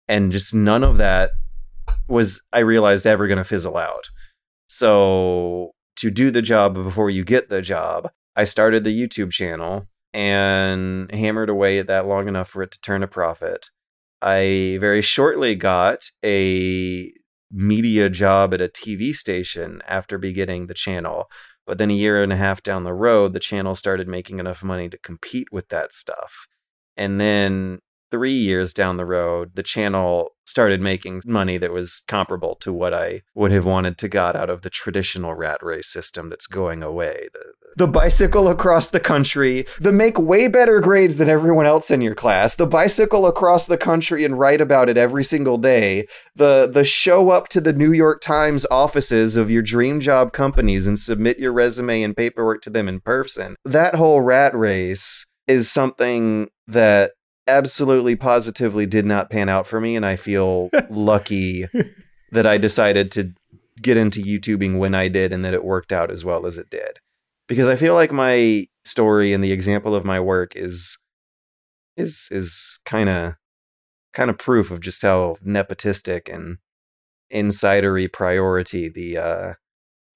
And 0.08 0.32
just 0.32 0.54
none 0.54 0.82
of 0.82 0.98
that 0.98 1.30
was, 2.08 2.40
I 2.52 2.60
realized, 2.60 3.06
ever 3.06 3.26
going 3.26 3.38
to 3.38 3.44
fizzle 3.44 3.76
out. 3.76 4.08
So 4.68 5.72
to 5.96 6.10
do 6.10 6.30
the 6.30 6.42
job 6.42 6.74
before 6.74 7.10
you 7.10 7.24
get 7.24 7.48
the 7.48 7.62
job, 7.62 8.10
I 8.34 8.44
started 8.44 8.84
the 8.84 9.08
YouTube 9.08 9.30
channel 9.30 9.86
and 10.14 11.10
hammered 11.12 11.48
away 11.48 11.78
at 11.78 11.86
that 11.86 12.06
long 12.06 12.28
enough 12.28 12.48
for 12.48 12.62
it 12.62 12.72
to 12.72 12.80
turn 12.80 13.02
a 13.02 13.08
profit. 13.08 13.70
I 14.20 14.78
very 14.80 15.02
shortly 15.02 15.54
got 15.54 16.10
a 16.24 17.12
media 17.50 18.08
job 18.08 18.54
at 18.54 18.60
a 18.60 18.68
TV 18.68 19.14
station 19.14 19.82
after 19.86 20.16
beginning 20.18 20.66
the 20.66 20.74
channel. 20.74 21.30
But 21.66 21.78
then 21.78 21.90
a 21.90 21.94
year 21.94 22.22
and 22.22 22.32
a 22.32 22.36
half 22.36 22.62
down 22.62 22.84
the 22.84 22.94
road, 22.94 23.32
the 23.32 23.40
channel 23.40 23.74
started 23.74 24.08
making 24.08 24.38
enough 24.38 24.62
money 24.62 24.88
to 24.88 24.98
compete 24.98 25.48
with 25.52 25.68
that 25.68 25.92
stuff. 25.92 26.46
And 26.96 27.20
then 27.20 27.80
three 28.10 28.32
years 28.32 28.74
down 28.74 28.98
the 28.98 29.06
road, 29.06 29.52
the 29.54 29.62
channel 29.62 30.30
started 30.44 30.80
making 30.80 31.22
money 31.24 31.56
that 31.58 31.72
was 31.72 32.02
comparable 32.06 32.56
to 32.56 32.72
what 32.72 32.92
I 32.92 33.22
would 33.34 33.52
have 33.52 33.64
wanted 33.64 33.96
to 33.98 34.08
got 34.08 34.36
out 34.36 34.50
of 34.50 34.62
the 34.62 34.70
traditional 34.70 35.34
rat 35.34 35.62
race 35.62 35.88
system 35.88 36.28
that's 36.28 36.46
going 36.46 36.82
away. 36.82 37.28
The, 37.32 37.61
the 37.76 37.86
bicycle 37.86 38.48
across 38.48 38.90
the 38.90 39.00
country, 39.00 39.66
the 39.80 39.92
make 39.92 40.18
way 40.18 40.48
better 40.48 40.80
grades 40.80 41.16
than 41.16 41.28
everyone 41.28 41.66
else 41.66 41.90
in 41.90 42.00
your 42.00 42.14
class, 42.14 42.54
the 42.54 42.66
bicycle 42.66 43.26
across 43.26 43.66
the 43.66 43.78
country 43.78 44.24
and 44.24 44.38
write 44.38 44.60
about 44.60 44.88
it 44.88 44.96
every 44.96 45.24
single 45.24 45.58
day, 45.58 46.06
the 46.34 46.70
the 46.72 46.84
show 46.84 47.30
up 47.30 47.48
to 47.48 47.60
the 47.60 47.72
New 47.72 47.92
York 47.92 48.20
Times 48.20 48.66
offices 48.70 49.36
of 49.36 49.50
your 49.50 49.62
dream 49.62 50.00
job 50.00 50.32
companies 50.32 50.86
and 50.86 50.98
submit 50.98 51.38
your 51.38 51.52
resume 51.52 52.02
and 52.02 52.16
paperwork 52.16 52.62
to 52.62 52.70
them 52.70 52.88
in 52.88 53.00
person. 53.00 53.56
That 53.64 53.94
whole 53.94 54.20
rat 54.20 54.54
race 54.54 55.26
is 55.46 55.70
something 55.70 56.48
that 56.66 57.12
absolutely 57.48 58.14
positively 58.14 58.86
did 58.86 59.04
not 59.04 59.30
pan 59.30 59.48
out 59.48 59.66
for 59.66 59.80
me 59.80 59.96
and 59.96 60.06
I 60.06 60.16
feel 60.16 60.70
lucky 60.90 61.68
that 62.30 62.46
I 62.46 62.56
decided 62.56 63.10
to 63.12 63.32
get 63.80 63.96
into 63.96 64.22
YouTubing 64.22 64.78
when 64.78 64.94
I 64.94 65.08
did 65.08 65.32
and 65.32 65.44
that 65.44 65.54
it 65.54 65.64
worked 65.64 65.92
out 65.92 66.10
as 66.10 66.24
well 66.24 66.46
as 66.46 66.56
it 66.56 66.70
did. 66.70 66.98
Because 67.52 67.66
I 67.66 67.76
feel 67.76 67.92
like 67.92 68.12
my 68.12 68.66
story 68.82 69.34
and 69.34 69.44
the 69.44 69.52
example 69.52 69.94
of 69.94 70.06
my 70.06 70.18
work 70.18 70.56
is 70.56 70.96
is 71.98 72.28
is 72.30 72.80
kind 72.86 73.10
of 73.10 73.34
kind 74.14 74.30
of 74.30 74.38
proof 74.38 74.70
of 74.70 74.80
just 74.80 75.02
how 75.02 75.36
nepotistic 75.46 76.32
and 76.32 76.56
insidery 77.30 78.10
priority 78.10 78.88
the 78.88 79.18
uh, 79.18 79.52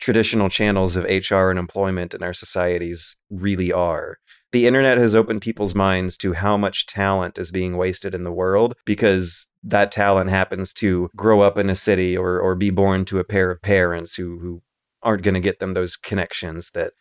traditional 0.01 0.49
channels 0.49 0.97
of 0.97 1.05
HR 1.05 1.51
and 1.51 1.59
employment 1.59 2.15
in 2.15 2.23
our 2.23 2.33
societies 2.33 3.17
really 3.29 3.71
are. 3.71 4.17
The 4.53 4.67
internet 4.67 4.97
has 4.97 5.15
opened 5.15 5.43
people's 5.43 5.75
minds 5.75 6.17
to 6.17 6.33
how 6.33 6.57
much 6.57 6.87
talent 6.87 7.37
is 7.37 7.51
being 7.51 7.77
wasted 7.77 8.15
in 8.15 8.25
the 8.25 8.33
world 8.33 8.73
because 8.87 9.47
that 9.63 9.93
talent 9.93 10.31
happens 10.31 10.73
to 10.73 11.11
grow 11.15 11.43
up 11.43 11.59
in 11.59 11.69
a 11.69 11.75
city 11.75 12.17
or 12.17 12.41
or 12.41 12.55
be 12.55 12.71
born 12.71 13.05
to 13.05 13.19
a 13.19 13.25
pair 13.25 13.51
of 13.51 13.61
parents 13.61 14.15
who 14.15 14.39
who 14.39 14.63
aren't 15.03 15.23
going 15.23 15.35
to 15.35 15.41
get 15.41 15.61
them 15.61 15.75
those 15.75 15.97
connections 15.97 16.71
that 16.71 16.95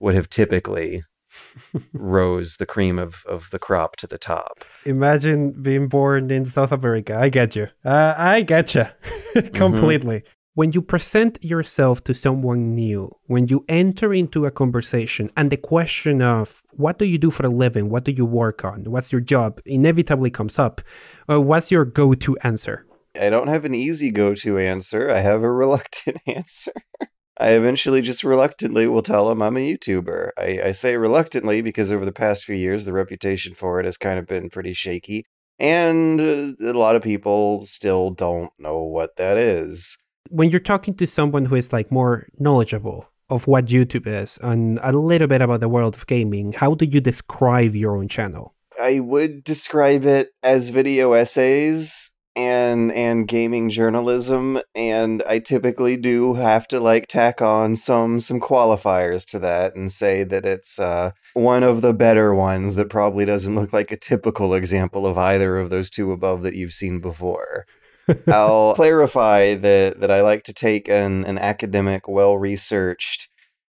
would 0.00 0.14
have 0.14 0.30
typically 0.30 1.02
rose 1.92 2.56
the 2.56 2.66
cream 2.66 2.98
of, 2.98 3.24
of 3.26 3.48
the 3.50 3.58
crop 3.58 3.96
to 3.96 4.06
the 4.06 4.18
top. 4.18 4.64
Imagine 4.84 5.62
being 5.62 5.88
born 5.88 6.30
in 6.30 6.44
South 6.44 6.72
America. 6.72 7.16
I 7.16 7.28
get 7.28 7.56
you. 7.56 7.68
Uh, 7.84 8.14
I 8.16 8.42
get 8.42 8.74
you 8.74 8.86
completely. 9.54 10.20
Mm-hmm 10.20 10.32
when 10.58 10.72
you 10.72 10.82
present 10.82 11.38
yourself 11.40 12.02
to 12.02 12.12
someone 12.12 12.74
new, 12.74 13.08
when 13.26 13.46
you 13.46 13.64
enter 13.68 14.12
into 14.12 14.44
a 14.44 14.50
conversation 14.50 15.30
and 15.36 15.52
the 15.52 15.56
question 15.56 16.20
of 16.20 16.64
what 16.72 16.98
do 16.98 17.04
you 17.04 17.16
do 17.16 17.30
for 17.30 17.46
a 17.46 17.48
living, 17.48 17.88
what 17.88 18.02
do 18.02 18.10
you 18.10 18.26
work 18.26 18.64
on, 18.64 18.82
what's 18.90 19.12
your 19.12 19.20
job, 19.20 19.60
inevitably 19.64 20.32
comes 20.32 20.58
up, 20.58 20.80
uh, 21.30 21.40
what's 21.40 21.70
your 21.70 21.84
go 21.84 22.12
to 22.12 22.36
answer? 22.38 22.84
I 23.14 23.30
don't 23.30 23.46
have 23.46 23.64
an 23.64 23.72
easy 23.72 24.10
go 24.10 24.34
to 24.34 24.58
answer. 24.58 25.08
I 25.08 25.20
have 25.20 25.44
a 25.44 25.52
reluctant 25.52 26.18
answer. 26.26 26.72
I 27.38 27.50
eventually 27.50 28.02
just 28.02 28.24
reluctantly 28.24 28.86
will 28.88 29.02
tell 29.02 29.28
them 29.28 29.42
I'm 29.42 29.56
a 29.56 29.60
YouTuber. 29.60 30.30
I, 30.36 30.60
I 30.68 30.72
say 30.72 30.96
reluctantly 30.96 31.62
because 31.62 31.92
over 31.92 32.04
the 32.04 32.12
past 32.12 32.44
few 32.44 32.56
years, 32.56 32.84
the 32.84 32.92
reputation 32.92 33.54
for 33.54 33.78
it 33.78 33.84
has 33.84 33.96
kind 33.96 34.18
of 34.18 34.26
been 34.26 34.50
pretty 34.50 34.72
shaky. 34.72 35.24
And 35.60 36.20
uh, 36.20 36.52
a 36.60 36.72
lot 36.72 36.96
of 36.96 37.02
people 37.02 37.64
still 37.64 38.10
don't 38.10 38.52
know 38.58 38.82
what 38.82 39.16
that 39.16 39.36
is 39.36 39.96
when 40.30 40.50
you're 40.50 40.60
talking 40.60 40.94
to 40.94 41.06
someone 41.06 41.46
who 41.46 41.54
is 41.54 41.72
like 41.72 41.90
more 41.90 42.28
knowledgeable 42.38 43.08
of 43.30 43.46
what 43.46 43.66
YouTube 43.66 44.06
is 44.06 44.38
and 44.42 44.78
a 44.82 44.92
little 44.92 45.28
bit 45.28 45.42
about 45.42 45.60
the 45.60 45.68
world 45.68 45.94
of 45.94 46.06
gaming, 46.06 46.52
how 46.52 46.74
do 46.74 46.84
you 46.84 47.00
describe 47.00 47.74
your 47.74 47.96
own 47.96 48.08
channel? 48.08 48.54
I 48.80 49.00
would 49.00 49.44
describe 49.44 50.04
it 50.04 50.30
as 50.42 50.68
video 50.68 51.12
essays 51.12 52.10
and 52.38 52.92
and 52.92 53.26
gaming 53.26 53.68
journalism 53.68 54.60
and 54.72 55.24
I 55.26 55.40
typically 55.40 55.96
do 55.96 56.34
have 56.34 56.68
to 56.68 56.78
like 56.78 57.08
tack 57.08 57.42
on 57.42 57.74
some 57.74 58.20
some 58.20 58.38
qualifiers 58.38 59.26
to 59.30 59.40
that 59.40 59.74
and 59.74 59.90
say 59.90 60.22
that 60.22 60.46
it's 60.46 60.78
uh, 60.78 61.10
one 61.34 61.64
of 61.64 61.82
the 61.82 61.92
better 61.92 62.32
ones 62.32 62.76
that 62.76 62.90
probably 62.90 63.24
doesn't 63.24 63.56
look 63.56 63.72
like 63.72 63.90
a 63.90 63.96
typical 63.96 64.54
example 64.54 65.04
of 65.04 65.18
either 65.18 65.58
of 65.58 65.70
those 65.70 65.90
two 65.90 66.12
above 66.12 66.44
that 66.44 66.54
you've 66.54 66.72
seen 66.72 67.00
before. 67.00 67.66
I'll 68.28 68.74
clarify 68.74 69.56
that 69.56 69.98
that 69.98 70.10
I 70.12 70.20
like 70.20 70.44
to 70.44 70.52
take 70.52 70.88
an, 70.88 71.24
an 71.24 71.38
academic, 71.38 72.06
well 72.06 72.38
researched 72.38 73.28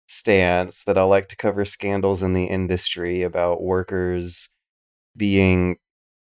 stance, 0.08 0.82
that 0.82 0.98
I 0.98 1.02
like 1.04 1.28
to 1.28 1.36
cover 1.36 1.64
scandals 1.64 2.24
in 2.24 2.32
the 2.32 2.46
industry 2.46 3.22
about 3.22 3.62
workers 3.62 4.48
being 5.16 5.76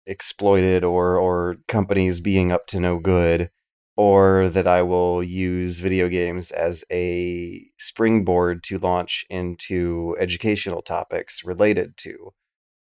exploited 0.05 0.83
or 0.83 1.17
or 1.17 1.57
companies 1.67 2.19
being 2.19 2.51
up 2.51 2.67
to 2.67 2.79
no 2.79 2.99
good 2.99 3.49
or 3.97 4.49
that 4.49 4.67
I 4.67 4.81
will 4.81 5.23
use 5.23 5.79
video 5.79 6.07
games 6.07 6.51
as 6.51 6.83
a 6.91 7.65
springboard 7.77 8.63
to 8.63 8.79
launch 8.79 9.25
into 9.29 10.15
educational 10.19 10.81
topics 10.81 11.43
related 11.43 11.97
to 11.97 12.33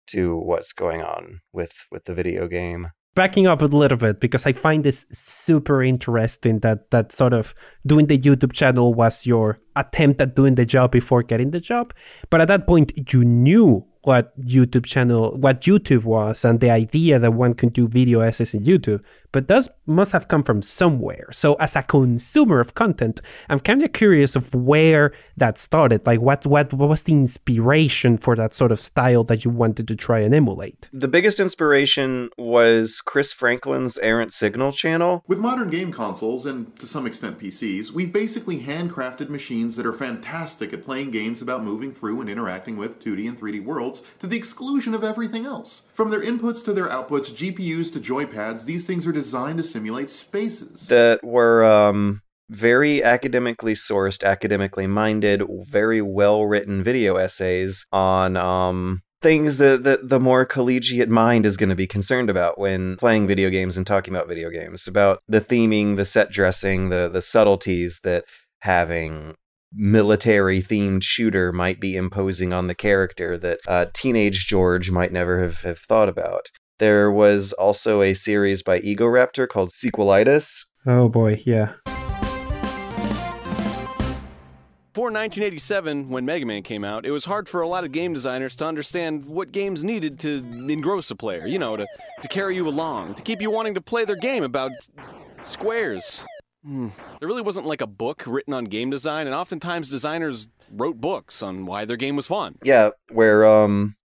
to 0.09 0.37
what's 0.37 0.73
going 0.73 1.03
on 1.03 1.41
with 1.53 1.87
with 1.91 2.05
the 2.05 2.15
video 2.15 2.49
game 2.49 2.91
backing 3.15 3.47
up 3.47 3.61
a 3.61 3.67
little 3.67 3.99
bit 3.99 4.21
because 4.21 4.47
I 4.47 4.53
find 4.53 4.85
this 4.85 5.05
super 5.11 5.83
interesting 5.83 6.61
that 6.61 6.91
that 6.91 7.13
sort 7.13 7.33
of 7.33 7.55
doing 7.87 8.07
the 8.07 8.19
YouTube 8.19 8.53
channel 8.53 8.95
was 8.95 9.27
your 9.27 9.59
attempt 9.77 10.21
at 10.21 10.37
doing 10.37 10.55
the 10.55 10.67
job 10.67 10.93
before 10.93 11.23
getting 11.23 11.51
the 11.51 11.61
job. 11.61 11.93
But 12.31 12.41
at 12.41 12.49
that 12.49 12.67
point, 12.67 13.13
you 13.13 13.25
knew 13.25 13.87
what 14.03 14.39
YouTube 14.41 14.87
channel, 14.87 15.37
what 15.37 15.61
YouTube 15.63 16.05
was, 16.05 16.45
and 16.45 16.61
the 16.61 16.71
idea 16.71 17.19
that 17.19 17.33
one 17.33 17.55
could 17.55 17.73
do 17.73 17.89
video 17.89 18.21
essays 18.21 18.55
in 18.55 18.61
YouTube. 18.61 19.03
But 19.33 19.49
those 19.49 19.69
must 19.87 20.13
have 20.13 20.29
come 20.29 20.43
from 20.43 20.63
somewhere. 20.63 21.29
So 21.33 21.55
as 21.55 21.77
a 21.77 21.83
consumer 21.83 22.61
of 22.61 22.75
content, 22.75 23.21
I'm 23.49 23.61
kind 23.61 23.83
of 23.83 23.93
curious 23.93 24.35
of 24.35 24.55
where 24.55 25.13
that 25.37 25.59
started. 25.59 26.07
Like 26.07 26.21
what, 26.21 26.45
what 26.47 26.73
what 26.73 26.89
was 26.89 27.05
the 27.05 27.13
inspiration 27.13 28.19
for 28.19 28.35
that 28.37 28.55
sort 28.55 28.73
of 28.73 28.81
style 28.81 29.25
that 29.25 29.45
you 29.45 29.51
wanted 29.51 29.87
to 29.89 29.97
try 29.97 30.21
and 30.21 30.35
emulate? 30.35 30.89
The 30.93 31.09
biggest 31.09 31.39
inspiration 31.41 32.31
was 32.39 33.01
Chris 33.01 33.33
Franklin's 33.33 33.99
Errant 33.99 34.33
Signal 34.33 34.73
channel. 34.73 35.23
With 35.27 35.39
modern 35.39 35.71
game 35.71 35.93
consoles 35.93 36.47
and 36.47 36.77
to 36.79 36.87
some 36.87 37.07
extent 37.07 37.39
PCs, 37.39 37.93
we've 37.93 38.13
basically 38.13 38.61
handcrafted 38.61 39.29
machines 39.29 39.77
that 39.77 39.87
are 39.87 39.93
fantastic 39.93 40.73
at 40.73 40.85
playing 40.85 41.11
games 41.11 41.43
about 41.43 41.65
moving 41.65 41.93
through 41.93 42.21
and 42.21 42.31
interacting 42.31 42.77
with 42.77 42.99
2D 43.03 43.29
and 43.29 43.39
3D 43.39 43.65
worlds 43.65 44.01
to 44.19 44.27
the 44.27 44.37
exclusion 44.37 44.95
of 44.95 45.05
everything 45.05 45.47
else. 45.47 45.83
From 45.93 46.11
their 46.11 46.23
inputs 46.23 46.65
to 46.65 46.73
their 46.73 46.89
outputs, 46.89 47.31
GPUs 47.31 47.93
to 47.93 48.01
joypads, 48.01 48.65
these 48.65 48.87
things 48.87 49.07
are 49.07 49.13
designed 49.21 49.59
to 49.59 49.65
simulate 49.65 50.09
spaces. 50.09 50.89
That 50.89 51.23
were 51.23 51.63
um, 51.65 52.23
very 52.49 53.03
academically 53.05 53.75
sourced, 53.75 54.25
academically 54.25 54.87
minded, 54.87 55.43
very 55.69 56.01
well 56.01 56.47
written 56.47 56.83
video 56.83 57.17
essays 57.17 57.87
on 57.93 58.37
um, 58.37 59.03
things 59.21 59.59
that, 59.59 59.85
that 59.85 60.09
the 60.09 60.21
more 60.21 60.47
collegiate 60.47 61.11
mind 61.11 61.45
is 61.45 61.59
going 61.59 61.69
to 61.69 61.75
be 61.75 61.87
concerned 61.87 62.31
about 62.31 62.59
when 62.59 62.97
playing 62.97 63.27
video 63.27 63.51
games 63.51 63.77
and 63.77 63.87
talking 63.87 64.15
about 64.15 64.29
video 64.29 64.49
games 64.49 64.87
about 64.87 65.21
the 65.29 65.41
theming 65.41 65.97
the 65.97 66.07
set 66.07 66.31
dressing 66.31 66.89
the 66.89 67.09
the 67.13 67.21
subtleties 67.21 68.01
that 68.03 68.25
having 68.61 69.35
military 69.73 70.63
themed 70.63 71.03
shooter 71.03 71.53
might 71.53 71.79
be 71.79 71.97
imposing 71.97 72.53
on 72.53 72.67
the 72.67 72.75
character 72.75 73.37
that 73.39 73.61
uh, 73.69 73.87
teenage 73.93 74.47
George 74.47 74.91
might 74.91 75.13
never 75.13 75.41
have, 75.43 75.61
have 75.61 75.79
thought 75.79 76.09
about. 76.09 76.49
There 76.81 77.13
was 77.13 77.53
also 77.53 78.01
a 78.01 78.15
series 78.15 78.63
by 78.63 78.81
Egoraptor 78.81 79.47
called 79.47 79.69
Sequelitis. 79.69 80.65
Oh 80.87 81.11
boy, 81.11 81.43
yeah. 81.45 81.75
Before 84.95 85.11
1987, 85.13 86.09
when 86.09 86.25
Mega 86.25 86.47
Man 86.47 86.63
came 86.63 86.83
out, 86.83 87.05
it 87.05 87.11
was 87.11 87.27
hard 87.27 87.51
for 87.51 87.61
a 87.61 87.69
lot 87.69 87.85
of 87.85 87.93
game 87.93 88.15
designers 88.15 88.57
to 88.57 88.65
understand 88.65 89.27
what 89.27 89.53
games 89.53 89.85
needed 89.85 90.19
to 90.21 90.39
engross 90.39 91.11
a 91.11 91.15
player, 91.15 91.47
you 91.47 91.59
know, 91.59 91.77
to, 91.77 91.87
to 92.23 92.29
carry 92.29 92.57
you 92.57 92.67
along, 92.67 93.13
to 93.15 93.23
keep 93.23 93.43
you 93.43 93.51
wanting 93.51 93.75
to 93.75 93.83
play 93.83 94.07
their 94.07 94.17
game 94.17 94.43
about 94.43 94.73
squares. 95.43 96.25
Hmm. 96.65 96.89
There 97.19 97.29
really 97.29 97.43
wasn't 97.43 97.67
like 97.67 97.83
a 97.83 97.87
book 97.87 98.25
written 98.27 98.55
on 98.55 98.65
game 98.65 98.89
design, 98.89 99.27
and 99.27 99.37
oftentimes 99.37 99.91
designers 99.91 100.49
wrote 100.71 100.99
books 100.99 101.43
on 101.43 101.67
why 101.67 101.85
their 101.85 101.99
game 101.99 102.17
was 102.17 102.27
fun. 102.27 102.57
Yeah, 102.65 102.91
where 103.11 103.45
um 103.45 103.97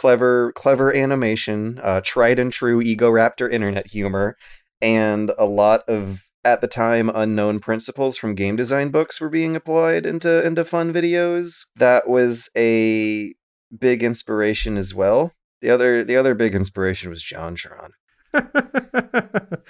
clever 0.00 0.50
clever 0.52 0.96
animation, 0.96 1.78
uh 1.82 2.00
tried 2.02 2.38
and 2.38 2.50
true 2.50 2.82
Egoraptor 2.82 3.52
internet 3.52 3.86
humor, 3.88 4.34
and 4.80 5.30
a 5.38 5.44
lot 5.44 5.86
of 5.88 6.26
at 6.42 6.62
the 6.62 6.66
time 6.66 7.10
unknown 7.14 7.60
principles 7.60 8.16
from 8.16 8.34
game 8.34 8.56
design 8.56 8.88
books 8.88 9.20
were 9.20 9.28
being 9.28 9.54
applied 9.54 10.06
into 10.06 10.42
into 10.46 10.64
fun 10.64 10.90
videos. 10.90 11.66
That 11.76 12.08
was 12.08 12.48
a 12.56 13.34
big 13.78 14.02
inspiration 14.02 14.78
as 14.78 14.94
well. 14.94 15.32
The 15.60 15.68
other 15.68 16.02
the 16.02 16.16
other 16.16 16.34
big 16.34 16.54
inspiration 16.54 17.10
was 17.10 17.22
JonTron. 17.22 17.90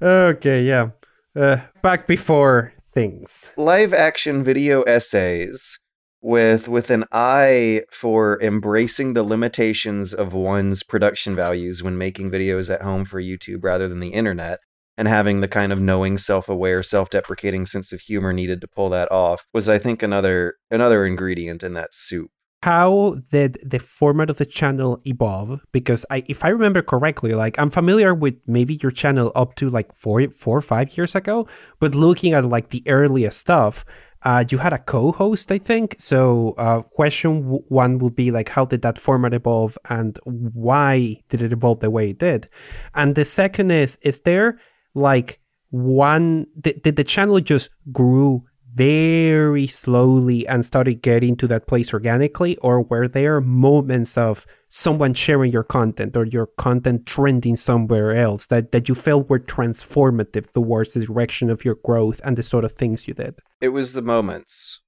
okay, 0.00 0.62
yeah. 0.62 0.90
Uh, 1.34 1.58
back 1.82 2.06
before 2.06 2.72
things. 2.94 3.50
Live 3.58 3.92
action 3.92 4.42
video 4.42 4.80
essays 4.84 5.80
with 6.22 6.68
with 6.68 6.90
an 6.90 7.04
eye 7.12 7.82
for 7.90 8.40
embracing 8.42 9.12
the 9.14 9.22
limitations 9.22 10.14
of 10.14 10.32
one's 10.32 10.82
production 10.82 11.36
values 11.36 11.82
when 11.82 11.98
making 11.98 12.30
videos 12.30 12.72
at 12.72 12.82
home 12.82 13.04
for 13.04 13.20
YouTube 13.20 13.62
rather 13.62 13.88
than 13.88 14.00
the 14.00 14.08
internet 14.08 14.60
and 14.96 15.08
having 15.08 15.40
the 15.40 15.48
kind 15.48 15.72
of 15.72 15.80
knowing 15.80 16.18
self-aware 16.18 16.82
self-deprecating 16.82 17.66
sense 17.66 17.92
of 17.92 18.00
humor 18.00 18.32
needed 18.32 18.60
to 18.60 18.68
pull 18.68 18.88
that 18.88 19.10
off 19.12 19.46
was 19.52 19.68
i 19.68 19.78
think 19.78 20.02
another 20.02 20.54
another 20.70 21.04
ingredient 21.04 21.62
in 21.62 21.74
that 21.74 21.94
soup. 21.94 22.30
How 22.62 23.18
did 23.30 23.58
the 23.62 23.78
format 23.78 24.30
of 24.30 24.38
the 24.38 24.46
channel 24.46 25.00
evolve? 25.04 25.60
Because 25.72 26.04
I, 26.10 26.24
if 26.26 26.44
i 26.44 26.48
remember 26.48 26.82
correctly 26.82 27.34
like 27.34 27.58
i'm 27.58 27.70
familiar 27.70 28.14
with 28.14 28.36
maybe 28.46 28.78
your 28.82 28.90
channel 28.90 29.30
up 29.34 29.54
to 29.56 29.68
like 29.70 29.94
four 29.94 30.26
four 30.30 30.58
or 30.58 30.62
five 30.62 30.96
years 30.96 31.14
ago 31.14 31.46
but 31.78 31.94
looking 31.94 32.32
at 32.32 32.44
like 32.44 32.70
the 32.70 32.82
earliest 32.88 33.38
stuff 33.38 33.84
uh, 34.22 34.44
you 34.48 34.58
had 34.58 34.72
a 34.72 34.78
co-host 34.78 35.52
i 35.52 35.58
think. 35.58 35.96
So 35.98 36.54
uh, 36.58 36.82
question 36.82 37.42
w- 37.42 37.64
one 37.68 37.98
would 37.98 38.16
be 38.16 38.30
like 38.30 38.48
how 38.48 38.64
did 38.64 38.82
that 38.82 38.98
format 38.98 39.34
evolve 39.34 39.78
and 39.88 40.18
why 40.24 41.16
did 41.28 41.42
it 41.42 41.52
evolve 41.52 41.80
the 41.80 41.90
way 41.90 42.10
it 42.10 42.18
did? 42.18 42.48
And 42.94 43.14
the 43.14 43.24
second 43.24 43.70
is 43.70 43.98
is 44.02 44.20
there 44.20 44.58
like 44.94 45.40
one 45.70 46.46
did, 46.60 46.82
did 46.82 46.96
the 46.96 47.04
channel 47.04 47.40
just 47.40 47.70
grew 47.92 48.44
very 48.76 49.66
slowly 49.66 50.46
and 50.46 50.64
started 50.64 51.00
getting 51.00 51.34
to 51.34 51.46
that 51.46 51.66
place 51.66 51.94
organically 51.94 52.58
or 52.58 52.82
were 52.82 53.08
there 53.08 53.40
moments 53.40 54.18
of 54.18 54.44
someone 54.68 55.14
sharing 55.14 55.50
your 55.50 55.64
content 55.64 56.14
or 56.14 56.26
your 56.26 56.46
content 56.58 57.06
trending 57.06 57.56
somewhere 57.56 58.14
else 58.14 58.46
that, 58.48 58.72
that 58.72 58.86
you 58.86 58.94
felt 58.94 59.30
were 59.30 59.40
transformative 59.40 60.52
towards 60.52 60.92
the 60.92 61.06
direction 61.06 61.48
of 61.48 61.64
your 61.64 61.76
growth 61.76 62.20
and 62.22 62.36
the 62.36 62.42
sort 62.42 62.64
of 62.64 62.72
things 62.72 63.08
you 63.08 63.14
did? 63.14 63.36
It 63.62 63.70
was 63.70 63.94
the 63.94 64.02
moments. 64.02 64.80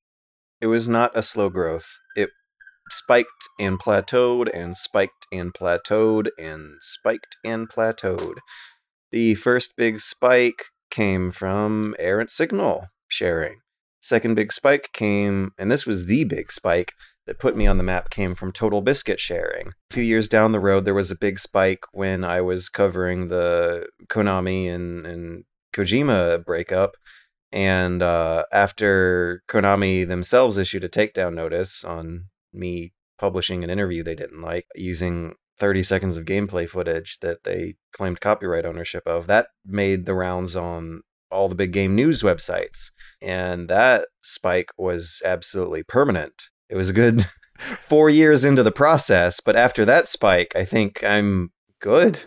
It 0.60 0.66
was 0.66 0.86
not 0.86 1.16
a 1.16 1.22
slow 1.22 1.48
growth. 1.48 1.88
It 2.14 2.28
spiked 2.90 3.48
and 3.58 3.78
plateaued 3.78 4.50
and 4.52 4.76
spiked 4.76 5.26
and 5.32 5.54
plateaued 5.54 6.28
and 6.38 6.74
spiked 6.82 7.38
and 7.42 7.70
plateaued. 7.70 8.34
The 9.12 9.34
first 9.36 9.76
big 9.78 10.00
spike 10.00 10.64
came 10.90 11.30
from 11.30 11.94
errant 11.98 12.30
signal 12.30 12.88
sharing. 13.08 13.60
Second 14.08 14.36
big 14.36 14.54
spike 14.54 14.88
came, 14.94 15.52
and 15.58 15.70
this 15.70 15.84
was 15.84 16.06
the 16.06 16.24
big 16.24 16.50
spike 16.50 16.94
that 17.26 17.38
put 17.38 17.54
me 17.54 17.66
on 17.66 17.76
the 17.76 17.84
map, 17.84 18.08
came 18.08 18.34
from 18.34 18.52
TotalBiscuit 18.52 19.18
sharing. 19.18 19.68
A 19.68 19.94
few 19.94 20.02
years 20.02 20.30
down 20.30 20.52
the 20.52 20.60
road, 20.60 20.86
there 20.86 20.94
was 20.94 21.10
a 21.10 21.18
big 21.18 21.38
spike 21.38 21.84
when 21.92 22.24
I 22.24 22.40
was 22.40 22.70
covering 22.70 23.28
the 23.28 23.86
Konami 24.06 24.74
and, 24.74 25.06
and 25.06 25.44
Kojima 25.74 26.42
breakup. 26.42 26.92
And 27.52 28.00
uh, 28.00 28.44
after 28.50 29.42
Konami 29.46 30.08
themselves 30.08 30.56
issued 30.56 30.84
a 30.84 30.88
takedown 30.88 31.34
notice 31.34 31.84
on 31.84 32.28
me 32.50 32.94
publishing 33.18 33.62
an 33.62 33.68
interview 33.68 34.02
they 34.02 34.14
didn't 34.14 34.40
like 34.40 34.64
using 34.74 35.34
30 35.58 35.82
seconds 35.82 36.16
of 36.16 36.24
gameplay 36.24 36.66
footage 36.66 37.18
that 37.20 37.44
they 37.44 37.74
claimed 37.92 38.22
copyright 38.22 38.64
ownership 38.64 39.02
of. 39.06 39.26
That 39.26 39.48
made 39.66 40.06
the 40.06 40.14
rounds 40.14 40.56
on 40.56 41.02
all 41.30 41.48
the 41.48 41.54
big 41.54 41.72
game 41.72 41.94
news 41.94 42.22
websites. 42.22 42.90
And 43.20 43.68
that 43.68 44.08
spike 44.22 44.70
was 44.76 45.20
absolutely 45.24 45.82
permanent. 45.82 46.44
It 46.68 46.76
was 46.76 46.88
a 46.88 46.94
good 46.94 47.26
four 47.80 48.10
years 48.10 48.44
into 48.44 48.62
the 48.62 48.72
process, 48.72 49.40
but 49.40 49.56
after 49.56 49.84
that 49.84 50.06
spike, 50.06 50.52
I 50.54 50.64
think 50.64 51.02
I'm 51.02 51.50
good. 51.80 52.20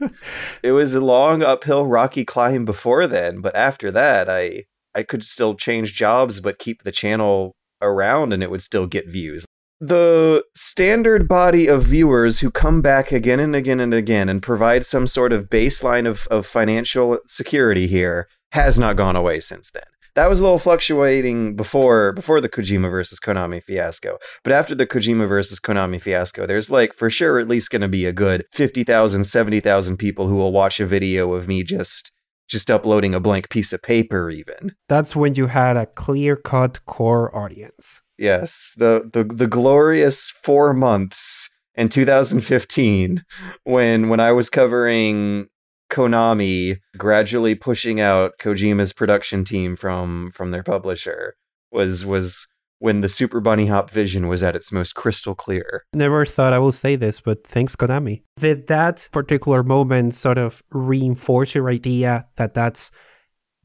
it 0.62 0.72
was 0.72 0.94
a 0.94 1.00
long 1.00 1.42
uphill 1.42 1.86
rocky 1.86 2.24
climb 2.24 2.64
before 2.64 3.06
then, 3.06 3.40
but 3.40 3.54
after 3.54 3.90
that 3.90 4.28
I 4.28 4.64
I 4.94 5.02
could 5.02 5.22
still 5.22 5.54
change 5.54 5.94
jobs 5.94 6.40
but 6.40 6.58
keep 6.58 6.82
the 6.82 6.92
channel 6.92 7.54
around 7.80 8.32
and 8.32 8.42
it 8.42 8.50
would 8.50 8.62
still 8.62 8.86
get 8.86 9.08
views 9.08 9.44
the 9.80 10.42
standard 10.56 11.28
body 11.28 11.68
of 11.68 11.84
viewers 11.84 12.40
who 12.40 12.50
come 12.50 12.82
back 12.82 13.12
again 13.12 13.38
and 13.38 13.54
again 13.54 13.78
and 13.78 13.94
again 13.94 14.28
and 14.28 14.42
provide 14.42 14.84
some 14.84 15.06
sort 15.06 15.32
of 15.32 15.48
baseline 15.48 16.06
of, 16.06 16.26
of 16.28 16.46
financial 16.46 17.18
security 17.26 17.86
here 17.86 18.28
has 18.52 18.78
not 18.78 18.96
gone 18.96 19.16
away 19.16 19.40
since 19.40 19.70
then. 19.70 19.84
That 20.14 20.28
was 20.28 20.40
a 20.40 20.42
little 20.42 20.58
fluctuating 20.58 21.54
before 21.54 22.12
before 22.12 22.40
the 22.40 22.48
Kojima 22.48 22.90
versus 22.90 23.20
Konami 23.20 23.62
fiasco. 23.62 24.18
But 24.42 24.52
after 24.52 24.74
the 24.74 24.86
Kojima 24.86 25.28
versus 25.28 25.60
Konami 25.60 26.00
fiasco, 26.00 26.44
there's 26.44 26.70
like 26.70 26.92
for 26.92 27.08
sure 27.08 27.38
at 27.38 27.46
least 27.46 27.70
going 27.70 27.82
to 27.82 27.88
be 27.88 28.04
a 28.04 28.12
good 28.12 28.44
50,000, 28.52 29.24
70,000 29.24 29.96
people 29.96 30.26
who 30.26 30.34
will 30.34 30.50
watch 30.50 30.80
a 30.80 30.86
video 30.86 31.34
of 31.34 31.46
me 31.46 31.62
just 31.62 32.10
just 32.48 32.70
uploading 32.70 33.14
a 33.14 33.20
blank 33.20 33.48
piece 33.50 33.72
of 33.72 33.82
paper 33.82 34.30
even. 34.30 34.74
That's 34.88 35.14
when 35.14 35.34
you 35.34 35.48
had 35.48 35.76
a 35.76 35.86
clear-cut 35.86 36.84
core 36.86 37.34
audience. 37.36 38.02
Yes, 38.16 38.74
the 38.76 39.08
the 39.12 39.22
the 39.22 39.46
glorious 39.46 40.30
4 40.42 40.74
months 40.74 41.48
in 41.76 41.88
2015 41.88 43.24
when 43.62 44.08
when 44.08 44.18
I 44.18 44.32
was 44.32 44.50
covering 44.50 45.48
Konami 45.90 46.78
gradually 46.96 47.54
pushing 47.54 48.00
out 48.00 48.38
Kojima's 48.38 48.92
production 48.92 49.44
team 49.44 49.76
from 49.76 50.30
from 50.32 50.50
their 50.50 50.62
publisher 50.62 51.34
was 51.70 52.04
was 52.04 52.46
when 52.80 53.00
the 53.00 53.08
Super 53.08 53.40
Bunnyhop 53.40 53.90
vision 53.90 54.28
was 54.28 54.42
at 54.42 54.54
its 54.54 54.70
most 54.70 54.94
crystal 54.94 55.34
clear. 55.34 55.84
Never 55.92 56.24
thought 56.24 56.52
I 56.52 56.58
will 56.58 56.72
say 56.72 56.94
this, 56.96 57.20
but 57.20 57.46
thanks 57.46 57.74
Konami. 57.74 58.22
Did 58.38 58.68
that 58.68 59.08
particular 59.12 59.62
moment 59.62 60.14
sort 60.14 60.38
of 60.38 60.62
reinforce 60.70 61.54
your 61.54 61.68
idea 61.68 62.26
that 62.36 62.54
that's 62.54 62.90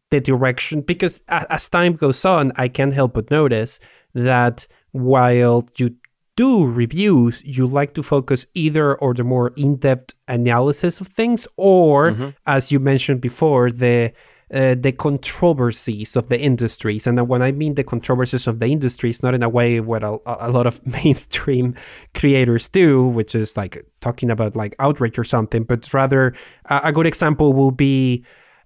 the 0.09 0.19
direction? 0.19 0.81
Because 0.81 1.21
as 1.27 1.69
time 1.69 1.93
goes 1.93 2.25
on, 2.25 2.51
I 2.55 2.67
can't 2.67 2.93
help 2.93 3.13
but 3.13 3.29
notice 3.29 3.79
that 4.15 4.67
while 4.91 5.67
you 5.77 5.95
do 6.35 6.65
reviews, 6.65 7.43
you 7.45 7.67
like 7.67 7.93
to 7.93 8.03
focus 8.03 8.45
either 8.53 8.95
or 8.95 9.13
the 9.13 9.23
more 9.23 9.51
in-depth 9.55 10.15
analysis 10.27 10.99
of 10.99 11.07
things, 11.07 11.47
or 11.57 12.11
mm-hmm. 12.11 12.29
as 12.45 12.71
you 12.71 12.79
mentioned 12.79 13.21
before, 13.21 13.71
the 13.71 14.13
uh, 14.53 14.75
the 14.79 14.91
controversies 14.91 16.15
of 16.15 16.29
the 16.29 16.39
industries. 16.39 17.07
And 17.07 17.27
when 17.27 17.41
I 17.41 17.51
mean 17.51 17.73
the 17.73 17.83
controversies 17.83 18.45
of 18.45 18.59
the 18.59 18.67
industries, 18.67 19.23
not 19.23 19.33
in 19.33 19.41
a 19.41 19.49
way 19.49 19.79
what 19.79 20.03
a, 20.03 20.19
a 20.27 20.51
lot 20.51 20.67
of 20.67 20.85
mainstream 21.03 21.73
creators 22.13 22.69
do, 22.69 23.07
which 23.07 23.33
is 23.33 23.57
like 23.57 23.83
talking 23.99 24.29
about 24.29 24.55
like 24.55 24.75
outrage 24.77 25.17
or 25.17 25.23
something, 25.23 25.63
but 25.63 25.91
rather 25.91 26.35
uh, 26.69 26.81
a 26.83 26.93
good 26.93 27.07
example 27.07 27.53
will 27.53 27.71
be 27.71 28.23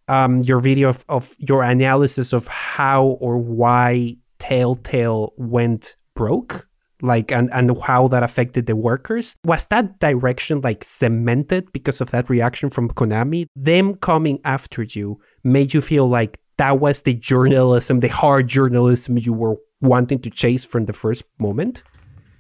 um, 0.10 0.42
your 0.42 0.60
video 0.60 0.90
of, 0.90 1.06
of 1.08 1.36
your 1.38 1.64
analysis 1.64 2.34
of 2.34 2.48
how 2.48 3.06
or 3.22 3.38
why 3.38 4.18
Telltale 4.40 5.34
went 5.38 5.96
broke 6.16 6.67
like 7.02 7.32
and 7.32 7.50
and 7.54 7.72
how 7.84 8.08
that 8.10 8.24
affected 8.24 8.66
the 8.66 8.76
workers. 8.76 9.36
Was 9.44 9.68
that 9.68 10.00
direction 10.00 10.62
like 10.62 10.84
cemented 10.84 11.72
because 11.72 12.02
of 12.02 12.12
that 12.12 12.30
reaction 12.30 12.70
from 12.70 12.90
konami? 12.90 13.46
Them 13.56 13.96
coming 13.96 14.40
after 14.44 14.84
you 14.84 15.20
made 15.44 15.74
you 15.74 15.82
feel 15.82 16.08
like 16.08 16.40
that 16.58 16.80
was 16.80 17.04
the 17.04 17.16
journalism 17.16 18.00
the 18.00 18.08
hard 18.08 18.48
journalism 18.48 19.18
you 19.18 19.34
were 19.34 19.58
wanting 19.82 20.20
to 20.20 20.30
chase 20.30 20.66
from 20.66 20.86
the 20.86 20.94
first 20.94 21.24
moment? 21.40 21.84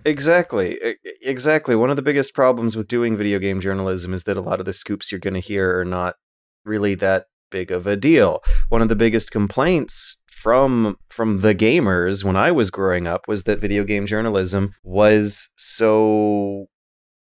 Exactly. 0.06 0.80
Exactly. 1.22 1.76
One 1.76 1.90
of 1.90 1.98
the 1.98 2.02
biggest 2.02 2.34
problems 2.34 2.76
with 2.76 2.88
doing 2.88 3.18
video 3.18 3.40
game 3.40 3.60
journalism 3.60 4.14
is 4.14 4.24
that 4.24 4.38
a 4.38 4.42
lot 4.42 4.60
of 4.60 4.66
the 4.66 4.74
scoops 4.74 5.12
you're 5.12 5.20
going 5.20 5.34
to 5.34 5.40
hear 5.40 5.80
are 5.80 5.86
not 5.86 6.16
really 6.64 6.96
that 6.96 7.26
big 7.52 7.72
of 7.72 7.88
a 7.88 7.98
deal. 7.98 8.42
One 8.70 8.82
of 8.82 8.90
the 8.90 8.96
biggest 8.96 9.32
complaints 9.32 10.18
from 10.42 10.98
from 11.10 11.42
the 11.42 11.56
gamers 11.56 12.24
when 12.24 12.36
I 12.36 12.52
was 12.52 12.70
growing 12.70 13.08
up 13.08 13.28
was 13.28 13.44
that 13.44 13.60
video 13.60 13.84
game 13.84 14.06
journalism 14.06 14.76
was 14.84 15.50
so 15.56 16.68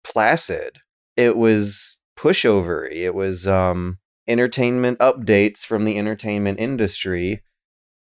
placid. 0.03 0.77
It 1.17 1.35
was 1.35 1.97
pushover. 2.17 2.89
It 2.91 3.15
was 3.15 3.47
um, 3.47 3.97
entertainment 4.27 4.99
updates 4.99 5.65
from 5.65 5.85
the 5.85 5.97
entertainment 5.97 6.59
industry 6.59 7.41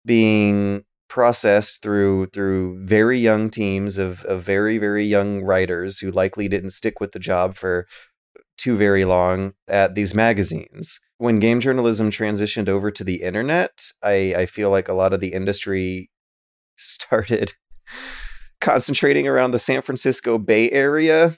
being 0.07 0.85
processed 1.09 1.83
through 1.83 2.27
through 2.33 2.83
very 2.85 3.19
young 3.19 3.51
teams 3.51 3.99
of, 3.99 4.25
of 4.25 4.43
very 4.43 4.79
very 4.79 5.05
young 5.05 5.43
writers 5.43 5.99
who 5.99 6.11
likely 6.11 6.49
didn't 6.49 6.71
stick 6.71 6.99
with 6.99 7.13
the 7.13 7.19
job 7.19 7.55
for 7.55 7.87
too 8.57 8.75
very 8.75 9.05
long 9.05 9.53
at 9.69 9.95
these 9.95 10.15
magazines 10.15 10.99
when 11.19 11.39
game 11.39 11.61
journalism 11.61 12.11
transitioned 12.11 12.69
over 12.69 12.91
to 12.91 13.05
the 13.05 13.23
internet 13.23 13.93
i 14.03 14.35
i 14.37 14.47
feel 14.47 14.71
like 14.71 14.89
a 14.89 14.95
lot 14.95 15.13
of 15.13 15.21
the 15.21 15.33
industry 15.33 16.11
started 16.77 17.53
concentrating 18.61 19.27
around 19.29 19.51
the 19.51 19.59
san 19.59 19.83
francisco 19.83 20.39
bay 20.39 20.71
area 20.71 21.37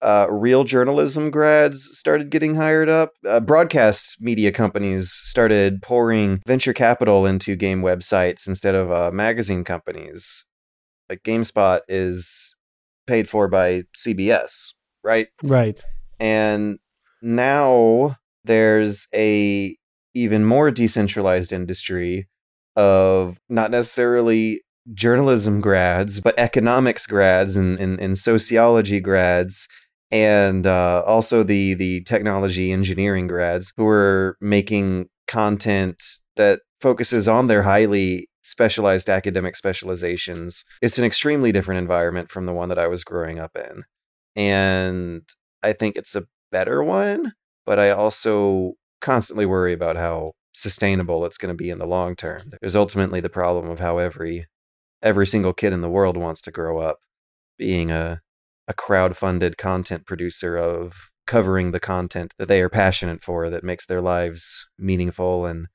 uh, 0.00 0.26
real 0.30 0.64
journalism 0.64 1.30
grads 1.30 1.90
started 1.98 2.30
getting 2.30 2.54
hired 2.54 2.88
up. 2.88 3.12
Uh, 3.28 3.40
broadcast 3.40 4.16
media 4.20 4.52
companies 4.52 5.10
started 5.10 5.82
pouring 5.82 6.40
venture 6.46 6.72
capital 6.72 7.26
into 7.26 7.56
game 7.56 7.82
websites 7.82 8.46
instead 8.46 8.74
of 8.74 8.92
uh, 8.92 9.10
magazine 9.10 9.64
companies. 9.64 10.44
Like 11.08 11.22
GameSpot 11.22 11.80
is 11.88 12.56
paid 13.06 13.28
for 13.28 13.48
by 13.48 13.84
CBS, 13.96 14.72
right? 15.02 15.28
Right. 15.42 15.82
And 16.20 16.78
now 17.22 18.16
there's 18.48 19.06
a 19.14 19.76
even 20.14 20.44
more 20.44 20.72
decentralized 20.72 21.52
industry 21.52 22.26
of 22.74 23.38
not 23.48 23.70
necessarily 23.70 24.62
journalism 24.94 25.60
grads, 25.60 26.18
but 26.18 26.38
economics 26.38 27.06
grads 27.06 27.56
and, 27.56 27.78
and, 27.78 28.00
and 28.00 28.18
sociology 28.18 28.98
grads 28.98 29.68
and 30.10 30.66
uh, 30.66 31.02
also 31.06 31.42
the 31.42 31.74
the 31.74 32.00
technology 32.04 32.72
engineering 32.72 33.26
grads 33.26 33.72
who 33.76 33.86
are 33.86 34.36
making 34.40 35.06
content 35.26 36.02
that 36.36 36.60
focuses 36.80 37.28
on 37.28 37.46
their 37.46 37.62
highly 37.62 38.28
specialized 38.42 39.10
academic 39.10 39.54
specializations. 39.56 40.64
It's 40.80 40.98
an 40.98 41.04
extremely 41.04 41.52
different 41.52 41.80
environment 41.80 42.30
from 42.30 42.46
the 42.46 42.54
one 42.54 42.70
that 42.70 42.78
I 42.78 42.86
was 42.86 43.04
growing 43.04 43.38
up 43.38 43.56
in. 43.56 43.84
And 44.34 45.22
I 45.62 45.74
think 45.74 45.96
it's 45.96 46.14
a 46.14 46.24
better 46.50 46.82
one, 46.82 47.32
but 47.68 47.78
I 47.78 47.90
also 47.90 48.72
constantly 49.02 49.44
worry 49.44 49.74
about 49.74 49.96
how 49.96 50.32
sustainable 50.54 51.26
it's 51.26 51.36
going 51.36 51.54
to 51.54 51.64
be 51.64 51.68
in 51.68 51.78
the 51.78 51.84
long 51.84 52.16
term. 52.16 52.50
There's 52.62 52.74
ultimately 52.74 53.20
the 53.20 53.28
problem 53.28 53.68
of 53.68 53.78
how 53.78 53.98
every 53.98 54.46
every 55.02 55.26
single 55.26 55.52
kid 55.52 55.74
in 55.74 55.82
the 55.82 55.90
world 55.90 56.16
wants 56.16 56.40
to 56.42 56.50
grow 56.50 56.78
up 56.78 57.00
being 57.58 57.90
a 57.90 58.22
a 58.68 58.72
crowd-funded 58.72 59.58
content 59.58 60.06
producer 60.06 60.56
of 60.56 61.10
covering 61.26 61.72
the 61.72 61.78
content 61.80 62.32
that 62.38 62.48
they 62.48 62.62
are 62.62 62.70
passionate 62.70 63.22
for 63.22 63.50
that 63.50 63.62
makes 63.62 63.84
their 63.84 64.00
lives 64.00 64.66
meaningful 64.78 65.44
and 65.44 65.66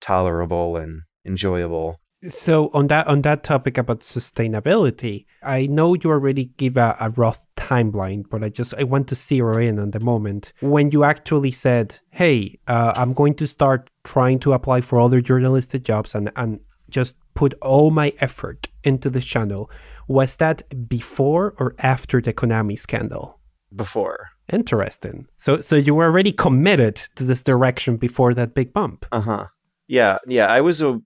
tolerable 0.00 0.76
and 0.76 1.02
enjoyable. 1.24 2.00
So 2.28 2.70
on 2.74 2.88
that 2.88 3.06
on 3.06 3.22
that 3.22 3.42
topic 3.44 3.78
about 3.78 4.00
sustainability, 4.00 5.24
I 5.42 5.66
know 5.66 5.94
you 5.94 6.10
already 6.10 6.46
give 6.56 6.76
a, 6.76 6.96
a 7.00 7.10
rough 7.10 7.46
timeline, 7.56 8.24
but 8.28 8.44
I 8.44 8.50
just 8.50 8.74
I 8.74 8.82
want 8.84 9.08
to 9.08 9.14
zero 9.14 9.56
in 9.56 9.78
on 9.78 9.92
the 9.92 10.00
moment 10.00 10.52
when 10.60 10.90
you 10.90 11.04
actually 11.04 11.50
said, 11.50 11.98
"Hey, 12.10 12.58
uh, 12.68 12.92
I'm 12.94 13.14
going 13.14 13.34
to 13.34 13.46
start 13.46 13.88
trying 14.04 14.38
to 14.40 14.52
apply 14.52 14.82
for 14.82 15.00
other 15.00 15.22
journalistic 15.22 15.82
jobs 15.82 16.14
and 16.14 16.30
and 16.36 16.60
just 16.90 17.16
put 17.34 17.54
all 17.62 17.90
my 17.90 18.12
effort 18.20 18.68
into 18.84 19.08
this 19.08 19.24
channel." 19.24 19.70
Was 20.06 20.36
that 20.36 20.88
before 20.88 21.54
or 21.58 21.74
after 21.78 22.20
the 22.20 22.34
Konami 22.34 22.78
scandal? 22.78 23.40
Before. 23.74 24.30
Interesting. 24.52 25.28
So 25.36 25.62
so 25.62 25.76
you 25.76 25.94
were 25.94 26.04
already 26.04 26.32
committed 26.32 26.96
to 27.14 27.24
this 27.24 27.42
direction 27.42 27.96
before 27.96 28.34
that 28.34 28.54
big 28.54 28.74
bump. 28.74 29.06
Uh-huh. 29.10 29.46
Yeah, 29.86 30.18
yeah, 30.26 30.46
I 30.46 30.60
was 30.60 30.82
a 30.82 31.00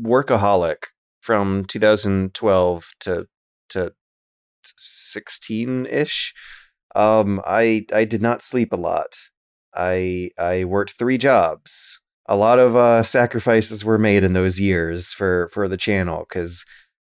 workaholic 0.00 0.76
from 1.20 1.64
2012 1.64 2.88
to 3.00 3.26
to 3.70 3.92
16ish. 4.64 6.32
Um 6.94 7.40
I 7.46 7.86
I 7.92 8.04
did 8.04 8.22
not 8.22 8.42
sleep 8.42 8.72
a 8.72 8.76
lot. 8.76 9.16
I 9.74 10.30
I 10.38 10.64
worked 10.64 10.98
3 10.98 11.18
jobs. 11.18 12.00
A 12.28 12.36
lot 12.36 12.58
of 12.58 12.76
uh 12.76 13.02
sacrifices 13.02 13.84
were 13.84 13.98
made 13.98 14.24
in 14.24 14.32
those 14.32 14.60
years 14.60 15.12
for 15.12 15.48
for 15.52 15.68
the 15.68 15.76
channel 15.76 16.24
cuz 16.24 16.64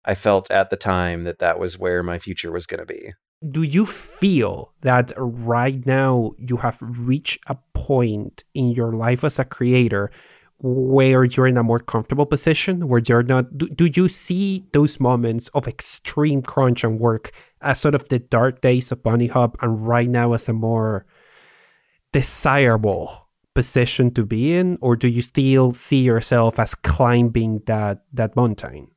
I 0.04 0.14
felt 0.14 0.50
at 0.50 0.70
the 0.70 0.76
time 0.76 1.24
that 1.24 1.38
that 1.38 1.58
was 1.58 1.78
where 1.78 2.02
my 2.02 2.18
future 2.18 2.52
was 2.52 2.66
going 2.66 2.80
to 2.80 2.86
be. 2.86 3.14
Do 3.50 3.62
you 3.62 3.86
feel 3.86 4.72
that 4.82 5.12
right 5.16 5.84
now 5.86 6.32
you 6.38 6.58
have 6.58 6.78
reached 6.80 7.38
a 7.46 7.56
point 7.74 8.44
in 8.54 8.70
your 8.70 8.92
life 8.92 9.24
as 9.24 9.38
a 9.38 9.44
creator 9.44 10.10
where 10.66 11.24
you're 11.24 11.46
in 11.46 11.58
a 11.58 11.62
more 11.62 11.78
comfortable 11.78 12.24
position, 12.24 12.88
where 12.88 13.02
you're 13.06 13.22
not? 13.22 13.58
Do, 13.58 13.68
do 13.68 13.90
you 13.92 14.08
see 14.08 14.64
those 14.72 14.98
moments 14.98 15.48
of 15.48 15.68
extreme 15.68 16.40
crunch 16.40 16.82
and 16.82 16.98
work 16.98 17.32
as 17.60 17.80
sort 17.80 17.94
of 17.94 18.08
the 18.08 18.18
dark 18.18 18.62
days 18.62 18.90
of 18.90 19.02
Bunnyhop, 19.02 19.56
and 19.60 19.86
right 19.86 20.08
now 20.08 20.32
as 20.32 20.48
a 20.48 20.54
more 20.54 21.04
desirable 22.12 23.28
position 23.54 24.10
to 24.14 24.24
be 24.24 24.54
in, 24.54 24.78
or 24.80 24.96
do 24.96 25.06
you 25.06 25.20
still 25.20 25.74
see 25.74 26.02
yourself 26.02 26.58
as 26.58 26.74
climbing 26.74 27.60
that 27.66 28.04
that 28.14 28.34
mountain? 28.34 28.88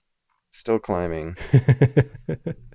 Still 0.58 0.80
climbing. 0.80 1.38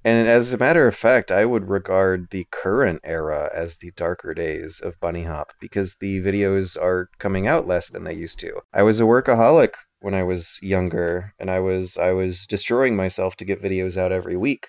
and 0.05 0.29
as 0.29 0.53
a 0.53 0.57
matter 0.57 0.87
of 0.87 0.95
fact, 0.95 1.33
I 1.33 1.45
would 1.45 1.69
regard 1.69 2.31
the 2.31 2.47
current 2.53 3.01
era 3.03 3.51
as 3.53 3.79
the 3.79 3.91
darker 3.97 4.35
days 4.35 4.79
of 4.79 5.01
Bunnyhop 5.01 5.47
because 5.61 5.97
the 5.97 6.23
videos 6.23 6.81
are 6.81 7.09
coming 7.19 7.49
out 7.49 7.67
less 7.67 7.89
than 7.89 8.05
they 8.05 8.15
used 8.15 8.39
to. 8.39 8.61
I 8.73 8.85
was 8.85 9.01
a 9.01 9.03
workaholic 9.03 9.75
when 9.99 10.15
I 10.15 10.23
was 10.23 10.61
younger 10.63 11.35
and 11.41 11.51
I 11.51 11.59
was 11.59 11.99
I 11.99 12.13
was 12.13 12.47
destroying 12.47 12.95
myself 12.95 13.35
to 13.39 13.45
get 13.45 13.61
videos 13.61 13.97
out 13.97 14.13
every 14.13 14.37
week. 14.37 14.69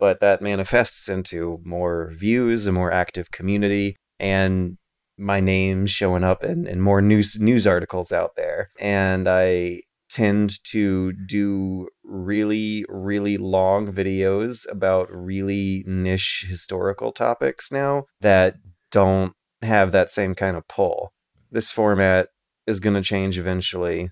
But 0.00 0.18
that 0.18 0.42
manifests 0.42 1.08
into 1.08 1.60
more 1.64 2.12
views, 2.12 2.66
a 2.66 2.72
more 2.72 2.90
active 2.90 3.30
community, 3.30 3.94
and 4.18 4.78
my 5.16 5.38
name 5.38 5.86
showing 5.86 6.24
up 6.24 6.42
in, 6.42 6.66
in 6.66 6.80
more 6.80 7.00
news 7.00 7.38
news 7.38 7.68
articles 7.68 8.10
out 8.10 8.34
there. 8.34 8.70
And 8.80 9.28
I 9.28 9.82
tend 10.08 10.62
to 10.64 11.12
do 11.12 11.88
really, 12.04 12.84
really 12.88 13.36
long 13.36 13.92
videos 13.92 14.70
about 14.70 15.08
really 15.10 15.84
niche 15.86 16.46
historical 16.48 17.12
topics 17.12 17.70
now 17.70 18.04
that 18.20 18.56
don't 18.90 19.34
have 19.62 19.92
that 19.92 20.10
same 20.10 20.34
kind 20.34 20.56
of 20.56 20.66
pull. 20.68 21.12
This 21.50 21.70
format 21.70 22.28
is 22.66 22.80
going 22.80 22.94
to 22.94 23.02
change 23.02 23.38
eventually. 23.38 24.10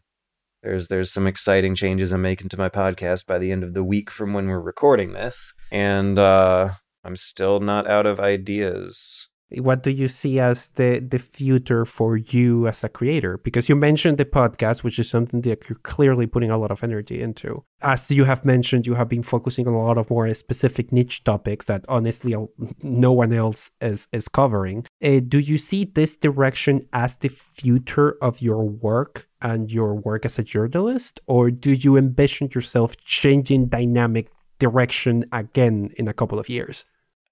There's 0.62 0.88
there's 0.88 1.12
some 1.12 1.26
exciting 1.26 1.74
changes 1.74 2.12
I'm 2.12 2.22
making 2.22 2.48
to 2.50 2.58
my 2.58 2.68
podcast 2.68 3.26
by 3.26 3.38
the 3.38 3.52
end 3.52 3.62
of 3.62 3.74
the 3.74 3.84
week 3.84 4.10
from 4.10 4.32
when 4.32 4.48
we're 4.48 4.60
recording 4.60 5.12
this, 5.12 5.52
and 5.70 6.18
uh, 6.18 6.70
I'm 7.04 7.16
still 7.16 7.60
not 7.60 7.88
out 7.88 8.06
of 8.06 8.18
ideas 8.18 9.28
what 9.50 9.82
do 9.82 9.90
you 9.90 10.08
see 10.08 10.40
as 10.40 10.70
the 10.70 10.98
the 10.98 11.18
future 11.18 11.84
for 11.84 12.16
you 12.16 12.66
as 12.66 12.82
a 12.82 12.88
creator? 12.88 13.38
Because 13.38 13.68
you 13.68 13.76
mentioned 13.76 14.18
the 14.18 14.24
podcast 14.24 14.82
which 14.82 14.98
is 14.98 15.08
something 15.08 15.42
that 15.42 15.68
you're 15.68 15.78
clearly 15.78 16.26
putting 16.26 16.50
a 16.50 16.58
lot 16.58 16.70
of 16.70 16.82
energy 16.82 17.20
into. 17.20 17.64
As 17.82 18.10
you 18.10 18.24
have 18.24 18.44
mentioned 18.44 18.86
you 18.86 18.94
have 18.94 19.08
been 19.08 19.22
focusing 19.22 19.68
on 19.68 19.74
a 19.74 19.84
lot 19.84 19.98
of 19.98 20.10
more 20.10 20.32
specific 20.34 20.92
niche 20.92 21.22
topics 21.22 21.66
that 21.66 21.84
honestly 21.88 22.34
no 22.82 23.12
one 23.12 23.32
else 23.32 23.70
is 23.80 24.08
is 24.12 24.28
covering. 24.28 24.86
Uh, 25.02 25.20
do 25.26 25.38
you 25.38 25.58
see 25.58 25.84
this 25.84 26.16
direction 26.16 26.86
as 26.92 27.18
the 27.18 27.28
future 27.28 28.16
of 28.20 28.42
your 28.42 28.64
work 28.64 29.28
and 29.40 29.70
your 29.70 29.94
work 29.94 30.24
as 30.24 30.38
a 30.38 30.42
journalist? 30.42 31.20
Or 31.26 31.50
do 31.50 31.72
you 31.72 31.96
envision 31.96 32.50
yourself 32.52 32.96
changing 32.96 33.68
dynamic 33.68 34.30
direction 34.58 35.24
again 35.32 35.90
in 35.96 36.08
a 36.08 36.14
couple 36.14 36.38
of 36.38 36.48
years 36.48 36.84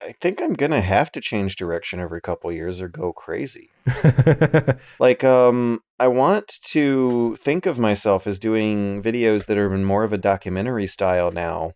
I 0.05 0.13
think 0.21 0.43
I'm 0.43 0.53
gonna 0.53 0.83
have 0.83 1.11
to 1.13 1.21
change 1.21 1.57
direction 1.57 1.99
every 1.99 2.21
couple 2.21 2.53
years 2.53 2.81
or 2.81 2.89
go 2.89 3.13
crazy. 3.13 3.71
like, 4.99 5.25
um, 5.25 5.81
I 5.99 6.09
want 6.09 6.59
to 6.73 7.37
think 7.37 7.65
of 7.65 7.79
myself 7.79 8.27
as 8.27 8.39
doing 8.39 9.03
videos 9.03 9.47
that 9.47 9.57
are 9.57 9.75
in 9.75 9.85
more 9.85 10.05
of 10.05 10.13
a 10.13 10.19
documentary 10.19 10.87
style 10.87 11.31
now 11.31 11.73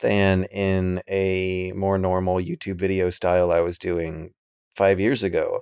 than 0.00 0.44
in 0.44 1.02
a 1.08 1.72
more 1.72 1.98
normal 1.98 2.36
YouTube 2.36 2.78
video 2.78 3.10
style 3.10 3.52
I 3.52 3.60
was 3.60 3.78
doing 3.78 4.30
five 4.74 4.98
years 4.98 5.22
ago. 5.22 5.60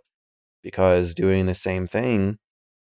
Because 0.63 1.15
doing 1.15 1.47
the 1.47 1.55
same 1.55 1.87
thing 1.87 2.39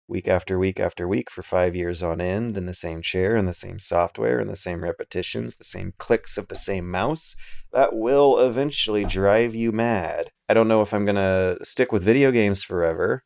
week 0.08 0.28
after 0.28 0.58
week 0.58 0.78
after 0.78 1.08
week 1.08 1.30
for 1.30 1.42
five 1.42 1.74
years 1.74 2.02
on 2.02 2.20
end 2.20 2.56
in 2.56 2.66
the 2.66 2.74
same 2.74 3.02
chair 3.02 3.36
and 3.36 3.48
the 3.48 3.54
same 3.54 3.78
software 3.78 4.38
and 4.38 4.48
the 4.48 4.56
same 4.56 4.82
repetitions, 4.82 5.56
the 5.56 5.64
same 5.64 5.92
clicks 5.98 6.38
of 6.38 6.48
the 6.48 6.56
same 6.56 6.88
mouse, 6.90 7.34
that 7.72 7.94
will 7.94 8.38
eventually 8.38 9.04
drive 9.04 9.54
you 9.54 9.72
mad. 9.72 10.30
I 10.48 10.54
don't 10.54 10.68
know 10.68 10.82
if 10.82 10.94
I'm 10.94 11.04
going 11.04 11.16
to 11.16 11.58
stick 11.62 11.92
with 11.92 12.04
video 12.04 12.30
games 12.30 12.62
forever, 12.62 13.24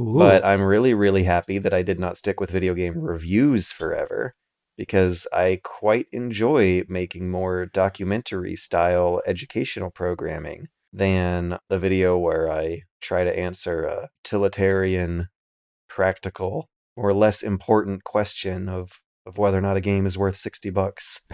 Ooh. 0.00 0.18
but 0.18 0.44
I'm 0.44 0.62
really, 0.62 0.94
really 0.94 1.24
happy 1.24 1.58
that 1.58 1.74
I 1.74 1.82
did 1.82 1.98
not 1.98 2.18
stick 2.18 2.40
with 2.40 2.50
video 2.50 2.74
game 2.74 2.98
reviews 2.98 3.72
forever 3.72 4.34
because 4.76 5.26
I 5.32 5.60
quite 5.64 6.06
enjoy 6.12 6.84
making 6.88 7.30
more 7.30 7.66
documentary 7.66 8.54
style 8.54 9.20
educational 9.26 9.90
programming 9.90 10.68
than 10.92 11.58
the 11.68 11.78
video 11.78 12.16
where 12.16 12.50
I 12.50 12.82
try 13.00 13.24
to 13.24 13.36
answer 13.36 13.84
a 13.84 14.08
utilitarian 14.24 15.28
practical 15.98 16.68
or 16.94 17.12
less 17.12 17.42
important 17.42 18.04
question 18.04 18.68
of 18.68 19.00
of 19.26 19.36
whether 19.36 19.58
or 19.58 19.60
not 19.60 19.76
a 19.76 19.80
game 19.80 20.06
is 20.06 20.16
worth 20.16 20.36
60 20.36 20.70
bucks. 20.70 21.20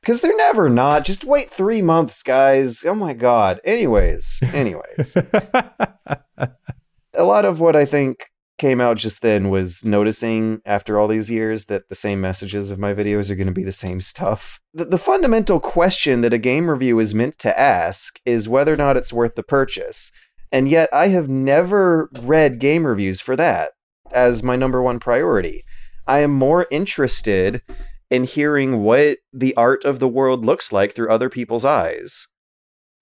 Because 0.00 0.20
they're 0.20 0.36
never 0.36 0.68
not. 0.68 1.04
Just 1.04 1.24
wait 1.24 1.50
three 1.50 1.82
months, 1.82 2.22
guys. 2.22 2.84
Oh 2.84 2.94
my 2.94 3.12
god. 3.12 3.60
Anyways, 3.64 4.38
anyways. 4.52 5.16
a 6.36 7.24
lot 7.24 7.44
of 7.44 7.58
what 7.58 7.74
I 7.74 7.86
think 7.86 8.26
came 8.58 8.80
out 8.80 8.98
just 8.98 9.20
then 9.20 9.50
was 9.50 9.84
noticing 9.84 10.60
after 10.64 10.96
all 10.96 11.08
these 11.08 11.30
years 11.30 11.64
that 11.64 11.88
the 11.88 11.96
same 11.96 12.20
messages 12.20 12.70
of 12.70 12.78
my 12.78 12.94
videos 12.94 13.30
are 13.30 13.34
going 13.34 13.48
to 13.48 13.52
be 13.52 13.64
the 13.64 13.72
same 13.72 14.00
stuff. 14.00 14.60
The, 14.72 14.84
the 14.84 14.98
fundamental 14.98 15.58
question 15.58 16.20
that 16.20 16.32
a 16.32 16.38
game 16.38 16.70
review 16.70 17.00
is 17.00 17.14
meant 17.14 17.38
to 17.40 17.58
ask 17.58 18.20
is 18.24 18.48
whether 18.48 18.72
or 18.72 18.76
not 18.76 18.96
it's 18.96 19.12
worth 19.12 19.34
the 19.34 19.42
purchase. 19.42 20.12
And 20.52 20.68
yet, 20.68 20.88
I 20.92 21.08
have 21.08 21.28
never 21.28 22.10
read 22.20 22.58
game 22.58 22.86
reviews 22.86 23.20
for 23.20 23.36
that 23.36 23.72
as 24.12 24.42
my 24.42 24.56
number 24.56 24.82
one 24.82 25.00
priority. 25.00 25.64
I 26.06 26.20
am 26.20 26.32
more 26.32 26.66
interested 26.70 27.62
in 28.10 28.24
hearing 28.24 28.82
what 28.82 29.18
the 29.32 29.54
art 29.56 29.84
of 29.84 29.98
the 29.98 30.08
world 30.08 30.44
looks 30.44 30.72
like 30.72 30.94
through 30.94 31.10
other 31.10 31.28
people's 31.28 31.64
eyes 31.64 32.28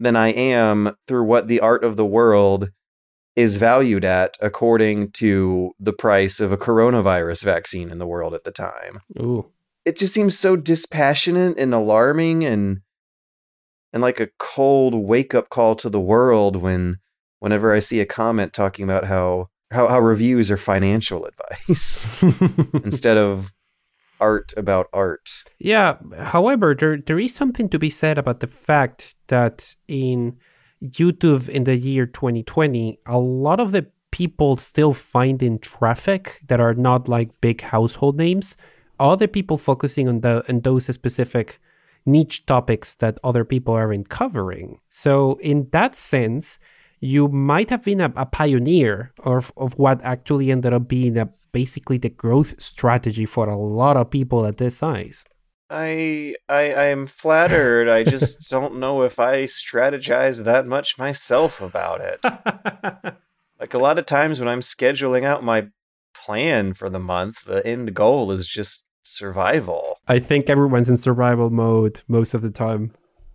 than 0.01 0.17
I 0.17 0.29
am 0.29 0.97
through 1.07 1.25
what 1.25 1.49
the 1.49 1.61
art 1.61 1.85
of 1.85 1.97
the 1.97 2.07
world 2.07 2.71
is 3.37 3.57
valued 3.57 4.05
at 4.05 4.37
according 4.41 5.11
to 5.11 5.73
the 5.79 5.93
price 5.93 6.41
of 6.41 6.53
a 6.53 6.57
coronavirus 6.57 7.43
vaccine 7.43 7.91
in 7.91 7.99
the 7.99 8.07
world 8.07 8.33
at 8.33 8.45
the 8.45 8.51
time. 8.51 9.01
Ooh. 9.19 9.51
It 9.85 9.99
just 9.99 10.15
seems 10.15 10.39
so 10.39 10.57
dispassionate 10.57 11.59
and 11.59 11.75
alarming 11.75 12.45
and 12.45 12.81
and 13.93 14.03
like 14.03 14.19
a 14.19 14.31
cold 14.39 14.95
wake 14.95 15.35
up 15.35 15.51
call 15.51 15.77
to 15.77 15.89
the 15.89 16.01
world 16.01 16.57
when 16.57 16.99
whenever 17.45 17.75
I 17.75 17.81
see 17.81 18.01
a 18.01 18.07
comment 18.07 18.55
talking 18.55 18.85
about 18.85 19.05
how 19.05 19.51
how, 19.71 19.87
how 19.87 20.01
reviews 20.01 20.51
are 20.51 20.57
financial 20.57 21.27
advice 21.31 22.07
instead 22.85 23.19
of 23.19 23.53
art 24.19 24.55
about 24.57 24.87
art. 24.95 25.29
Yeah, 25.59 25.99
however, 26.19 26.75
there 26.75 26.97
there 26.97 27.19
is 27.19 27.35
something 27.35 27.69
to 27.69 27.79
be 27.79 27.91
said 27.91 28.17
about 28.17 28.41
the 28.41 28.47
fact 28.47 29.15
that 29.27 29.77
in 29.87 30.39
YouTube 30.83 31.51
in 31.51 31.65
the 31.65 31.77
year 31.77 32.07
2020, 32.07 32.99
a 33.05 33.19
lot 33.19 33.61
of 33.61 33.73
the 33.73 33.87
people 34.11 34.57
still 34.57 34.95
finding 34.95 35.59
traffic 35.59 36.41
that 36.49 36.61
are 36.61 36.75
not 36.75 37.09
like 37.09 37.41
big 37.43 37.61
household 37.61 38.17
names, 38.17 38.57
other 38.99 39.29
people 39.29 39.59
focusing 39.59 40.09
on 40.09 40.23
the 40.23 40.43
on 40.49 40.61
those 40.61 40.87
specific 40.87 41.61
niche 42.07 42.47
topics 42.47 42.95
that 42.97 43.19
other 43.23 43.45
people 43.45 43.75
aren't 43.75 44.09
covering. 44.09 44.79
So 44.89 45.39
in 45.41 45.69
that 45.73 45.95
sense, 45.95 46.59
you 47.05 47.29
might 47.29 47.69
have 47.69 47.85
been 47.85 48.01
a, 48.01 48.11
a 48.17 48.25
pioneer 48.25 49.13
of, 49.19 49.53
of 49.59 49.79
what 49.79 50.01
actually 50.03 50.51
ended 50.51 50.73
up 50.73 50.89
being 50.89 51.19
a 51.19 51.29
basically 51.53 51.99
the 51.99 52.09
growth 52.09 52.61
strategy 52.61 53.27
for 53.27 53.47
a 53.47 53.59
lot 53.59 53.97
of 53.99 54.11
people 54.11 54.47
at 54.47 54.57
this 54.57 54.79
size. 54.79 55.23
I 55.69 56.35
I 56.49 56.75
I'm 56.75 57.07
flattered. 57.07 57.89
I 57.89 58.05
just 58.05 58.49
don't 58.51 58.79
know 58.79 59.03
if 59.03 59.19
I 59.19 59.45
strategize 59.45 60.45
that 60.45 60.67
much 60.67 60.97
myself 60.97 61.61
about 61.61 62.01
it. 62.01 62.21
like 63.61 63.75
a 63.75 63.79
lot 63.79 63.99
of 63.99 64.07
times 64.07 64.41
when 64.41 64.49
I'm 64.49 64.61
scheduling 64.61 65.25
out 65.25 65.45
my 65.45 65.69
plan 66.15 66.73
for 66.73 66.89
the 66.89 66.99
month, 66.99 67.45
the 67.45 67.65
end 67.67 67.93
goal 67.93 68.33
is 68.33 68.47
just 68.47 68.83
survival. 69.03 69.99
I 70.09 70.21
think 70.21 70.49
everyone's 70.49 70.89
in 70.89 70.97
survival 70.97 71.51
mode 71.51 72.01
most 72.09 72.33
of 72.33 72.41
the 72.41 72.51
time. 72.51 72.93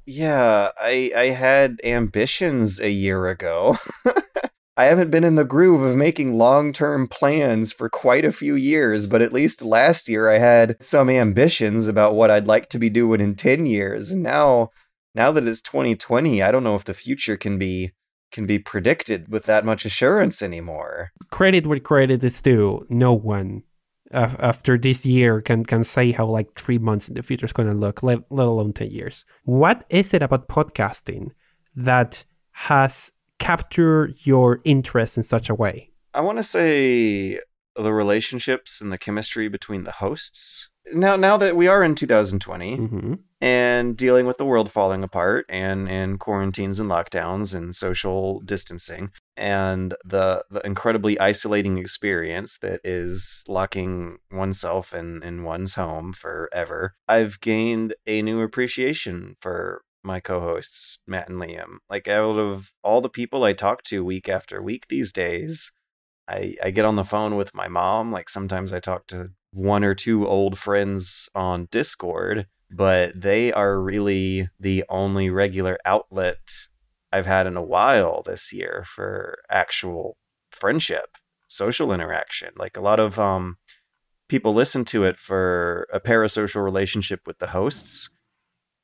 Yeah, 0.09 0.71
I 0.75 1.11
I 1.15 1.25
had 1.25 1.79
ambitions 1.83 2.79
a 2.79 2.89
year 2.89 3.27
ago. 3.27 3.77
I 4.75 4.85
haven't 4.85 5.11
been 5.11 5.23
in 5.23 5.35
the 5.35 5.43
groove 5.43 5.83
of 5.83 5.95
making 5.95 6.35
long 6.35 6.73
term 6.73 7.07
plans 7.07 7.71
for 7.71 7.89
quite 7.89 8.25
a 8.25 8.31
few 8.31 8.55
years, 8.55 9.05
but 9.05 9.21
at 9.21 9.33
least 9.33 9.61
last 9.61 10.09
year 10.09 10.27
I 10.27 10.39
had 10.39 10.77
some 10.81 11.11
ambitions 11.11 11.87
about 11.87 12.15
what 12.15 12.31
I'd 12.31 12.47
like 12.47 12.69
to 12.69 12.79
be 12.79 12.89
doing 12.89 13.21
in 13.21 13.35
10 13.35 13.67
years. 13.67 14.09
And 14.09 14.23
now, 14.23 14.71
now 15.13 15.31
that 15.31 15.47
it's 15.47 15.61
2020, 15.61 16.41
I 16.41 16.49
don't 16.49 16.63
know 16.63 16.75
if 16.75 16.85
the 16.85 16.95
future 16.95 17.37
can 17.37 17.59
be 17.59 17.91
can 18.31 18.47
be 18.47 18.57
predicted 18.57 19.29
with 19.29 19.43
that 19.43 19.63
much 19.63 19.85
assurance 19.85 20.41
anymore. 20.41 21.11
Credit 21.29 21.67
where 21.67 21.79
credit 21.79 22.23
is 22.23 22.41
due. 22.41 22.87
No 22.89 23.13
one 23.13 23.61
after 24.11 24.77
this 24.77 25.05
year 25.05 25.41
can 25.41 25.65
can 25.65 25.83
say 25.83 26.11
how 26.11 26.25
like 26.25 26.59
three 26.59 26.77
months 26.77 27.07
in 27.07 27.15
the 27.15 27.23
future 27.23 27.45
is 27.45 27.53
going 27.53 27.69
to 27.69 27.75
look, 27.75 28.03
let, 28.03 28.19
let 28.29 28.47
alone 28.47 28.73
10 28.73 28.91
years. 28.91 29.25
What 29.43 29.85
is 29.89 30.13
it 30.13 30.21
about 30.21 30.47
podcasting 30.47 31.31
that 31.75 32.25
has 32.51 33.11
captured 33.37 34.15
your 34.23 34.59
interest 34.63 35.17
in 35.17 35.23
such 35.23 35.49
a 35.49 35.55
way? 35.55 35.91
I 36.13 36.21
want 36.21 36.37
to 36.37 36.43
say 36.43 37.39
the 37.75 37.93
relationships 37.93 38.81
and 38.81 38.91
the 38.91 38.97
chemistry 38.97 39.47
between 39.47 39.83
the 39.83 39.91
hosts. 39.91 40.69
Now, 40.93 41.15
now 41.15 41.37
that 41.37 41.55
we 41.55 41.67
are 41.67 41.83
in 41.83 41.95
2020 41.95 42.77
Mm-hmm. 42.77 43.13
and 43.41 43.95
dealing 43.97 44.25
with 44.25 44.37
the 44.37 44.45
world 44.45 44.71
falling 44.71 45.03
apart 45.03 45.45
and 45.49 45.89
and 45.89 46.19
quarantines 46.19 46.79
and 46.79 46.89
lockdowns 46.89 47.53
and 47.53 47.75
social 47.75 48.39
distancing 48.41 49.11
and 49.37 49.95
the 50.03 50.43
the 50.49 50.59
incredibly 50.65 51.19
isolating 51.19 51.77
experience 51.77 52.57
that 52.59 52.81
is 52.83 53.43
locking 53.47 54.17
oneself 54.31 54.93
in 54.93 55.23
in 55.23 55.43
one's 55.43 55.75
home 55.75 56.13
forever, 56.13 56.95
I've 57.07 57.39
gained 57.39 57.93
a 58.05 58.21
new 58.21 58.41
appreciation 58.41 59.35
for 59.39 59.81
my 60.03 60.19
co-hosts 60.19 60.99
Matt 61.07 61.29
and 61.29 61.39
Liam. 61.39 61.77
Like 61.89 62.07
out 62.07 62.37
of 62.37 62.71
all 62.83 63.01
the 63.01 63.09
people 63.09 63.43
I 63.43 63.53
talk 63.53 63.83
to 63.83 64.03
week 64.05 64.29
after 64.29 64.61
week 64.61 64.87
these 64.87 65.11
days, 65.13 65.71
I 66.27 66.55
I 66.63 66.71
get 66.71 66.85
on 66.85 66.95
the 66.95 67.03
phone 67.03 67.35
with 67.35 67.53
my 67.55 67.67
mom. 67.67 68.11
Like 68.11 68.29
sometimes 68.29 68.71
I 68.73 68.79
talk 68.79 69.07
to 69.07 69.31
one 69.51 69.83
or 69.83 69.95
two 69.95 70.27
old 70.27 70.57
friends 70.57 71.29
on 71.33 71.67
Discord, 71.71 72.47
but 72.71 73.19
they 73.19 73.51
are 73.51 73.79
really 73.79 74.49
the 74.59 74.83
only 74.89 75.29
regular 75.29 75.77
outlet 75.85 76.37
I've 77.11 77.25
had 77.25 77.47
in 77.47 77.57
a 77.57 77.63
while 77.63 78.21
this 78.23 78.53
year 78.53 78.85
for 78.87 79.39
actual 79.49 80.17
friendship, 80.51 81.17
social 81.47 81.91
interaction. 81.91 82.49
Like 82.57 82.77
a 82.77 82.81
lot 82.81 82.99
of 82.99 83.17
um 83.17 83.57
people 84.27 84.53
listen 84.53 84.85
to 84.85 85.03
it 85.05 85.17
for 85.17 85.87
a 85.91 85.99
parasocial 85.99 86.63
relationship 86.63 87.21
with 87.25 87.39
the 87.39 87.47
hosts 87.47 88.09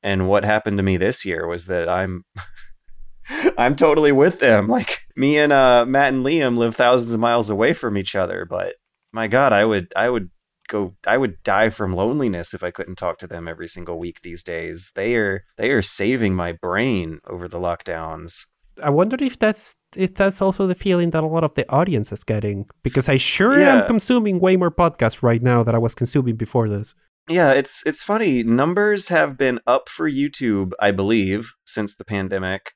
and 0.02 0.28
what 0.28 0.44
happened 0.44 0.76
to 0.76 0.84
me 0.84 0.96
this 0.96 1.24
year 1.24 1.46
was 1.46 1.66
that 1.66 1.88
I'm 1.88 2.24
I'm 3.58 3.74
totally 3.74 4.12
with 4.12 4.38
them. 4.38 4.68
Like 4.76 5.06
me 5.16 5.38
and 5.38 5.52
uh, 5.52 5.84
Matt 5.86 6.12
and 6.12 6.24
Liam 6.24 6.56
live 6.56 6.76
thousands 6.76 7.12
of 7.12 7.20
miles 7.20 7.50
away 7.50 7.72
from 7.72 7.96
each 7.96 8.14
other, 8.14 8.44
but 8.44 8.74
my 9.12 9.26
God, 9.28 9.52
I 9.52 9.64
would 9.64 9.92
I 9.96 10.08
would 10.08 10.30
go 10.68 10.94
I 11.06 11.16
would 11.18 11.42
die 11.42 11.70
from 11.70 11.94
loneliness 11.94 12.54
if 12.54 12.62
I 12.62 12.70
couldn't 12.70 12.96
talk 12.96 13.18
to 13.18 13.26
them 13.26 13.48
every 13.48 13.68
single 13.68 13.98
week 13.98 14.22
these 14.22 14.42
days. 14.42 14.92
They 14.94 15.16
are 15.16 15.44
they 15.58 15.70
are 15.70 15.82
saving 15.82 16.34
my 16.34 16.52
brain 16.52 17.20
over 17.28 17.48
the 17.48 17.58
lockdowns. 17.58 18.46
I 18.82 18.90
wonder 18.90 19.16
if 19.20 19.38
that's 19.38 19.74
if 19.96 20.14
that's 20.14 20.42
also 20.42 20.66
the 20.66 20.74
feeling 20.74 21.10
that 21.10 21.22
a 21.24 21.26
lot 21.26 21.44
of 21.44 21.54
the 21.54 21.70
audience 21.72 22.12
is 22.12 22.24
getting 22.24 22.66
because 22.82 23.08
I 23.08 23.16
sure 23.16 23.58
Yeah. 23.58 23.80
am 23.82 23.86
consuming 23.86 24.38
way 24.40 24.56
more 24.56 24.70
podcasts 24.70 25.22
right 25.22 25.42
now 25.42 25.62
than 25.62 25.74
I 25.74 25.78
was 25.78 25.94
consuming 25.94 26.36
before 26.36 26.68
this. 26.68 26.94
Yeah, 27.28 27.52
it's 27.52 27.82
it's 27.86 28.02
funny. 28.02 28.42
Numbers 28.42 29.08
have 29.08 29.36
been 29.38 29.58
up 29.66 29.88
for 29.88 30.08
YouTube, 30.10 30.72
I 30.78 30.90
believe, 30.92 31.52
since 31.64 31.94
the 31.94 32.04
pandemic, 32.04 32.72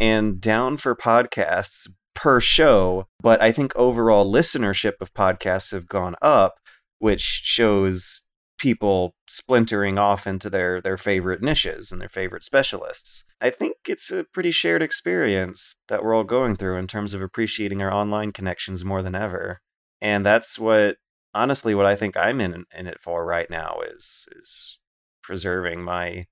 and 0.00 0.40
down 0.40 0.76
for 0.78 0.96
podcasts 0.96 1.86
per 2.14 2.40
show. 2.40 3.06
But 3.22 3.40
I 3.42 3.52
think 3.52 3.72
overall 3.76 4.30
listenership 4.32 4.94
of 5.00 5.14
podcasts 5.14 5.70
have 5.72 5.86
gone 5.86 6.16
up, 6.20 6.54
which 7.02 7.40
shows 7.42 8.22
people 8.58 9.16
splintering 9.26 9.98
off 9.98 10.24
into 10.24 10.48
their 10.48 10.80
their 10.80 10.96
favorite 10.96 11.42
niches 11.42 11.90
and 11.90 12.00
their 12.00 12.08
favorite 12.08 12.44
specialists. 12.44 13.24
I 13.40 13.50
think 13.50 13.74
it's 13.88 14.12
a 14.12 14.22
pretty 14.22 14.52
shared 14.52 14.82
experience 14.82 15.74
that 15.88 16.04
we're 16.04 16.14
all 16.14 16.22
going 16.22 16.54
through 16.54 16.76
in 16.76 16.86
terms 16.86 17.12
of 17.12 17.20
appreciating 17.20 17.82
our 17.82 17.92
online 17.92 18.30
connections 18.30 18.84
more 18.84 19.02
than 19.02 19.16
ever. 19.16 19.60
And 20.00 20.24
that's 20.24 20.60
what 20.60 20.98
honestly 21.34 21.74
what 21.74 21.86
I 21.86 21.96
think 21.96 22.16
I'm 22.16 22.40
in 22.40 22.66
in 22.72 22.86
it 22.86 23.00
for 23.00 23.26
right 23.26 23.50
now 23.50 23.78
is 23.84 24.26
is 24.40 24.78
preserving 25.24 25.82
my 25.82 26.26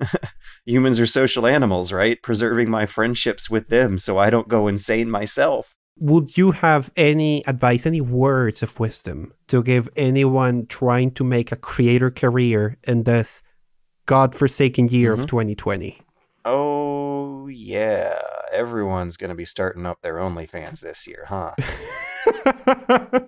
humans 0.66 0.98
are 0.98 1.06
social 1.06 1.46
animals, 1.46 1.92
right? 1.92 2.20
Preserving 2.24 2.68
my 2.68 2.86
friendships 2.86 3.48
with 3.48 3.68
them 3.68 3.98
so 3.98 4.18
I 4.18 4.30
don't 4.30 4.48
go 4.48 4.66
insane 4.66 5.08
myself. 5.08 5.76
Would 6.00 6.36
you 6.36 6.52
have 6.52 6.92
any 6.96 7.44
advice, 7.46 7.84
any 7.84 8.00
words 8.00 8.62
of 8.62 8.78
wisdom 8.78 9.32
to 9.48 9.62
give 9.62 9.88
anyone 9.96 10.66
trying 10.66 11.10
to 11.12 11.24
make 11.24 11.50
a 11.50 11.56
creator 11.56 12.10
career 12.10 12.76
in 12.86 13.02
this 13.02 13.42
godforsaken 14.06 14.88
year 14.88 15.12
of 15.12 15.20
mm-hmm. 15.20 15.26
2020? 15.26 16.00
Oh 16.44 17.48
yeah, 17.48 18.20
everyone's 18.52 19.16
going 19.16 19.30
to 19.30 19.34
be 19.34 19.44
starting 19.44 19.86
up 19.86 20.00
their 20.02 20.14
OnlyFans 20.14 20.80
this 20.80 21.06
year, 21.06 21.26
huh? 21.28 21.54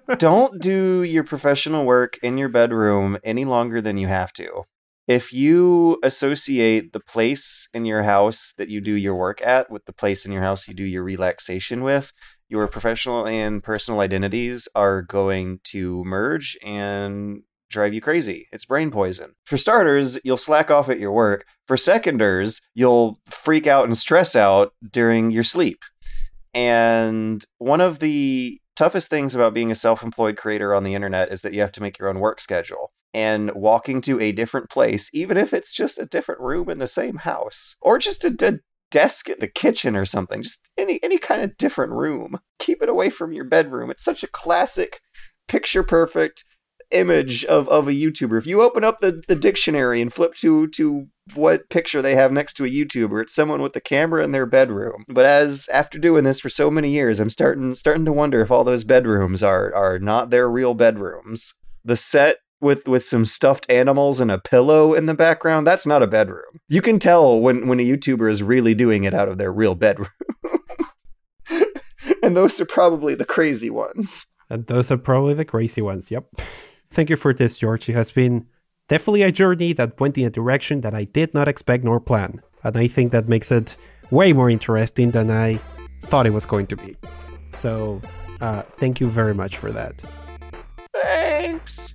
don't 0.18 0.61
do 0.61 1.03
your 1.03 1.25
professional 1.25 1.85
work 1.85 2.18
in 2.23 2.39
your 2.39 2.49
bedroom 2.49 3.18
any 3.25 3.45
longer 3.45 3.81
than 3.81 3.99
you 3.99 4.07
have 4.07 4.33
to. 4.35 4.64
if 5.09 5.33
you 5.33 5.99
associate 6.05 6.93
the 6.93 7.01
place 7.01 7.68
in 7.75 7.85
your 7.85 8.05
house 8.05 8.55
that 8.59 8.68
you 8.68 8.81
do 8.81 8.93
your 8.93 9.16
work 9.16 9.43
at 9.43 9.68
with 9.68 9.85
the 9.87 9.93
place 9.93 10.25
in 10.25 10.31
your 10.31 10.43
house 10.43 10.68
you 10.68 10.75
do 10.75 10.85
your 10.85 11.03
relaxation 11.03 11.83
with, 11.83 12.12
your 12.51 12.66
professional 12.66 13.26
and 13.26 13.62
personal 13.62 14.01
identities 14.01 14.68
are 14.74 15.03
going 15.03 15.61
to 15.64 16.03
merge 16.05 16.59
and 16.62 17.42
drive 17.70 17.94
you 17.94 18.01
crazy. 18.01 18.48
It's 18.53 18.64
brain 18.64 18.90
poison. 18.90 19.34
For 19.46 19.57
starters, 19.57 20.18
you'll 20.24 20.36
slack 20.36 20.70
off 20.70 20.88
at 20.88 20.98
your 20.98 21.12
work. 21.12 21.46
For 21.68 21.76
seconders, 21.76 22.61
you'll 22.74 23.20
freak 23.26 23.68
out 23.68 23.84
and 23.84 23.96
stress 23.96 24.34
out 24.34 24.72
during 24.90 25.30
your 25.30 25.44
sleep. 25.44 25.78
And 26.53 27.44
one 27.59 27.80
of 27.80 28.01
the 28.01 28.61
toughest 28.74 29.09
things 29.09 29.36
about 29.36 29.55
being 29.55 29.70
a 29.70 29.76
self 29.76 30.03
employed 30.03 30.36
creator 30.36 30.74
on 30.74 30.82
the 30.82 30.94
internet 30.94 31.30
is 31.30 31.42
that 31.42 31.55
you 31.55 31.61
have 31.61 31.72
to 31.72 31.82
make 31.82 31.98
your 31.98 32.09
own 32.09 32.18
work 32.18 32.40
schedule 32.40 32.92
and 33.14 33.53
walking 33.55 34.01
to 34.03 34.20
a 34.20 34.32
different 34.32 34.70
place, 34.70 35.09
even 35.12 35.36
if 35.36 35.53
it's 35.55 35.72
just 35.72 35.98
a 35.98 36.07
different 36.07 36.40
room 36.40 36.68
in 36.68 36.78
the 36.78 36.86
same 36.86 37.18
house, 37.18 37.76
or 37.80 37.98
just 37.98 38.24
a, 38.24 38.28
a 38.40 38.59
desk 38.91 39.28
in 39.28 39.38
the 39.41 39.49
kitchen 39.49 39.97
or 39.97 40.05
something, 40.05 40.43
just 40.43 40.68
any 40.76 41.01
any 41.03 41.18
kind 41.18 41.43
of 41.43 41.57
different 41.57 41.93
room. 41.93 42.41
Keep 42.59 42.82
it 42.82 42.88
away 42.88 43.11
from 43.11 43.32
your 43.32 43.45
bedroom. 43.45 43.91
It's 43.91 44.05
such 44.05 44.22
a 44.22 44.28
classic, 44.28 45.01
picture 45.49 45.82
perfect 45.82 46.45
image 46.91 47.43
mm. 47.43 47.49
of, 47.49 47.68
of 47.68 47.88
a 47.88 47.93
YouTuber. 47.93 48.38
If 48.38 48.47
you 48.47 48.62
open 48.62 48.84
up 48.84 49.01
the, 49.01 49.22
the 49.28 49.36
dictionary 49.36 50.01
and 50.01 50.12
flip 50.12 50.34
to 50.36 50.68
to 50.68 51.07
what 51.34 51.68
picture 51.70 52.03
they 52.03 52.16
have 52.16 52.32
next 52.32 52.55
to 52.55 52.64
a 52.64 52.68
YouTuber, 52.68 53.22
it's 53.22 53.34
someone 53.34 53.62
with 53.62 53.76
a 53.76 53.80
camera 53.80 54.24
in 54.24 54.32
their 54.32 54.47
bedroom. 54.47 55.05
But 55.09 55.26
as 55.26 55.68
after 55.72 55.99
doing 55.99 56.24
this 56.24 56.41
for 56.41 56.51
so 56.51 56.70
many 56.70 56.91
years, 56.91 57.20
I'm 57.20 57.30
starting 57.30 57.74
starting 57.74 58.05
to 58.05 58.12
wonder 58.12 58.41
if 58.41 58.51
all 58.51 58.64
those 58.64 58.84
bedrooms 58.84 59.43
are 59.43 59.74
are 59.74 59.99
not 59.99 60.30
their 60.30 60.51
real 60.51 60.74
bedrooms. 60.74 61.55
The 61.84 61.97
set 61.97 62.38
with 62.61 62.86
with 62.86 63.04
some 63.04 63.24
stuffed 63.24 63.66
animals 63.70 64.20
and 64.20 64.30
a 64.30 64.38
pillow 64.38 64.94
in 64.94 65.06
the 65.06 65.14
background 65.14 65.66
that's 65.66 65.86
not 65.86 66.02
a 66.02 66.06
bedroom. 66.06 66.61
You 66.68 66.82
can 66.82 66.98
tell 66.98 67.40
when 67.40 67.66
when 67.68 67.80
a 67.80 67.84
youtuber 67.84 68.30
is 68.30 68.42
really 68.42 68.74
doing 68.74 69.04
it 69.04 69.14
out 69.14 69.28
of 69.28 69.38
their 69.38 69.52
real 69.52 69.74
bedroom. 69.74 70.08
And 72.22 72.36
those 72.36 72.61
are 72.61 72.66
probably 72.66 73.14
the 73.14 73.24
crazy 73.24 73.70
ones. 73.70 74.26
And 74.50 74.66
those 74.66 74.90
are 74.90 74.98
probably 74.98 75.32
the 75.32 75.44
crazy 75.44 75.80
ones 75.80 76.11
yep. 76.11 76.26
Thank 76.90 77.08
you 77.08 77.16
for 77.16 77.32
this 77.32 77.56
george. 77.58 77.88
It 77.88 77.94
has 77.94 78.11
been 78.11 78.46
definitely 78.88 79.22
a 79.22 79.32
journey 79.32 79.72
that 79.74 79.98
went 79.98 80.18
in 80.18 80.26
a 80.26 80.30
direction 80.30 80.80
that 80.82 80.94
i 80.94 81.04
did 81.04 81.32
not 81.32 81.48
expect 81.48 81.84
nor 81.84 82.00
plan. 82.00 82.42
And 82.62 82.76
i 82.76 82.86
think 82.86 83.12
that 83.12 83.28
makes 83.28 83.50
it 83.50 83.76
way 84.11 84.32
more 84.32 84.50
interesting 84.50 85.12
than 85.12 85.30
i 85.30 85.58
thought 86.02 86.26
it 86.26 86.32
was 86.32 86.46
going 86.46 86.66
to 86.68 86.76
be. 86.76 86.96
So 87.50 88.00
uh, 88.40 88.62
thank 88.62 89.00
you 89.00 89.08
very 89.08 89.34
much 89.34 89.56
for 89.56 89.70
that. 89.72 90.02
Thanks 90.92 91.94